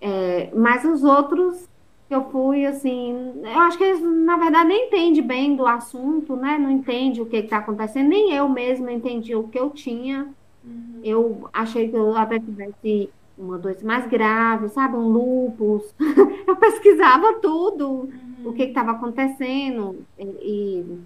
É, 0.00 0.50
mas 0.54 0.84
os 0.84 1.04
outros 1.04 1.68
que 2.08 2.14
eu 2.14 2.28
fui, 2.30 2.66
assim, 2.66 3.32
eu 3.42 3.60
acho 3.60 3.78
que 3.78 3.84
eles, 3.84 4.02
na 4.02 4.36
verdade, 4.36 4.68
nem 4.68 4.86
entendem 4.86 5.22
bem 5.22 5.56
do 5.56 5.66
assunto, 5.66 6.36
né? 6.36 6.58
Não 6.58 6.70
entende 6.70 7.22
o 7.22 7.26
que 7.26 7.36
está 7.36 7.58
acontecendo, 7.58 8.08
nem 8.08 8.32
eu 8.34 8.48
mesma 8.48 8.92
entendi 8.92 9.34
o 9.34 9.48
que 9.48 9.58
eu 9.58 9.70
tinha. 9.70 10.28
Uhum. 10.64 11.00
Eu 11.02 11.48
achei 11.52 11.88
que 11.88 11.96
eu 11.96 12.14
até 12.16 12.38
tivesse 12.38 13.08
uma 13.42 13.58
doença 13.58 13.84
mais 13.84 14.06
grave, 14.06 14.68
sabe? 14.68 14.96
Um 14.96 15.08
lupus. 15.08 15.94
eu 16.46 16.56
pesquisava 16.56 17.34
tudo, 17.40 17.88
uhum. 17.88 18.10
o 18.46 18.52
que 18.52 18.64
estava 18.64 18.92
acontecendo. 18.92 20.04
E, 20.18 20.24
e, 20.24 20.98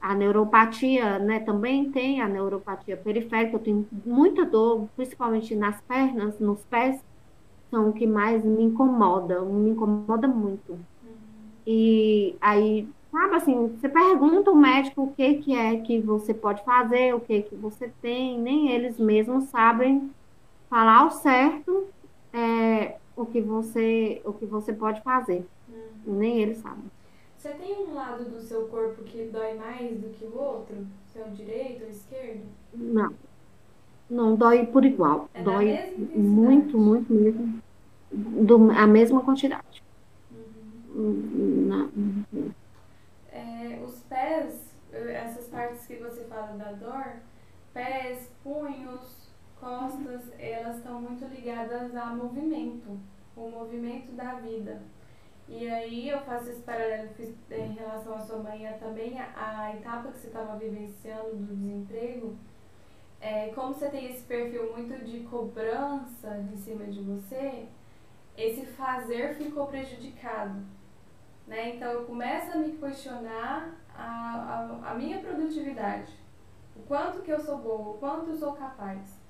a 0.00 0.14
neuropatia, 0.14 1.20
né? 1.20 1.38
Também 1.40 1.90
tem 1.92 2.20
a 2.20 2.28
neuropatia 2.28 2.96
periférica. 2.96 3.56
Eu 3.56 3.60
tenho 3.60 3.86
muita 4.04 4.44
dor, 4.44 4.88
principalmente 4.96 5.54
nas 5.54 5.80
pernas, 5.82 6.40
nos 6.40 6.64
pés 6.64 7.00
são 7.70 7.88
o 7.88 7.92
que 7.92 8.06
mais 8.06 8.44
me 8.44 8.64
incomoda, 8.64 9.40
me 9.42 9.70
incomoda 9.70 10.26
muito. 10.26 10.72
Uhum. 10.72 10.78
E 11.66 12.34
aí, 12.40 12.88
sabe 13.10 13.36
assim, 13.36 13.68
você 13.68 13.88
pergunta 13.88 14.50
ao 14.50 14.56
médico 14.56 15.04
o 15.04 15.12
que, 15.12 15.34
que 15.34 15.56
é 15.56 15.76
que 15.78 16.00
você 16.00 16.34
pode 16.34 16.62
fazer, 16.64 17.14
o 17.14 17.20
que 17.20 17.42
que 17.42 17.54
você 17.54 17.90
tem, 18.02 18.38
nem 18.38 18.70
eles 18.70 18.98
mesmos 18.98 19.44
sabem 19.44 20.10
falar 20.72 21.00
ao 21.00 21.10
certo 21.10 21.88
é, 22.32 22.96
o 23.14 23.26
que 23.26 23.42
você 23.42 24.22
o 24.24 24.32
que 24.32 24.46
você 24.46 24.72
pode 24.72 25.02
fazer. 25.02 25.46
Uhum. 25.68 26.16
Nem 26.18 26.40
eles 26.40 26.58
sabem. 26.58 26.84
Você 27.36 27.50
tem 27.50 27.86
um 27.86 27.92
lado 27.92 28.24
do 28.24 28.40
seu 28.40 28.66
corpo 28.68 29.02
que 29.02 29.28
dói 29.30 29.52
mais 29.52 30.00
do 30.00 30.08
que 30.08 30.24
o 30.24 30.34
outro? 30.34 30.74
Seu 31.12 31.24
direito 31.24 31.84
ou 31.84 31.90
esquerdo? 31.90 32.46
Não. 32.72 33.12
Não 34.08 34.34
dói 34.34 34.64
por 34.64 34.82
igual. 34.86 35.28
É 35.34 35.42
dói 35.42 35.94
muito, 36.14 36.78
muito 36.78 37.12
mesmo. 37.12 37.60
Do, 38.10 38.70
a 38.70 38.86
mesma 38.86 39.20
quantidade. 39.20 39.82
Uhum. 40.94 41.84
É, 43.30 43.78
os 43.86 44.00
pés, 44.08 44.74
essas 44.90 45.48
partes 45.48 45.86
que 45.86 45.96
você 45.96 46.24
fala 46.24 46.56
da 46.56 46.72
dor, 46.72 47.16
pés, 47.74 48.30
punhos, 48.42 49.21
costas, 49.62 50.22
elas 50.40 50.78
estão 50.78 51.00
muito 51.00 51.24
ligadas 51.26 51.94
ao 51.94 52.16
movimento, 52.16 52.98
o 53.36 53.48
movimento 53.48 54.10
da 54.12 54.34
vida. 54.34 54.82
E 55.48 55.68
aí 55.68 56.08
eu 56.08 56.20
faço 56.22 56.50
esse 56.50 56.62
paralelo 56.62 57.10
em 57.50 57.72
relação 57.72 58.16
à 58.16 58.20
sua 58.20 58.38
manhã 58.38 58.72
também, 58.78 59.20
a, 59.20 59.60
a 59.66 59.76
etapa 59.76 60.10
que 60.10 60.18
você 60.18 60.26
estava 60.26 60.56
vivenciando 60.56 61.36
do 61.36 61.54
desemprego 61.54 62.36
é, 63.20 63.52
como 63.54 63.72
você 63.72 63.88
tem 63.88 64.10
esse 64.10 64.24
perfil 64.24 64.72
muito 64.72 65.04
de 65.04 65.20
cobrança 65.20 66.38
em 66.38 66.56
cima 66.56 66.84
de 66.86 67.00
você, 67.00 67.68
esse 68.36 68.66
fazer 68.66 69.36
ficou 69.36 69.68
prejudicado. 69.68 70.60
Né? 71.46 71.76
Então 71.76 71.92
eu 71.92 72.04
começo 72.04 72.50
a 72.50 72.56
me 72.56 72.72
questionar 72.72 73.76
a, 73.94 74.80
a, 74.82 74.90
a 74.90 74.94
minha 74.94 75.20
produtividade. 75.20 76.12
O 76.74 76.80
quanto 76.80 77.22
que 77.22 77.30
eu 77.30 77.38
sou 77.38 77.58
boa, 77.58 77.90
o 77.90 77.98
quanto 77.98 78.30
eu 78.30 78.36
sou 78.36 78.54
capaz. 78.54 79.21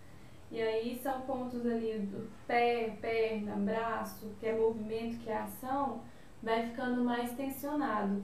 E 0.52 0.60
aí 0.60 1.00
são 1.02 1.22
pontos 1.22 1.64
ali 1.64 1.98
do 2.00 2.30
pé, 2.46 2.98
perna, 3.00 3.56
braço, 3.56 4.36
que 4.38 4.46
é 4.46 4.52
movimento, 4.52 5.18
que 5.24 5.30
é 5.30 5.38
ação, 5.38 6.02
vai 6.42 6.68
ficando 6.68 7.02
mais 7.02 7.32
tensionado. 7.32 8.22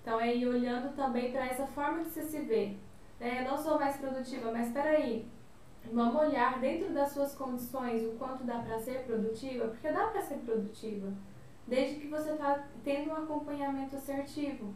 Então 0.00 0.20
é 0.20 0.36
ir 0.36 0.46
olhando 0.46 0.94
também 0.94 1.32
para 1.32 1.46
essa 1.46 1.66
forma 1.66 2.04
que 2.04 2.10
você 2.10 2.22
se 2.22 2.40
vê. 2.42 2.76
É, 3.18 3.42
não 3.42 3.58
sou 3.58 3.76
mais 3.76 3.96
produtiva, 3.96 4.52
mas 4.52 4.68
espera 4.68 4.90
aí. 4.90 5.28
Vamos 5.92 6.14
olhar 6.14 6.60
dentro 6.60 6.94
das 6.94 7.10
suas 7.10 7.34
condições 7.34 8.04
o 8.04 8.12
quanto 8.12 8.44
dá 8.44 8.60
para 8.60 8.78
ser 8.78 9.00
produtiva, 9.00 9.66
porque 9.66 9.90
dá 9.90 10.06
para 10.06 10.22
ser 10.22 10.36
produtiva, 10.36 11.12
desde 11.66 12.00
que 12.00 12.06
você 12.06 12.30
está 12.30 12.68
tendo 12.84 13.10
um 13.10 13.16
acompanhamento 13.16 13.96
assertivo, 13.96 14.72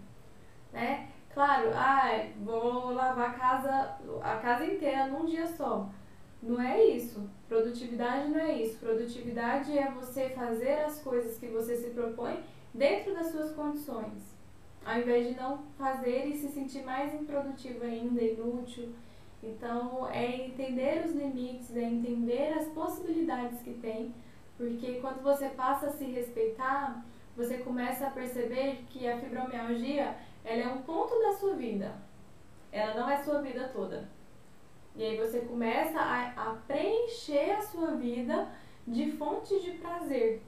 né? 0.72 1.08
Claro, 1.32 1.70
ah, 1.72 2.26
vou 2.42 2.90
lavar 2.92 3.30
a 3.30 3.34
casa, 3.34 3.98
a 4.20 4.36
casa 4.38 4.66
inteira 4.66 5.06
num 5.06 5.24
dia 5.24 5.46
só. 5.46 5.88
Não 6.42 6.60
é 6.60 6.82
isso. 6.84 7.28
Produtividade 7.48 8.28
não 8.30 8.38
é 8.38 8.62
isso. 8.62 8.78
Produtividade 8.78 9.76
é 9.76 9.90
você 9.90 10.30
fazer 10.30 10.80
as 10.80 11.00
coisas 11.02 11.38
que 11.38 11.46
você 11.46 11.76
se 11.76 11.90
propõe 11.90 12.38
dentro 12.72 13.14
das 13.14 13.32
suas 13.32 13.52
condições. 13.52 14.36
Ao 14.84 14.98
invés 14.98 15.28
de 15.28 15.34
não 15.34 15.58
fazer 15.76 16.26
e 16.26 16.38
se 16.38 16.48
sentir 16.48 16.82
mais 16.82 17.12
improdutivo 17.12 17.84
ainda, 17.84 18.22
inútil. 18.22 18.94
Então, 19.42 20.08
é 20.10 20.46
entender 20.46 21.04
os 21.04 21.12
limites, 21.12 21.76
é 21.76 21.82
entender 21.82 22.52
as 22.54 22.66
possibilidades 22.68 23.60
que 23.60 23.74
tem, 23.74 24.14
porque 24.56 24.94
quando 24.94 25.22
você 25.22 25.48
passa 25.50 25.86
a 25.86 25.92
se 25.92 26.04
respeitar, 26.04 27.04
você 27.36 27.58
começa 27.58 28.06
a 28.06 28.10
perceber 28.10 28.84
que 28.88 29.06
a 29.06 29.18
fibromialgia 29.18 30.16
ela 30.44 30.62
é 30.62 30.68
um 30.68 30.82
ponto 30.82 31.16
da 31.20 31.34
sua 31.34 31.54
vida. 31.54 31.94
Ela 32.72 32.94
não 33.00 33.08
é 33.08 33.22
sua 33.22 33.40
vida 33.40 33.70
toda. 33.72 34.08
E 34.98 35.04
aí 35.04 35.16
você 35.16 35.42
começa 35.42 36.00
a, 36.00 36.30
a 36.30 36.54
preencher 36.66 37.52
a 37.52 37.62
sua 37.62 37.92
vida 37.92 38.48
de 38.84 39.12
fontes 39.12 39.62
de 39.62 39.70
prazer. 39.72 40.42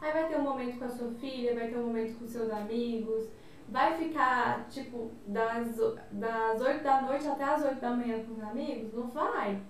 Aí 0.00 0.12
vai 0.12 0.28
ter 0.28 0.38
um 0.38 0.42
momento 0.42 0.76
com 0.76 0.86
a 0.86 0.88
sua 0.88 1.12
filha, 1.12 1.54
vai 1.54 1.68
ter 1.68 1.78
um 1.78 1.86
momento 1.86 2.18
com 2.18 2.26
seus 2.26 2.50
amigos, 2.50 3.28
vai 3.68 3.96
ficar, 3.96 4.66
tipo, 4.68 5.12
das, 5.24 5.76
das 6.10 6.60
8 6.60 6.82
da 6.82 7.02
noite 7.02 7.28
até 7.28 7.44
as 7.44 7.64
8 7.64 7.80
da 7.80 7.90
manhã 7.90 8.24
com 8.24 8.32
os 8.32 8.42
amigos? 8.42 8.92
Não 8.92 9.06
vai. 9.06 9.62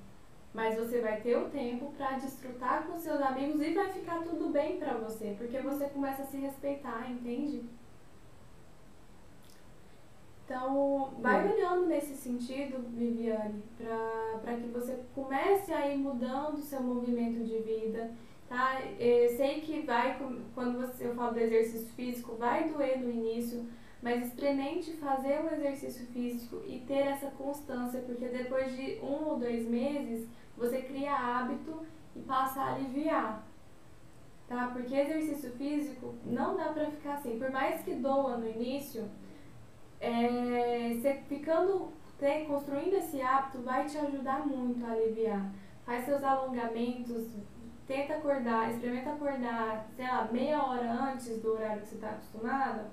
Mas 0.55 0.79
você 0.79 1.03
vai 1.03 1.21
ter 1.21 1.37
o 1.37 1.51
tempo 1.51 1.93
para 1.93 2.13
desfrutar 2.13 2.87
com 2.87 2.97
seus 2.97 3.21
amigos 3.21 3.61
e 3.61 3.75
vai 3.75 3.91
ficar 3.91 4.23
tudo 4.23 4.49
bem 4.49 4.79
para 4.79 4.95
você, 4.95 5.35
porque 5.37 5.61
você 5.61 5.91
começa 5.91 6.23
a 6.23 6.27
se 6.27 6.39
respeitar, 6.39 7.11
entende? 7.11 7.69
Então, 10.51 11.13
vai 11.21 11.49
olhando 11.49 11.87
nesse 11.87 12.17
sentido, 12.17 12.85
Viviane, 12.89 13.63
para 14.43 14.57
que 14.57 14.67
você 14.67 14.99
comece 15.15 15.73
a 15.73 15.87
ir 15.87 15.97
mudando 15.97 16.55
o 16.55 16.61
seu 16.61 16.83
movimento 16.83 17.45
de 17.45 17.59
vida, 17.61 18.11
tá? 18.49 18.81
Eu 18.99 19.29
sei 19.37 19.61
que 19.61 19.83
vai, 19.83 20.19
quando 20.53 20.81
você, 20.81 21.07
eu 21.07 21.15
falo 21.15 21.35
do 21.35 21.39
exercício 21.39 21.87
físico, 21.95 22.35
vai 22.35 22.69
doer 22.69 22.99
no 22.99 23.09
início, 23.09 23.65
mas 24.03 24.27
experimente 24.27 24.91
fazer 24.95 25.41
um 25.41 25.55
exercício 25.55 26.05
físico 26.07 26.61
e 26.67 26.81
ter 26.81 27.07
essa 27.07 27.31
constância, 27.31 28.01
porque 28.01 28.27
depois 28.27 28.75
de 28.75 28.99
um 29.05 29.29
ou 29.29 29.39
dois 29.39 29.69
meses, 29.69 30.29
você 30.57 30.83
cria 30.83 31.15
hábito 31.15 31.87
e 32.17 32.19
passa 32.23 32.61
a 32.61 32.75
aliviar. 32.75 33.47
Tá? 34.49 34.67
Porque 34.73 34.97
exercício 34.97 35.53
físico 35.53 36.13
não 36.27 36.57
dá 36.57 36.73
pra 36.73 36.91
ficar 36.91 37.15
assim. 37.15 37.39
Por 37.39 37.53
mais 37.53 37.83
que 37.83 37.95
doa 37.95 38.37
no 38.37 38.51
início, 38.51 39.09
é, 40.01 40.95
você 40.95 41.15
ficando, 41.29 41.89
né, 42.21 42.45
construindo 42.47 42.95
esse 42.95 43.21
hábito 43.21 43.63
vai 43.63 43.85
te 43.85 43.99
ajudar 43.99 44.47
muito 44.47 44.85
a 44.85 44.93
aliviar. 44.93 45.53
Faz 45.85 46.05
seus 46.05 46.23
alongamentos, 46.23 47.37
tenta 47.87 48.15
acordar, 48.15 48.71
experimenta 48.71 49.11
acordar, 49.11 49.87
sei 49.97 50.07
lá, 50.07 50.29
meia 50.33 50.63
hora 50.63 50.93
antes 50.93 51.41
do 51.43 51.53
horário 51.53 51.83
que 51.83 51.89
você 51.89 51.95
está 51.97 52.11
acostumado 52.11 52.87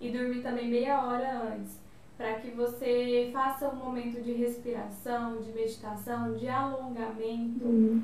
e 0.00 0.10
dormir 0.10 0.42
também 0.42 0.68
meia 0.68 1.02
hora 1.02 1.54
antes, 1.54 1.80
para 2.16 2.34
que 2.34 2.50
você 2.50 3.30
faça 3.32 3.68
um 3.68 3.76
momento 3.76 4.22
de 4.22 4.32
respiração, 4.32 5.40
de 5.40 5.52
meditação, 5.52 6.34
de 6.34 6.48
alongamento. 6.48 7.64
Hum. 7.64 8.02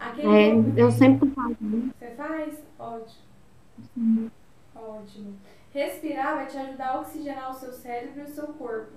é, 0.00 0.80
eu 0.80 0.90
sempre 0.90 1.30
faço. 1.30 1.56
Você 1.98 2.10
faz? 2.16 2.62
Ótimo. 2.78 4.30
Ótimo. 4.74 5.34
Respirar 5.74 6.36
vai 6.36 6.46
te 6.46 6.56
ajudar 6.56 6.90
a 6.90 7.00
oxigenar 7.00 7.50
o 7.50 7.54
seu 7.54 7.72
cérebro 7.72 8.20
e 8.20 8.22
o 8.22 8.28
seu 8.28 8.46
corpo. 8.54 8.92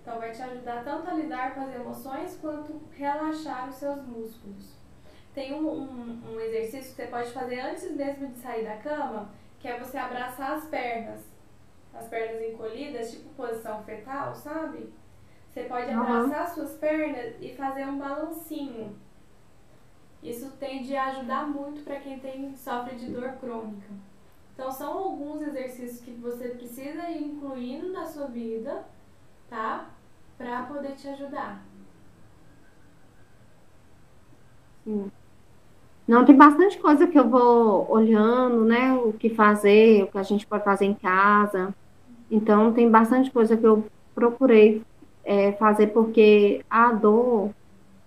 Então, 0.00 0.20
vai 0.20 0.30
te 0.30 0.40
ajudar 0.40 0.84
tanto 0.84 1.10
a 1.10 1.14
lidar 1.14 1.52
com 1.52 1.62
as 1.62 1.74
emoções 1.74 2.38
quanto 2.40 2.80
relaxar 2.92 3.68
os 3.68 3.74
seus 3.74 4.00
músculos. 4.06 4.76
Tem 5.34 5.52
um, 5.52 5.68
um, 5.68 6.32
um 6.32 6.40
exercício 6.40 6.90
que 6.90 7.02
você 7.02 7.08
pode 7.08 7.32
fazer 7.32 7.58
antes 7.58 7.90
mesmo 7.90 8.28
de 8.28 8.38
sair 8.38 8.64
da 8.64 8.76
cama, 8.76 9.32
que 9.58 9.66
é 9.66 9.80
você 9.80 9.98
abraçar 9.98 10.52
as 10.52 10.66
pernas. 10.66 11.22
As 11.92 12.06
pernas 12.06 12.40
encolhidas, 12.40 13.10
tipo 13.10 13.28
posição 13.30 13.82
fetal, 13.82 14.32
sabe? 14.32 14.92
Você 15.48 15.64
pode 15.64 15.90
abraçar 15.90 16.42
as 16.42 16.50
suas 16.50 16.72
pernas 16.74 17.34
e 17.40 17.52
fazer 17.56 17.84
um 17.84 17.98
balancinho. 17.98 18.96
Isso 20.22 20.52
tende 20.52 20.94
a 20.94 21.06
ajudar 21.06 21.48
muito 21.48 21.82
para 21.82 21.98
quem 21.98 22.20
tem, 22.20 22.54
sofre 22.54 22.94
de 22.94 23.10
dor 23.10 23.32
crônica. 23.40 23.88
Então, 24.60 24.70
são 24.70 24.92
alguns 24.92 25.40
exercícios 25.40 26.00
que 26.00 26.10
você 26.10 26.48
precisa 26.48 27.08
ir 27.08 27.24
incluindo 27.24 27.90
na 27.94 28.04
sua 28.04 28.26
vida, 28.26 28.84
tá? 29.48 29.86
Para 30.36 30.64
poder 30.64 30.92
te 30.96 31.08
ajudar. 31.08 31.62
Sim. 34.84 35.10
Não, 36.06 36.26
tem 36.26 36.36
bastante 36.36 36.78
coisa 36.78 37.06
que 37.06 37.18
eu 37.18 37.26
vou 37.26 37.90
olhando, 37.90 38.66
né? 38.66 38.92
O 38.92 39.14
que 39.14 39.30
fazer, 39.30 40.02
o 40.02 40.08
que 40.08 40.18
a 40.18 40.22
gente 40.22 40.46
pode 40.46 40.62
fazer 40.62 40.84
em 40.84 40.92
casa. 40.92 41.74
Então, 42.30 42.70
tem 42.70 42.90
bastante 42.90 43.30
coisa 43.30 43.56
que 43.56 43.66
eu 43.66 43.82
procurei 44.14 44.82
é, 45.24 45.52
fazer, 45.52 45.86
porque 45.86 46.62
a 46.68 46.92
dor, 46.92 47.48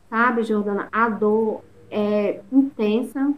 sabe, 0.07 0.43
Jordana? 0.43 0.87
A 0.91 1.09
dor 1.09 1.63
é 1.89 2.41
intensa, 2.51 3.33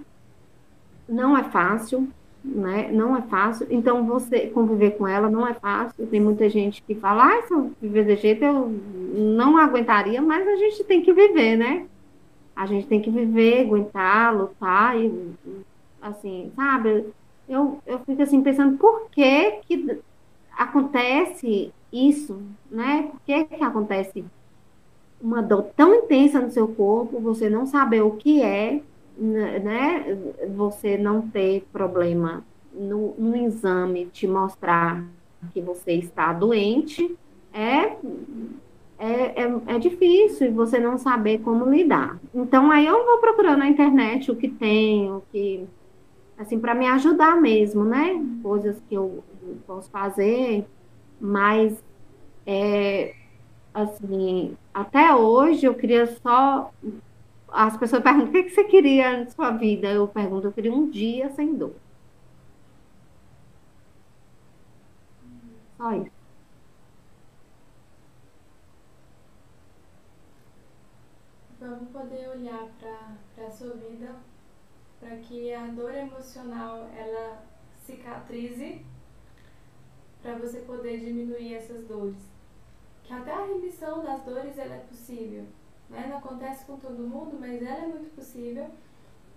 não 1.07 1.37
é 1.37 1.45
fácil, 1.45 2.09
né? 2.45 2.89
Não 2.91 3.17
é 3.17 3.21
fácil. 3.23 3.67
Então, 3.69 4.05
você 4.05 4.47
conviver 4.47 4.91
com 4.91 5.07
ela 5.07 5.29
não 5.29 5.47
é 5.47 5.53
fácil. 5.53 6.05
Tem 6.07 6.19
muita 6.19 6.49
gente 6.49 6.81
que 6.83 6.93
fala, 6.95 7.25
ah, 7.25 7.41
se 7.43 7.53
eu 7.53 7.71
viver 7.81 8.05
desse 8.05 8.21
jeito, 8.21 8.43
eu 8.43 8.69
não 9.13 9.57
aguentaria, 9.57 10.21
mas 10.21 10.47
a 10.47 10.55
gente 10.55 10.83
tem 10.83 11.01
que 11.01 11.11
viver, 11.11 11.57
né? 11.57 11.85
A 12.55 12.65
gente 12.65 12.87
tem 12.87 13.01
que 13.01 13.09
viver, 13.09 13.61
aguentar, 13.61 14.35
lutar 14.35 14.97
e, 14.97 15.11
assim, 16.01 16.51
sabe? 16.55 17.05
Eu, 17.49 17.79
eu 17.85 17.99
fico 17.99 18.21
assim 18.21 18.41
pensando, 18.41 18.77
por 18.77 19.09
que 19.09 19.51
que 19.67 19.99
acontece 20.57 21.71
isso, 21.91 22.41
né? 22.71 23.09
Por 23.11 23.19
que 23.25 23.43
que 23.45 23.63
acontece 23.63 24.23
uma 25.21 25.41
dor 25.41 25.67
tão 25.75 25.93
intensa 25.95 26.39
no 26.39 26.51
seu 26.51 26.67
corpo, 26.67 27.19
você 27.19 27.49
não 27.49 27.65
saber 27.65 28.01
o 28.01 28.11
que 28.11 28.41
é, 28.41 28.81
né, 29.17 30.17
você 30.55 30.97
não 30.97 31.21
ter 31.27 31.65
problema 31.71 32.43
no, 32.73 33.15
no 33.17 33.35
exame 33.35 34.07
te 34.07 34.27
mostrar 34.27 35.03
que 35.53 35.61
você 35.61 35.93
está 35.93 36.33
doente, 36.33 37.15
é, 37.53 37.97
é, 38.97 39.43
é, 39.43 39.61
é 39.67 39.79
difícil 39.79 40.53
você 40.53 40.79
não 40.79 40.97
saber 40.97 41.39
como 41.39 41.69
lidar. 41.69 42.19
Então, 42.33 42.71
aí 42.71 42.85
eu 42.85 43.05
vou 43.05 43.17
procurando 43.19 43.59
na 43.59 43.69
internet 43.69 44.31
o 44.31 44.35
que 44.35 44.49
tem, 44.49 45.11
o 45.11 45.23
que, 45.31 45.65
assim, 46.37 46.59
para 46.59 46.75
me 46.75 46.87
ajudar 46.87 47.39
mesmo, 47.39 47.85
né? 47.85 48.21
Coisas 48.41 48.81
que 48.89 48.95
eu 48.95 49.23
posso 49.65 49.89
fazer, 49.89 50.65
mas, 51.19 51.81
é, 52.45 53.13
assim, 53.73 54.57
até 54.73 55.15
hoje 55.15 55.65
eu 55.65 55.73
queria 55.73 56.07
só 56.07 56.71
as 57.55 57.77
pessoas 57.77 58.03
perguntam 58.03 58.29
o 58.29 58.31
que, 58.31 58.49
você 58.49 58.63
queria 58.65 59.23
na 59.23 59.29
sua 59.29 59.51
vida. 59.51 59.87
Eu 59.87 60.07
pergunto, 60.07 60.47
eu 60.47 60.53
queria 60.53 60.73
um 60.73 60.89
dia 60.89 61.29
sem 61.31 61.55
dor. 61.55 61.75
Só 65.77 65.93
isso. 65.93 66.11
Vamos 71.59 71.89
poder 71.89 72.29
olhar 72.29 72.67
para 72.79 73.47
a 73.47 73.51
sua 73.51 73.73
vida 73.75 74.15
para 74.99 75.17
que 75.17 75.53
a 75.53 75.67
dor 75.67 75.93
emocional 75.93 76.89
ela 76.95 77.43
cicatrize 77.85 78.85
para 80.21 80.35
você 80.35 80.59
poder 80.61 80.99
diminuir 80.99 81.55
essas 81.55 81.85
dores. 81.85 82.29
Que 83.03 83.13
até 83.13 83.31
a 83.31 83.45
remissão 83.45 84.03
das 84.03 84.23
dores 84.23 84.57
ela 84.57 84.75
é 84.75 84.79
possível. 84.79 85.45
Né? 85.95 86.07
Não 86.09 86.17
acontece 86.17 86.65
com 86.65 86.77
todo 86.77 87.07
mundo, 87.07 87.37
mas 87.39 87.61
ela 87.61 87.83
é 87.83 87.87
muito 87.87 88.13
possível. 88.15 88.67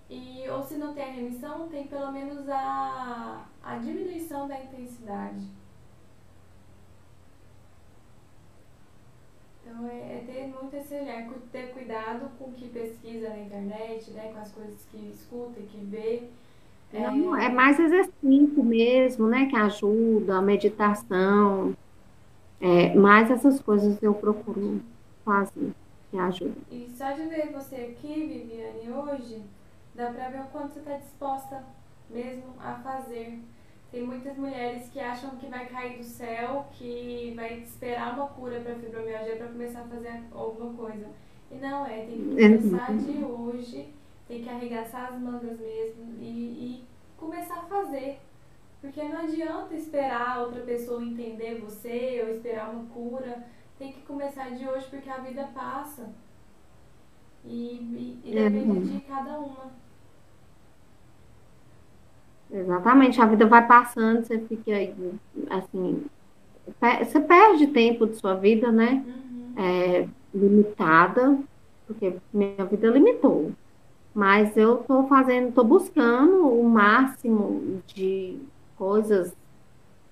E, 0.09 0.43
ou 0.49 0.63
se 0.63 0.75
não 0.75 0.93
tem 0.93 1.03
a 1.03 1.11
remissão, 1.11 1.67
tem 1.69 1.87
pelo 1.87 2.11
menos 2.11 2.49
a, 2.49 3.45
a 3.63 3.77
diminuição 3.77 4.47
da 4.47 4.59
intensidade. 4.59 5.45
Então 9.63 9.87
é, 9.87 9.93
é, 9.93 10.23
ter 10.25 10.47
muito 10.47 10.75
esse 10.75 10.95
olhar, 10.95 11.29
ter 11.51 11.71
cuidado 11.71 12.29
com 12.37 12.45
o 12.45 12.53
que 12.53 12.67
pesquisa 12.69 13.29
na 13.29 13.39
internet, 13.39 14.09
né, 14.11 14.31
com 14.33 14.39
as 14.39 14.51
coisas 14.51 14.83
que 14.91 14.97
escuta 15.13 15.59
e 15.59 15.63
que 15.63 15.77
vê. 15.77 16.23
Não, 16.91 17.35
é, 17.35 17.45
é 17.45 17.49
mais 17.49 17.79
exercício 17.79 18.63
mesmo, 18.63 19.27
né, 19.27 19.45
que 19.45 19.55
ajuda, 19.55 20.37
a 20.37 20.41
meditação, 20.41 21.75
é, 22.59 22.95
mais 22.95 23.29
essas 23.29 23.61
coisas 23.61 24.01
eu 24.01 24.15
procuro 24.15 24.81
fazer, 25.23 25.71
que 26.09 26.17
ajudam. 26.17 26.63
E 26.71 26.89
só 26.89 27.11
de 27.11 27.23
ver 27.23 27.51
você 27.51 27.75
aqui, 27.75 28.27
Viviane, 28.27 28.91
hoje, 28.91 29.41
dá 29.93 30.11
para 30.11 30.29
ver 30.29 30.41
o 30.41 30.45
quanto 30.45 30.73
você 30.73 30.79
está 30.79 30.97
disposta 30.97 31.63
mesmo 32.09 32.53
a 32.59 32.75
fazer. 32.75 33.39
Tem 33.91 34.03
muitas 34.03 34.37
mulheres 34.37 34.87
que 34.89 34.99
acham 34.99 35.31
que 35.31 35.47
vai 35.47 35.65
cair 35.67 35.97
do 35.97 36.03
céu, 36.03 36.67
que 36.73 37.33
vai 37.35 37.59
esperar 37.59 38.13
uma 38.13 38.27
cura 38.27 38.59
para 38.59 38.75
fibromialgia 38.75 39.37
para 39.37 39.47
começar 39.47 39.81
a 39.81 39.87
fazer 39.87 40.23
alguma 40.31 40.73
coisa. 40.73 41.07
E 41.51 41.55
não 41.55 41.85
é, 41.85 42.05
tem 42.05 42.17
que 42.17 42.59
começar 42.59 42.93
de 42.97 43.23
hoje, 43.23 43.89
tem 44.27 44.43
que 44.43 44.49
arregaçar 44.49 45.11
as 45.11 45.19
mangas 45.19 45.59
mesmo 45.59 46.13
e, 46.19 46.25
e 46.25 46.83
começar 47.17 47.61
a 47.61 47.63
fazer. 47.63 48.19
Porque 48.79 49.03
não 49.03 49.21
adianta 49.21 49.75
esperar 49.75 50.39
outra 50.39 50.61
pessoa 50.61 51.03
entender 51.03 51.59
você 51.59 52.23
ou 52.23 52.33
esperar 52.35 52.69
uma 52.69 52.85
cura. 52.85 53.43
Tem 53.79 53.93
que 53.93 54.01
começar 54.01 54.49
de 54.49 54.67
hoje 54.67 54.85
porque 54.89 55.09
a 55.09 55.19
vida 55.19 55.49
passa. 55.55 56.09
E, 57.45 58.19
e, 58.25 58.29
e 58.29 58.35
depende 58.35 58.91
de 58.91 58.99
cada 59.01 59.39
uma. 59.39 59.71
Exatamente, 62.51 63.21
a 63.21 63.25
vida 63.25 63.45
vai 63.45 63.65
passando, 63.65 64.25
você 64.25 64.39
fica 64.39 64.71
assim, 65.49 66.05
você 67.05 67.19
perde 67.21 67.67
tempo 67.67 68.05
de 68.05 68.15
sua 68.17 68.35
vida, 68.35 68.69
né? 68.71 69.05
Uhum. 69.05 69.53
É, 69.55 70.07
limitada, 70.33 71.39
porque 71.87 72.15
minha 72.33 72.65
vida 72.65 72.89
limitou. 72.89 73.53
Mas 74.13 74.57
eu 74.57 74.77
tô 74.79 75.07
fazendo, 75.07 75.53
tô 75.53 75.63
buscando 75.63 76.47
o 76.47 76.67
máximo 76.67 77.81
de 77.87 78.39
coisas, 78.75 79.31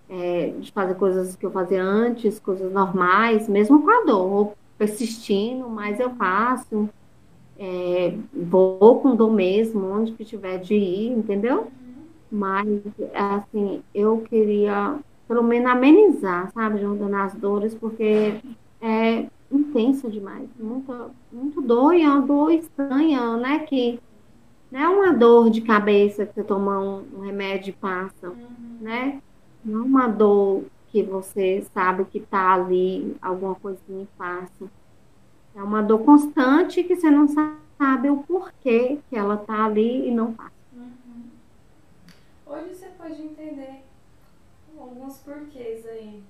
é, 0.10 0.54
de 0.60 0.72
fazer 0.72 0.96
coisas 0.96 1.36
que 1.36 1.46
eu 1.46 1.52
fazia 1.52 1.84
antes, 1.84 2.40
coisas 2.40 2.72
normais, 2.72 3.48
mesmo 3.48 3.82
com 3.82 3.90
a 3.90 4.06
dor, 4.06 4.54
persistindo, 4.78 5.70
mas 5.70 6.00
eu 6.00 6.12
faço. 6.12 6.90
É, 7.60 8.14
vou 8.32 9.00
com 9.00 9.16
dor 9.16 9.32
mesmo, 9.32 9.84
onde 9.90 10.12
que 10.12 10.24
tiver 10.24 10.60
de 10.60 10.76
ir, 10.76 11.12
entendeu? 11.12 11.68
Mas, 12.32 12.68
assim, 13.16 13.82
eu 13.96 14.24
queria, 14.30 15.00
pelo 15.28 15.42
menos, 15.42 15.72
amenizar, 15.72 16.52
sabe, 16.54 16.80
juntando 16.80 17.16
as 17.16 17.34
dores, 17.34 17.74
porque 17.74 18.36
é 18.80 19.26
intensa 19.52 20.10
demais, 20.10 20.48
muito, 20.60 21.12
muito 21.32 21.62
dor 21.62 21.94
e 21.94 22.04
é 22.04 22.10
uma 22.10 22.22
dor 22.22 22.52
estranha, 22.52 23.38
né, 23.38 23.60
que 23.60 24.00
não 24.70 24.80
é 24.80 24.90
uma 24.90 25.14
dor 25.14 25.50
de 25.50 25.62
cabeça 25.62 26.26
que 26.26 26.34
você 26.34 26.44
toma 26.44 26.80
um, 26.80 27.06
um 27.16 27.22
remédio 27.22 27.70
e 27.72 27.74
passa, 27.74 28.30
uhum. 28.30 28.36
né, 28.82 29.22
não 29.68 29.82
é 29.82 29.84
uma 29.84 30.08
dor 30.08 30.64
que 30.88 31.04
você 31.04 31.62
sabe 31.74 32.06
que 32.06 32.22
tá 32.22 32.54
ali, 32.54 33.16
alguma 33.22 33.56
coisinha 33.56 34.08
passa. 34.18 34.70
É 35.54 35.62
uma 35.62 35.84
dor 35.84 36.00
constante 36.06 36.84
que 36.84 36.96
você 36.96 37.10
não 37.10 37.28
sabe 37.28 38.10
o 38.10 38.24
porquê 38.24 39.00
que 39.10 39.16
ela 39.16 39.36
tá 39.36 39.66
ali 39.66 40.08
e 40.08 40.12
não 40.12 40.34
passa. 40.34 40.56
Hoje 42.46 42.74
você 42.74 42.88
pode 42.98 43.22
entender 43.22 43.84
alguns 44.80 45.18
porquês 45.18 45.86
aí. 45.86 46.24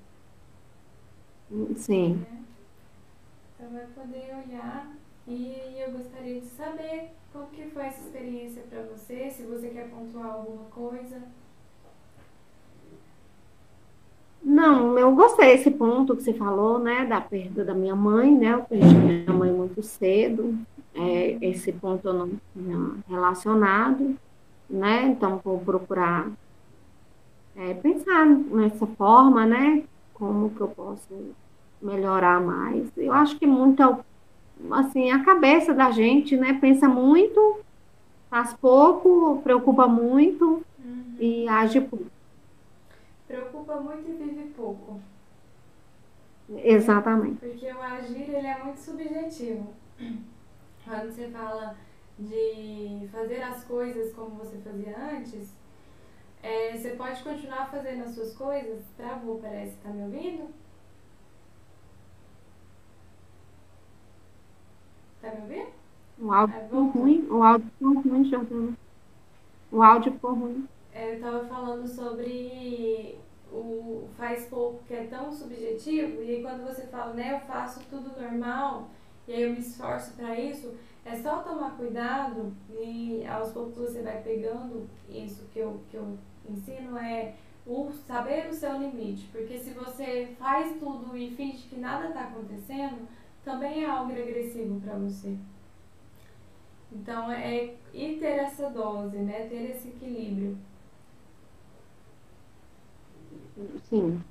Sim. 1.76 2.16
Né? 2.16 2.44
Então 3.56 3.70
vai 3.72 3.86
poder 3.88 4.36
olhar 4.46 4.92
e 5.28 5.76
eu 5.78 5.92
gostaria 5.92 6.42
de 6.42 6.48
saber 6.48 7.12
como 7.32 7.48
que 7.48 7.70
foi 7.70 7.86
essa 7.86 8.02
experiência 8.02 8.64
para 8.64 8.82
você, 8.84 9.30
se 9.30 9.44
você 9.44 9.70
quer 9.70 9.90
pontuar 9.90 10.34
alguma 10.34 10.64
coisa. 10.66 11.22
Não, 14.44 14.98
eu 14.98 15.14
gostei 15.14 15.58
desse 15.58 15.72
ponto 15.72 16.16
que 16.16 16.24
você 16.24 16.34
falou, 16.34 16.80
né, 16.80 17.06
da 17.06 17.20
perda 17.20 17.66
da 17.66 17.74
minha 17.74 17.96
mãe, 17.96 18.34
né, 18.34 18.54
eu 18.54 18.62
perdi 18.64 18.96
minha 18.96 19.34
mãe 19.34 19.52
muito 19.52 19.84
cedo, 19.84 20.58
é, 20.98 21.38
esse 21.42 21.72
ponto 21.72 22.08
eu 22.08 22.14
não 22.14 22.32
tinha 22.54 22.92
relacionado, 23.08 24.16
né? 24.70 25.06
Então, 25.06 25.40
vou 25.44 25.60
procurar 25.60 26.28
é, 27.56 27.74
pensar 27.76 28.26
nessa 28.26 28.86
forma, 28.86 29.46
né? 29.46 29.84
Como 30.14 30.50
que 30.50 30.62
eu 30.62 30.68
posso 30.68 31.34
melhorar 31.82 32.42
mais. 32.42 32.88
Eu 32.98 33.14
acho 33.14 33.38
que 33.38 33.46
muita, 33.46 34.00
assim, 34.72 35.12
a 35.12 35.24
cabeça 35.24 35.74
da 35.74 35.92
gente, 35.92 36.36
né? 36.36 36.58
Pensa 36.60 36.88
muito, 36.90 37.60
faz 38.30 38.54
pouco, 38.54 39.40
preocupa 39.44 39.88
muito 39.88 40.64
uhum. 40.84 41.16
e 41.20 41.48
age 41.48 41.80
pouco. 41.80 42.06
Preocupa 43.28 43.76
muito 43.76 44.10
e 44.10 44.14
vive 44.14 44.50
pouco. 44.56 45.02
Exatamente. 46.50 47.40
Porque 47.40 47.72
o 47.72 47.82
agir, 47.82 48.30
ele 48.30 48.48
é 48.48 48.64
muito 48.64 48.80
subjetivo. 48.80 49.74
Quando 50.86 51.12
você 51.12 51.28
fala 51.28 51.76
de 52.18 53.08
fazer 53.12 53.42
as 53.44 53.64
coisas 53.66 54.14
como 54.14 54.38
você 54.38 54.58
fazia 54.60 54.98
antes, 54.98 55.54
é, 56.42 56.76
você 56.78 56.92
pode 56.92 57.22
continuar 57.22 57.70
fazendo 57.70 58.04
as 58.04 58.12
suas 58.12 58.34
coisas. 58.34 58.82
Travou, 58.96 59.40
parece. 59.40 59.76
Tá 59.84 59.90
me 59.90 60.04
ouvindo? 60.04 60.48
Tá 65.22 65.32
me 65.32 65.42
ouvindo? 65.42 65.78
O 66.20 66.32
áudio 66.32 66.56
é, 66.56 66.64
ficou 66.64 66.88
ruim. 66.88 67.28
O 67.30 67.44
áudio 67.44 67.70
ficou 67.72 68.02
ruim, 68.02 68.24
Jordana. 68.24 68.78
O 69.70 69.84
áudio 69.84 70.14
ficou 70.14 70.34
ruim. 70.34 70.68
É, 70.98 71.14
eu 71.14 71.20
tava 71.20 71.46
falando 71.46 71.88
sobre 71.88 73.20
o 73.52 74.10
faz 74.18 74.48
pouco 74.48 74.84
que 74.88 74.96
é 74.96 75.06
tão 75.06 75.32
subjetivo, 75.32 76.24
e 76.24 76.38
aí 76.38 76.42
quando 76.42 76.66
você 76.66 76.88
fala, 76.88 77.14
né, 77.14 77.36
eu 77.36 77.40
faço 77.42 77.80
tudo 77.88 78.20
normal, 78.20 78.90
e 79.28 79.34
aí 79.34 79.44
eu 79.44 79.52
me 79.52 79.60
esforço 79.60 80.16
para 80.16 80.40
isso, 80.40 80.74
é 81.06 81.16
só 81.16 81.44
tomar 81.44 81.78
cuidado 81.78 82.52
e 82.72 83.24
aos 83.28 83.52
poucos 83.52 83.76
você 83.76 84.02
vai 84.02 84.24
pegando 84.24 84.90
isso 85.08 85.46
que 85.54 85.60
eu, 85.60 85.80
que 85.92 85.98
eu 85.98 86.18
ensino 86.50 86.98
é 86.98 87.36
o 87.66 87.92
saber 87.92 88.50
o 88.50 88.54
seu 88.54 88.78
limite. 88.78 89.28
Porque 89.32 89.60
se 89.60 89.70
você 89.72 90.36
faz 90.40 90.80
tudo 90.80 91.16
e 91.16 91.30
finge 91.30 91.68
que 91.68 91.80
nada 91.80 92.08
está 92.08 92.22
acontecendo, 92.22 93.08
também 93.46 93.84
é 93.84 93.90
algo 93.90 94.12
agressivo 94.12 94.82
para 94.82 94.96
você. 94.96 95.38
Então 96.92 97.32
é 97.32 97.76
ir 97.94 98.18
ter 98.20 98.40
essa 98.40 98.70
dose, 98.70 99.18
né? 99.18 99.48
Ter 99.48 99.72
esse 99.72 99.90
equilíbrio. 99.90 100.58
Sim. 103.90 104.22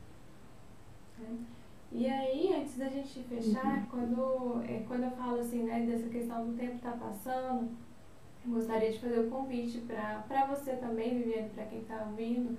E 1.93 2.07
aí, 2.07 2.55
antes 2.55 2.77
da 2.77 2.89
gente 2.89 3.23
fechar, 3.23 3.79
uhum. 3.79 3.87
quando, 3.91 4.63
é, 4.69 4.83
quando 4.87 5.05
eu 5.05 5.11
falo 5.13 5.41
assim, 5.41 5.63
né, 5.63 5.81
dessa 5.87 6.09
questão 6.09 6.47
do 6.47 6.57
tempo 6.57 6.79
tá 6.79 6.93
passando, 6.93 7.71
eu 8.45 8.53
gostaria 8.53 8.93
de 8.93 8.99
fazer 8.99 9.21
o 9.21 9.27
um 9.27 9.31
convite 9.31 9.79
para 9.79 10.47
você 10.47 10.73
também, 10.77 11.19
Viviane, 11.19 11.49
para 11.51 11.65
quem 11.65 11.81
está 11.81 12.05
ouvindo, 12.09 12.59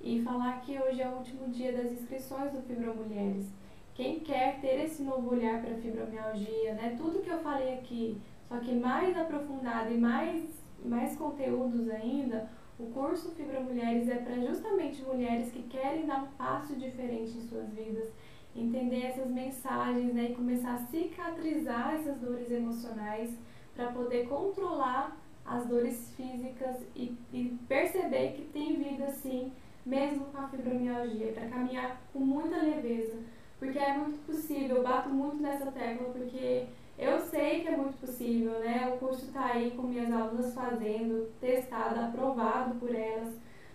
e 0.00 0.22
falar 0.22 0.60
que 0.60 0.78
hoje 0.78 1.02
é 1.02 1.08
o 1.08 1.16
último 1.16 1.48
dia 1.48 1.72
das 1.72 1.92
inscrições 1.92 2.52
do 2.52 2.62
Fibromulheres. 2.62 3.46
Quem 3.94 4.20
quer 4.20 4.60
ter 4.60 4.84
esse 4.84 5.02
novo 5.02 5.30
olhar 5.30 5.60
para 5.62 5.74
fibromialgia, 5.76 6.74
né, 6.74 6.94
tudo 6.98 7.22
que 7.22 7.30
eu 7.30 7.38
falei 7.38 7.74
aqui, 7.74 8.18
só 8.46 8.58
que 8.58 8.74
mais 8.74 9.16
aprofundado 9.16 9.92
e 9.92 9.98
mais, 9.98 10.44
mais 10.84 11.16
conteúdos 11.16 11.88
ainda, 11.88 12.48
o 12.78 12.86
curso 12.86 13.30
Fibromulheres 13.30 14.08
é 14.08 14.16
para 14.16 14.40
justamente 14.40 15.02
mulheres 15.02 15.50
que 15.50 15.62
querem 15.64 16.06
dar 16.06 16.22
um 16.24 16.26
passo 16.36 16.74
diferente 16.76 17.36
em 17.36 17.48
suas 17.48 17.68
vidas 17.70 18.08
entender 18.56 19.06
essas 19.06 19.30
mensagens 19.30 20.12
né, 20.14 20.30
e 20.30 20.34
começar 20.34 20.74
a 20.74 20.86
cicatrizar 20.86 21.94
essas 21.94 22.18
dores 22.18 22.50
emocionais 22.50 23.30
para 23.74 23.92
poder 23.92 24.26
controlar 24.28 25.16
as 25.44 25.66
dores 25.66 26.12
físicas 26.16 26.76
e, 26.94 27.16
e, 27.32 27.56
perceber 27.68 28.32
que 28.32 28.42
tem 28.46 28.76
vida 28.76 29.08
sim, 29.10 29.52
mesmo 29.84 30.24
com 30.26 30.38
a 30.38 30.48
fibromialgia, 30.48 31.32
para 31.32 31.48
caminhar 31.48 32.00
com 32.12 32.18
muita 32.18 32.56
leveza, 32.56 33.16
porque 33.58 33.78
é 33.78 33.96
muito 33.96 34.24
possível, 34.26 34.78
eu 34.78 34.82
bato 34.82 35.08
muito 35.08 35.36
nessa 35.36 35.70
tecla 35.70 36.08
porque 36.08 36.66
eu 36.98 37.20
sei 37.20 37.60
que 37.60 37.68
é 37.68 37.76
muito 37.76 37.98
possível, 37.98 38.58
né? 38.60 38.90
O 38.94 38.98
curso 38.98 39.26
está 39.26 39.52
aí 39.52 39.72
com 39.72 39.82
minhas 39.82 40.10
alunas 40.10 40.54
fazendo, 40.54 41.30
testado, 41.40 42.00
aprovado 42.00 42.74
por 42.76 42.94
elas. 42.94 43.34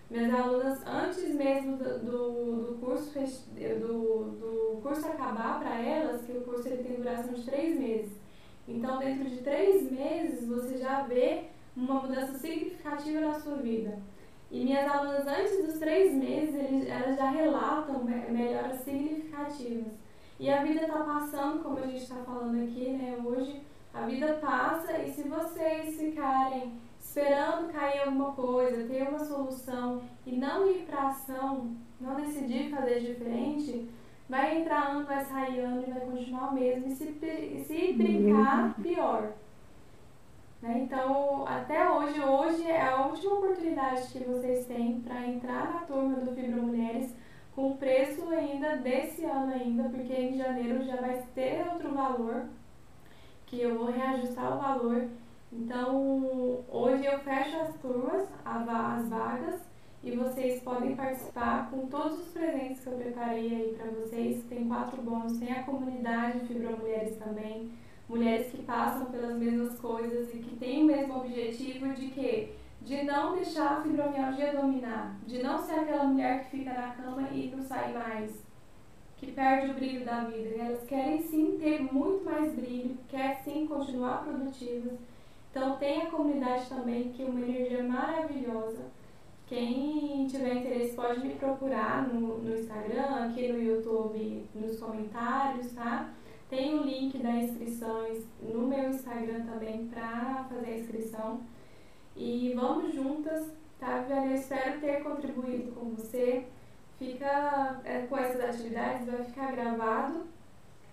Minhas 0.10 0.34
alunas, 0.34 0.86
antes 0.86 1.34
mesmo 1.36 1.78
do, 1.78 2.00
do, 2.00 2.78
curso, 2.80 3.14
do, 3.80 4.24
do 4.32 4.82
curso 4.82 5.08
acabar 5.08 5.60
para 5.60 5.80
elas, 5.80 6.26
que 6.26 6.34
o 6.34 6.42
curso 6.42 6.68
ele 6.68 6.84
tem 6.84 6.98
duração 6.98 7.34
de 7.34 7.46
três 7.46 7.80
meses. 7.80 8.12
Então, 8.68 9.00
dentro 9.00 9.30
de 9.30 9.38
três 9.38 9.90
meses, 9.92 10.48
você 10.48 10.78
já 10.78 11.04
vê 11.04 11.46
uma 11.78 12.02
mudança 12.02 12.38
significativa 12.40 13.22
na 13.22 13.40
sua 13.40 13.58
vida. 13.58 14.00
E 14.50 14.66
minhas 14.66 14.90
alunas, 14.92 15.26
antes 15.28 15.66
dos 15.66 15.80
três 15.80 16.14
meses, 16.14 16.56
elas 16.88 17.16
já 17.16 17.30
relatam 17.30 18.04
melhoras 18.04 18.82
significativas. 18.82 19.94
E 20.42 20.50
a 20.50 20.64
vida 20.64 20.82
está 20.82 21.04
passando, 21.04 21.62
como 21.62 21.78
a 21.78 21.86
gente 21.86 22.02
está 22.02 22.16
falando 22.16 22.64
aqui, 22.64 22.90
né, 22.90 23.16
hoje, 23.24 23.62
a 23.94 24.08
vida 24.08 24.40
passa 24.42 24.98
e 24.98 25.12
se 25.12 25.22
vocês 25.30 25.96
ficarem 25.96 26.74
esperando 27.00 27.72
cair 27.72 28.02
alguma 28.02 28.32
coisa, 28.32 28.88
ter 28.88 29.08
uma 29.08 29.20
solução 29.20 30.02
e 30.26 30.36
não 30.36 30.68
ir 30.68 30.88
para 30.88 31.10
ação, 31.10 31.76
não 32.00 32.16
decidir 32.16 32.72
fazer 32.72 33.02
diferente, 33.02 33.88
vai 34.28 34.58
entrar 34.58 34.88
ano, 34.88 35.06
vai 35.06 35.24
sair 35.26 35.60
ano 35.60 35.84
e 35.88 35.92
vai 35.92 36.02
continuar 36.02 36.50
o 36.50 36.56
mesmo. 36.56 36.88
E 36.88 36.96
se, 36.96 37.04
e 37.04 37.64
se 37.64 37.94
brincar, 37.94 38.74
pior. 38.82 39.34
Né? 40.60 40.80
Então, 40.86 41.46
até 41.48 41.88
hoje, 41.88 42.20
hoje 42.20 42.64
é 42.66 42.82
a 42.82 43.06
última 43.06 43.36
oportunidade 43.36 44.08
que 44.08 44.24
vocês 44.24 44.66
têm 44.66 45.02
para 45.02 45.24
entrar 45.28 45.72
na 45.72 45.80
turma 45.82 46.16
do 46.16 46.34
Fibra 46.34 46.60
Mulheres 46.60 47.14
com 47.56 47.76
preço 47.78 48.28
ainda 48.30 48.78
desse 48.78 49.26
ano 49.26 49.54
ainda, 49.54 49.84
porque 49.90 50.14
em 50.14 50.38
janeiro 50.38 50.84
já 50.84 50.96
vai 50.96 51.22
ter 51.36 51.68
outro 51.72 51.94
valor, 51.94 52.46
que 53.46 53.62
eu 53.62 53.78
vou 53.78 53.92
reajustar 53.92 54.56
o 54.56 54.62
valor. 54.62 55.08
Então, 55.52 56.64
hoje 56.70 57.06
eu 57.06 57.20
fecho 57.20 57.58
as 57.58 57.76
turmas, 57.82 58.28
as 58.46 59.10
vagas, 59.10 59.60
e 60.04 60.12
vocês 60.16 60.64
podem 60.64 60.96
participar 60.96 61.70
com 61.70 61.86
todos 61.88 62.20
os 62.20 62.28
presentes 62.30 62.80
que 62.80 62.88
eu 62.88 62.98
preparei 62.98 63.54
aí 63.54 63.76
para 63.78 63.92
vocês. 63.92 64.44
Tem 64.46 64.68
quatro 64.68 65.02
bônus, 65.02 65.38
tem 65.38 65.52
a 65.52 65.64
comunidade 65.64 66.40
Fibra 66.48 66.76
Mulheres 66.76 67.18
também, 67.18 67.72
mulheres 68.10 68.50
que 68.50 68.64
passam 68.64 69.06
pelas 69.08 69.38
mesmas 69.38 69.78
coisas 69.80 70.34
e 70.34 70.38
que 70.38 70.56
têm 70.56 70.84
o 70.84 70.88
mesmo 70.88 71.18
objetivo 71.18 71.94
de 71.94 72.08
que 72.08 72.61
de 72.82 73.04
não 73.04 73.36
deixar 73.36 73.78
a 73.78 73.82
fibromialgia 73.82 74.54
dominar, 74.54 75.16
de 75.26 75.42
não 75.42 75.58
ser 75.60 75.74
aquela 75.74 76.06
mulher 76.06 76.44
que 76.44 76.58
fica 76.58 76.74
na 76.74 76.90
cama 76.90 77.30
e 77.32 77.52
não 77.56 77.64
sai 77.64 77.94
mais, 77.94 78.44
que 79.18 79.32
perde 79.32 79.72
o 79.72 79.74
brilho 79.76 80.04
da 80.04 80.24
vida. 80.24 80.50
Elas 80.58 80.84
querem 80.86 81.22
sim 81.22 81.58
ter 81.60 81.82
muito 81.82 82.26
mais 82.26 82.54
brilho, 82.56 82.98
querem 83.08 83.36
sim 83.44 83.68
continuar 83.68 84.24
produtivas. 84.24 84.98
Então 85.52 85.78
tem 85.78 86.02
a 86.02 86.10
comunidade 86.10 86.68
também, 86.68 87.12
que 87.12 87.22
é 87.22 87.26
uma 87.26 87.42
energia 87.42 87.84
maravilhosa. 87.84 88.86
Quem 89.46 90.26
tiver 90.28 90.56
interesse 90.56 90.96
pode 90.96 91.20
me 91.20 91.36
procurar 91.36 92.08
no, 92.08 92.38
no 92.38 92.58
Instagram, 92.58 93.26
aqui 93.26 93.52
no 93.52 93.62
YouTube, 93.62 94.46
nos 94.56 94.80
comentários, 94.80 95.74
tá? 95.74 96.10
Tem 96.50 96.74
o 96.80 96.84
link 96.84 97.18
das 97.18 97.36
inscrições 97.44 98.26
no 98.42 98.66
meu 98.66 98.90
Instagram 98.90 99.46
também 99.46 99.88
para 99.88 100.46
fazer 100.50 100.72
a 100.72 100.78
inscrição. 100.80 101.42
E 102.16 102.54
vamos 102.56 102.94
juntas, 102.94 103.48
tá, 103.80 104.00
Viviane? 104.00 104.28
Eu 104.28 104.36
espero 104.36 104.80
ter 104.80 105.04
contribuído 105.04 105.72
com 105.72 105.92
você. 105.92 106.46
Fica 107.00 107.82
é, 107.84 108.06
com 108.06 108.18
essas 108.18 108.42
atividades, 108.42 109.08
vai 109.08 109.24
ficar 109.24 109.52
gravado. 109.52 110.26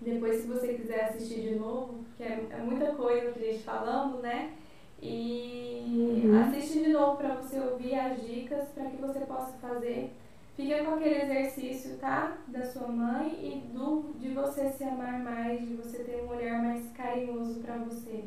Depois, 0.00 0.40
se 0.40 0.46
você 0.46 0.74
quiser 0.74 1.06
assistir 1.06 1.40
de 1.40 1.54
novo, 1.56 2.04
que 2.16 2.22
é, 2.22 2.46
é 2.50 2.56
muita 2.58 2.92
coisa 2.94 3.32
que 3.32 3.40
a 3.40 3.52
gente 3.52 3.64
falando, 3.64 4.22
né? 4.22 4.54
E 5.02 6.22
uhum. 6.24 6.40
assiste 6.40 6.84
de 6.84 6.92
novo 6.92 7.16
para 7.16 7.34
você 7.34 7.58
ouvir 7.60 7.94
as 7.94 8.20
dicas 8.26 8.68
para 8.70 8.86
que 8.86 8.96
você 8.96 9.20
possa 9.20 9.52
fazer. 9.58 10.12
Fica 10.56 10.82
com 10.84 10.94
aquele 10.94 11.22
exercício, 11.22 11.98
tá? 11.98 12.38
Da 12.48 12.64
sua 12.64 12.88
mãe 12.88 13.28
e 13.42 13.72
do 13.72 14.12
de 14.18 14.30
você 14.30 14.70
se 14.70 14.82
amar 14.82 15.20
mais, 15.20 15.60
de 15.60 15.74
você 15.74 16.02
ter 16.02 16.22
um 16.24 16.28
olhar 16.28 16.62
mais 16.62 16.90
carinhoso 16.92 17.60
para 17.60 17.76
você 17.76 18.24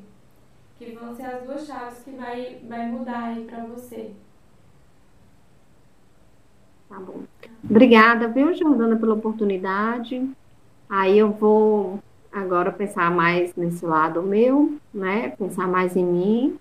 que 0.81 0.91
vão 0.91 1.15
ser 1.15 1.23
as 1.23 1.43
duas 1.43 1.65
chaves 1.65 1.99
que 2.03 2.11
vai, 2.11 2.59
vai 2.67 2.87
mudar 2.87 3.25
aí 3.25 3.45
para 3.45 3.63
você. 3.65 4.11
Tá 6.89 6.99
bom. 6.99 7.23
Obrigada, 7.63 8.27
viu, 8.27 8.53
Jordana, 8.53 8.95
pela 8.97 9.13
oportunidade. 9.13 10.27
Aí 10.89 11.17
eu 11.17 11.31
vou 11.31 11.99
agora 12.31 12.71
pensar 12.71 13.11
mais 13.11 13.55
nesse 13.55 13.85
lado 13.85 14.21
meu, 14.23 14.77
né? 14.93 15.29
Pensar 15.29 15.67
mais 15.67 15.95
em 15.95 16.03
mim. 16.03 16.59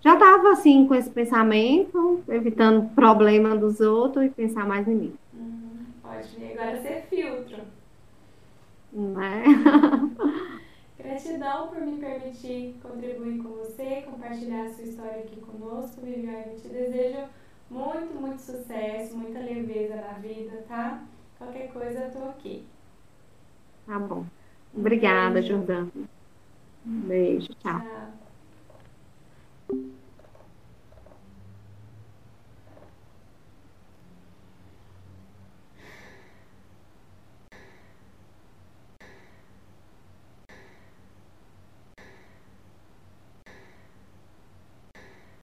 Já 0.00 0.14
estava 0.14 0.50
assim 0.50 0.86
com 0.86 0.94
esse 0.94 1.08
pensamento, 1.08 2.22
evitando 2.28 2.90
problema 2.94 3.56
dos 3.56 3.80
outros 3.80 4.24
e 4.26 4.30
pensar 4.30 4.66
mais 4.66 4.86
em 4.88 4.94
mim. 4.94 5.14
Uhum, 5.32 5.86
pode 6.02 6.52
agora 6.52 6.82
ser 6.82 7.06
filtro. 7.08 7.58
Né? 8.92 9.44
Gratidão 11.02 11.68
por 11.68 11.80
me 11.80 11.98
permitir 11.98 12.78
contribuir 12.80 13.42
com 13.42 13.48
você, 13.50 14.02
compartilhar 14.02 14.66
a 14.66 14.72
sua 14.72 14.84
história 14.84 15.24
aqui 15.24 15.40
conosco, 15.40 16.00
Viviane. 16.00 16.54
Te 16.60 16.68
desejo 16.68 17.28
muito, 17.68 18.14
muito 18.14 18.40
sucesso, 18.40 19.16
muita 19.16 19.40
leveza 19.40 19.96
na 19.96 20.12
vida, 20.20 20.64
tá? 20.68 21.04
Qualquer 21.38 21.72
coisa, 21.72 22.04
eu 22.04 22.12
tô 22.12 22.24
aqui. 22.28 22.64
Tá 23.84 23.98
bom. 23.98 24.24
Obrigada, 24.72 25.42
Jordana. 25.42 25.90
Um 26.86 27.00
beijo, 27.00 27.52
tchau. 27.54 27.80
tchau. 27.80 28.21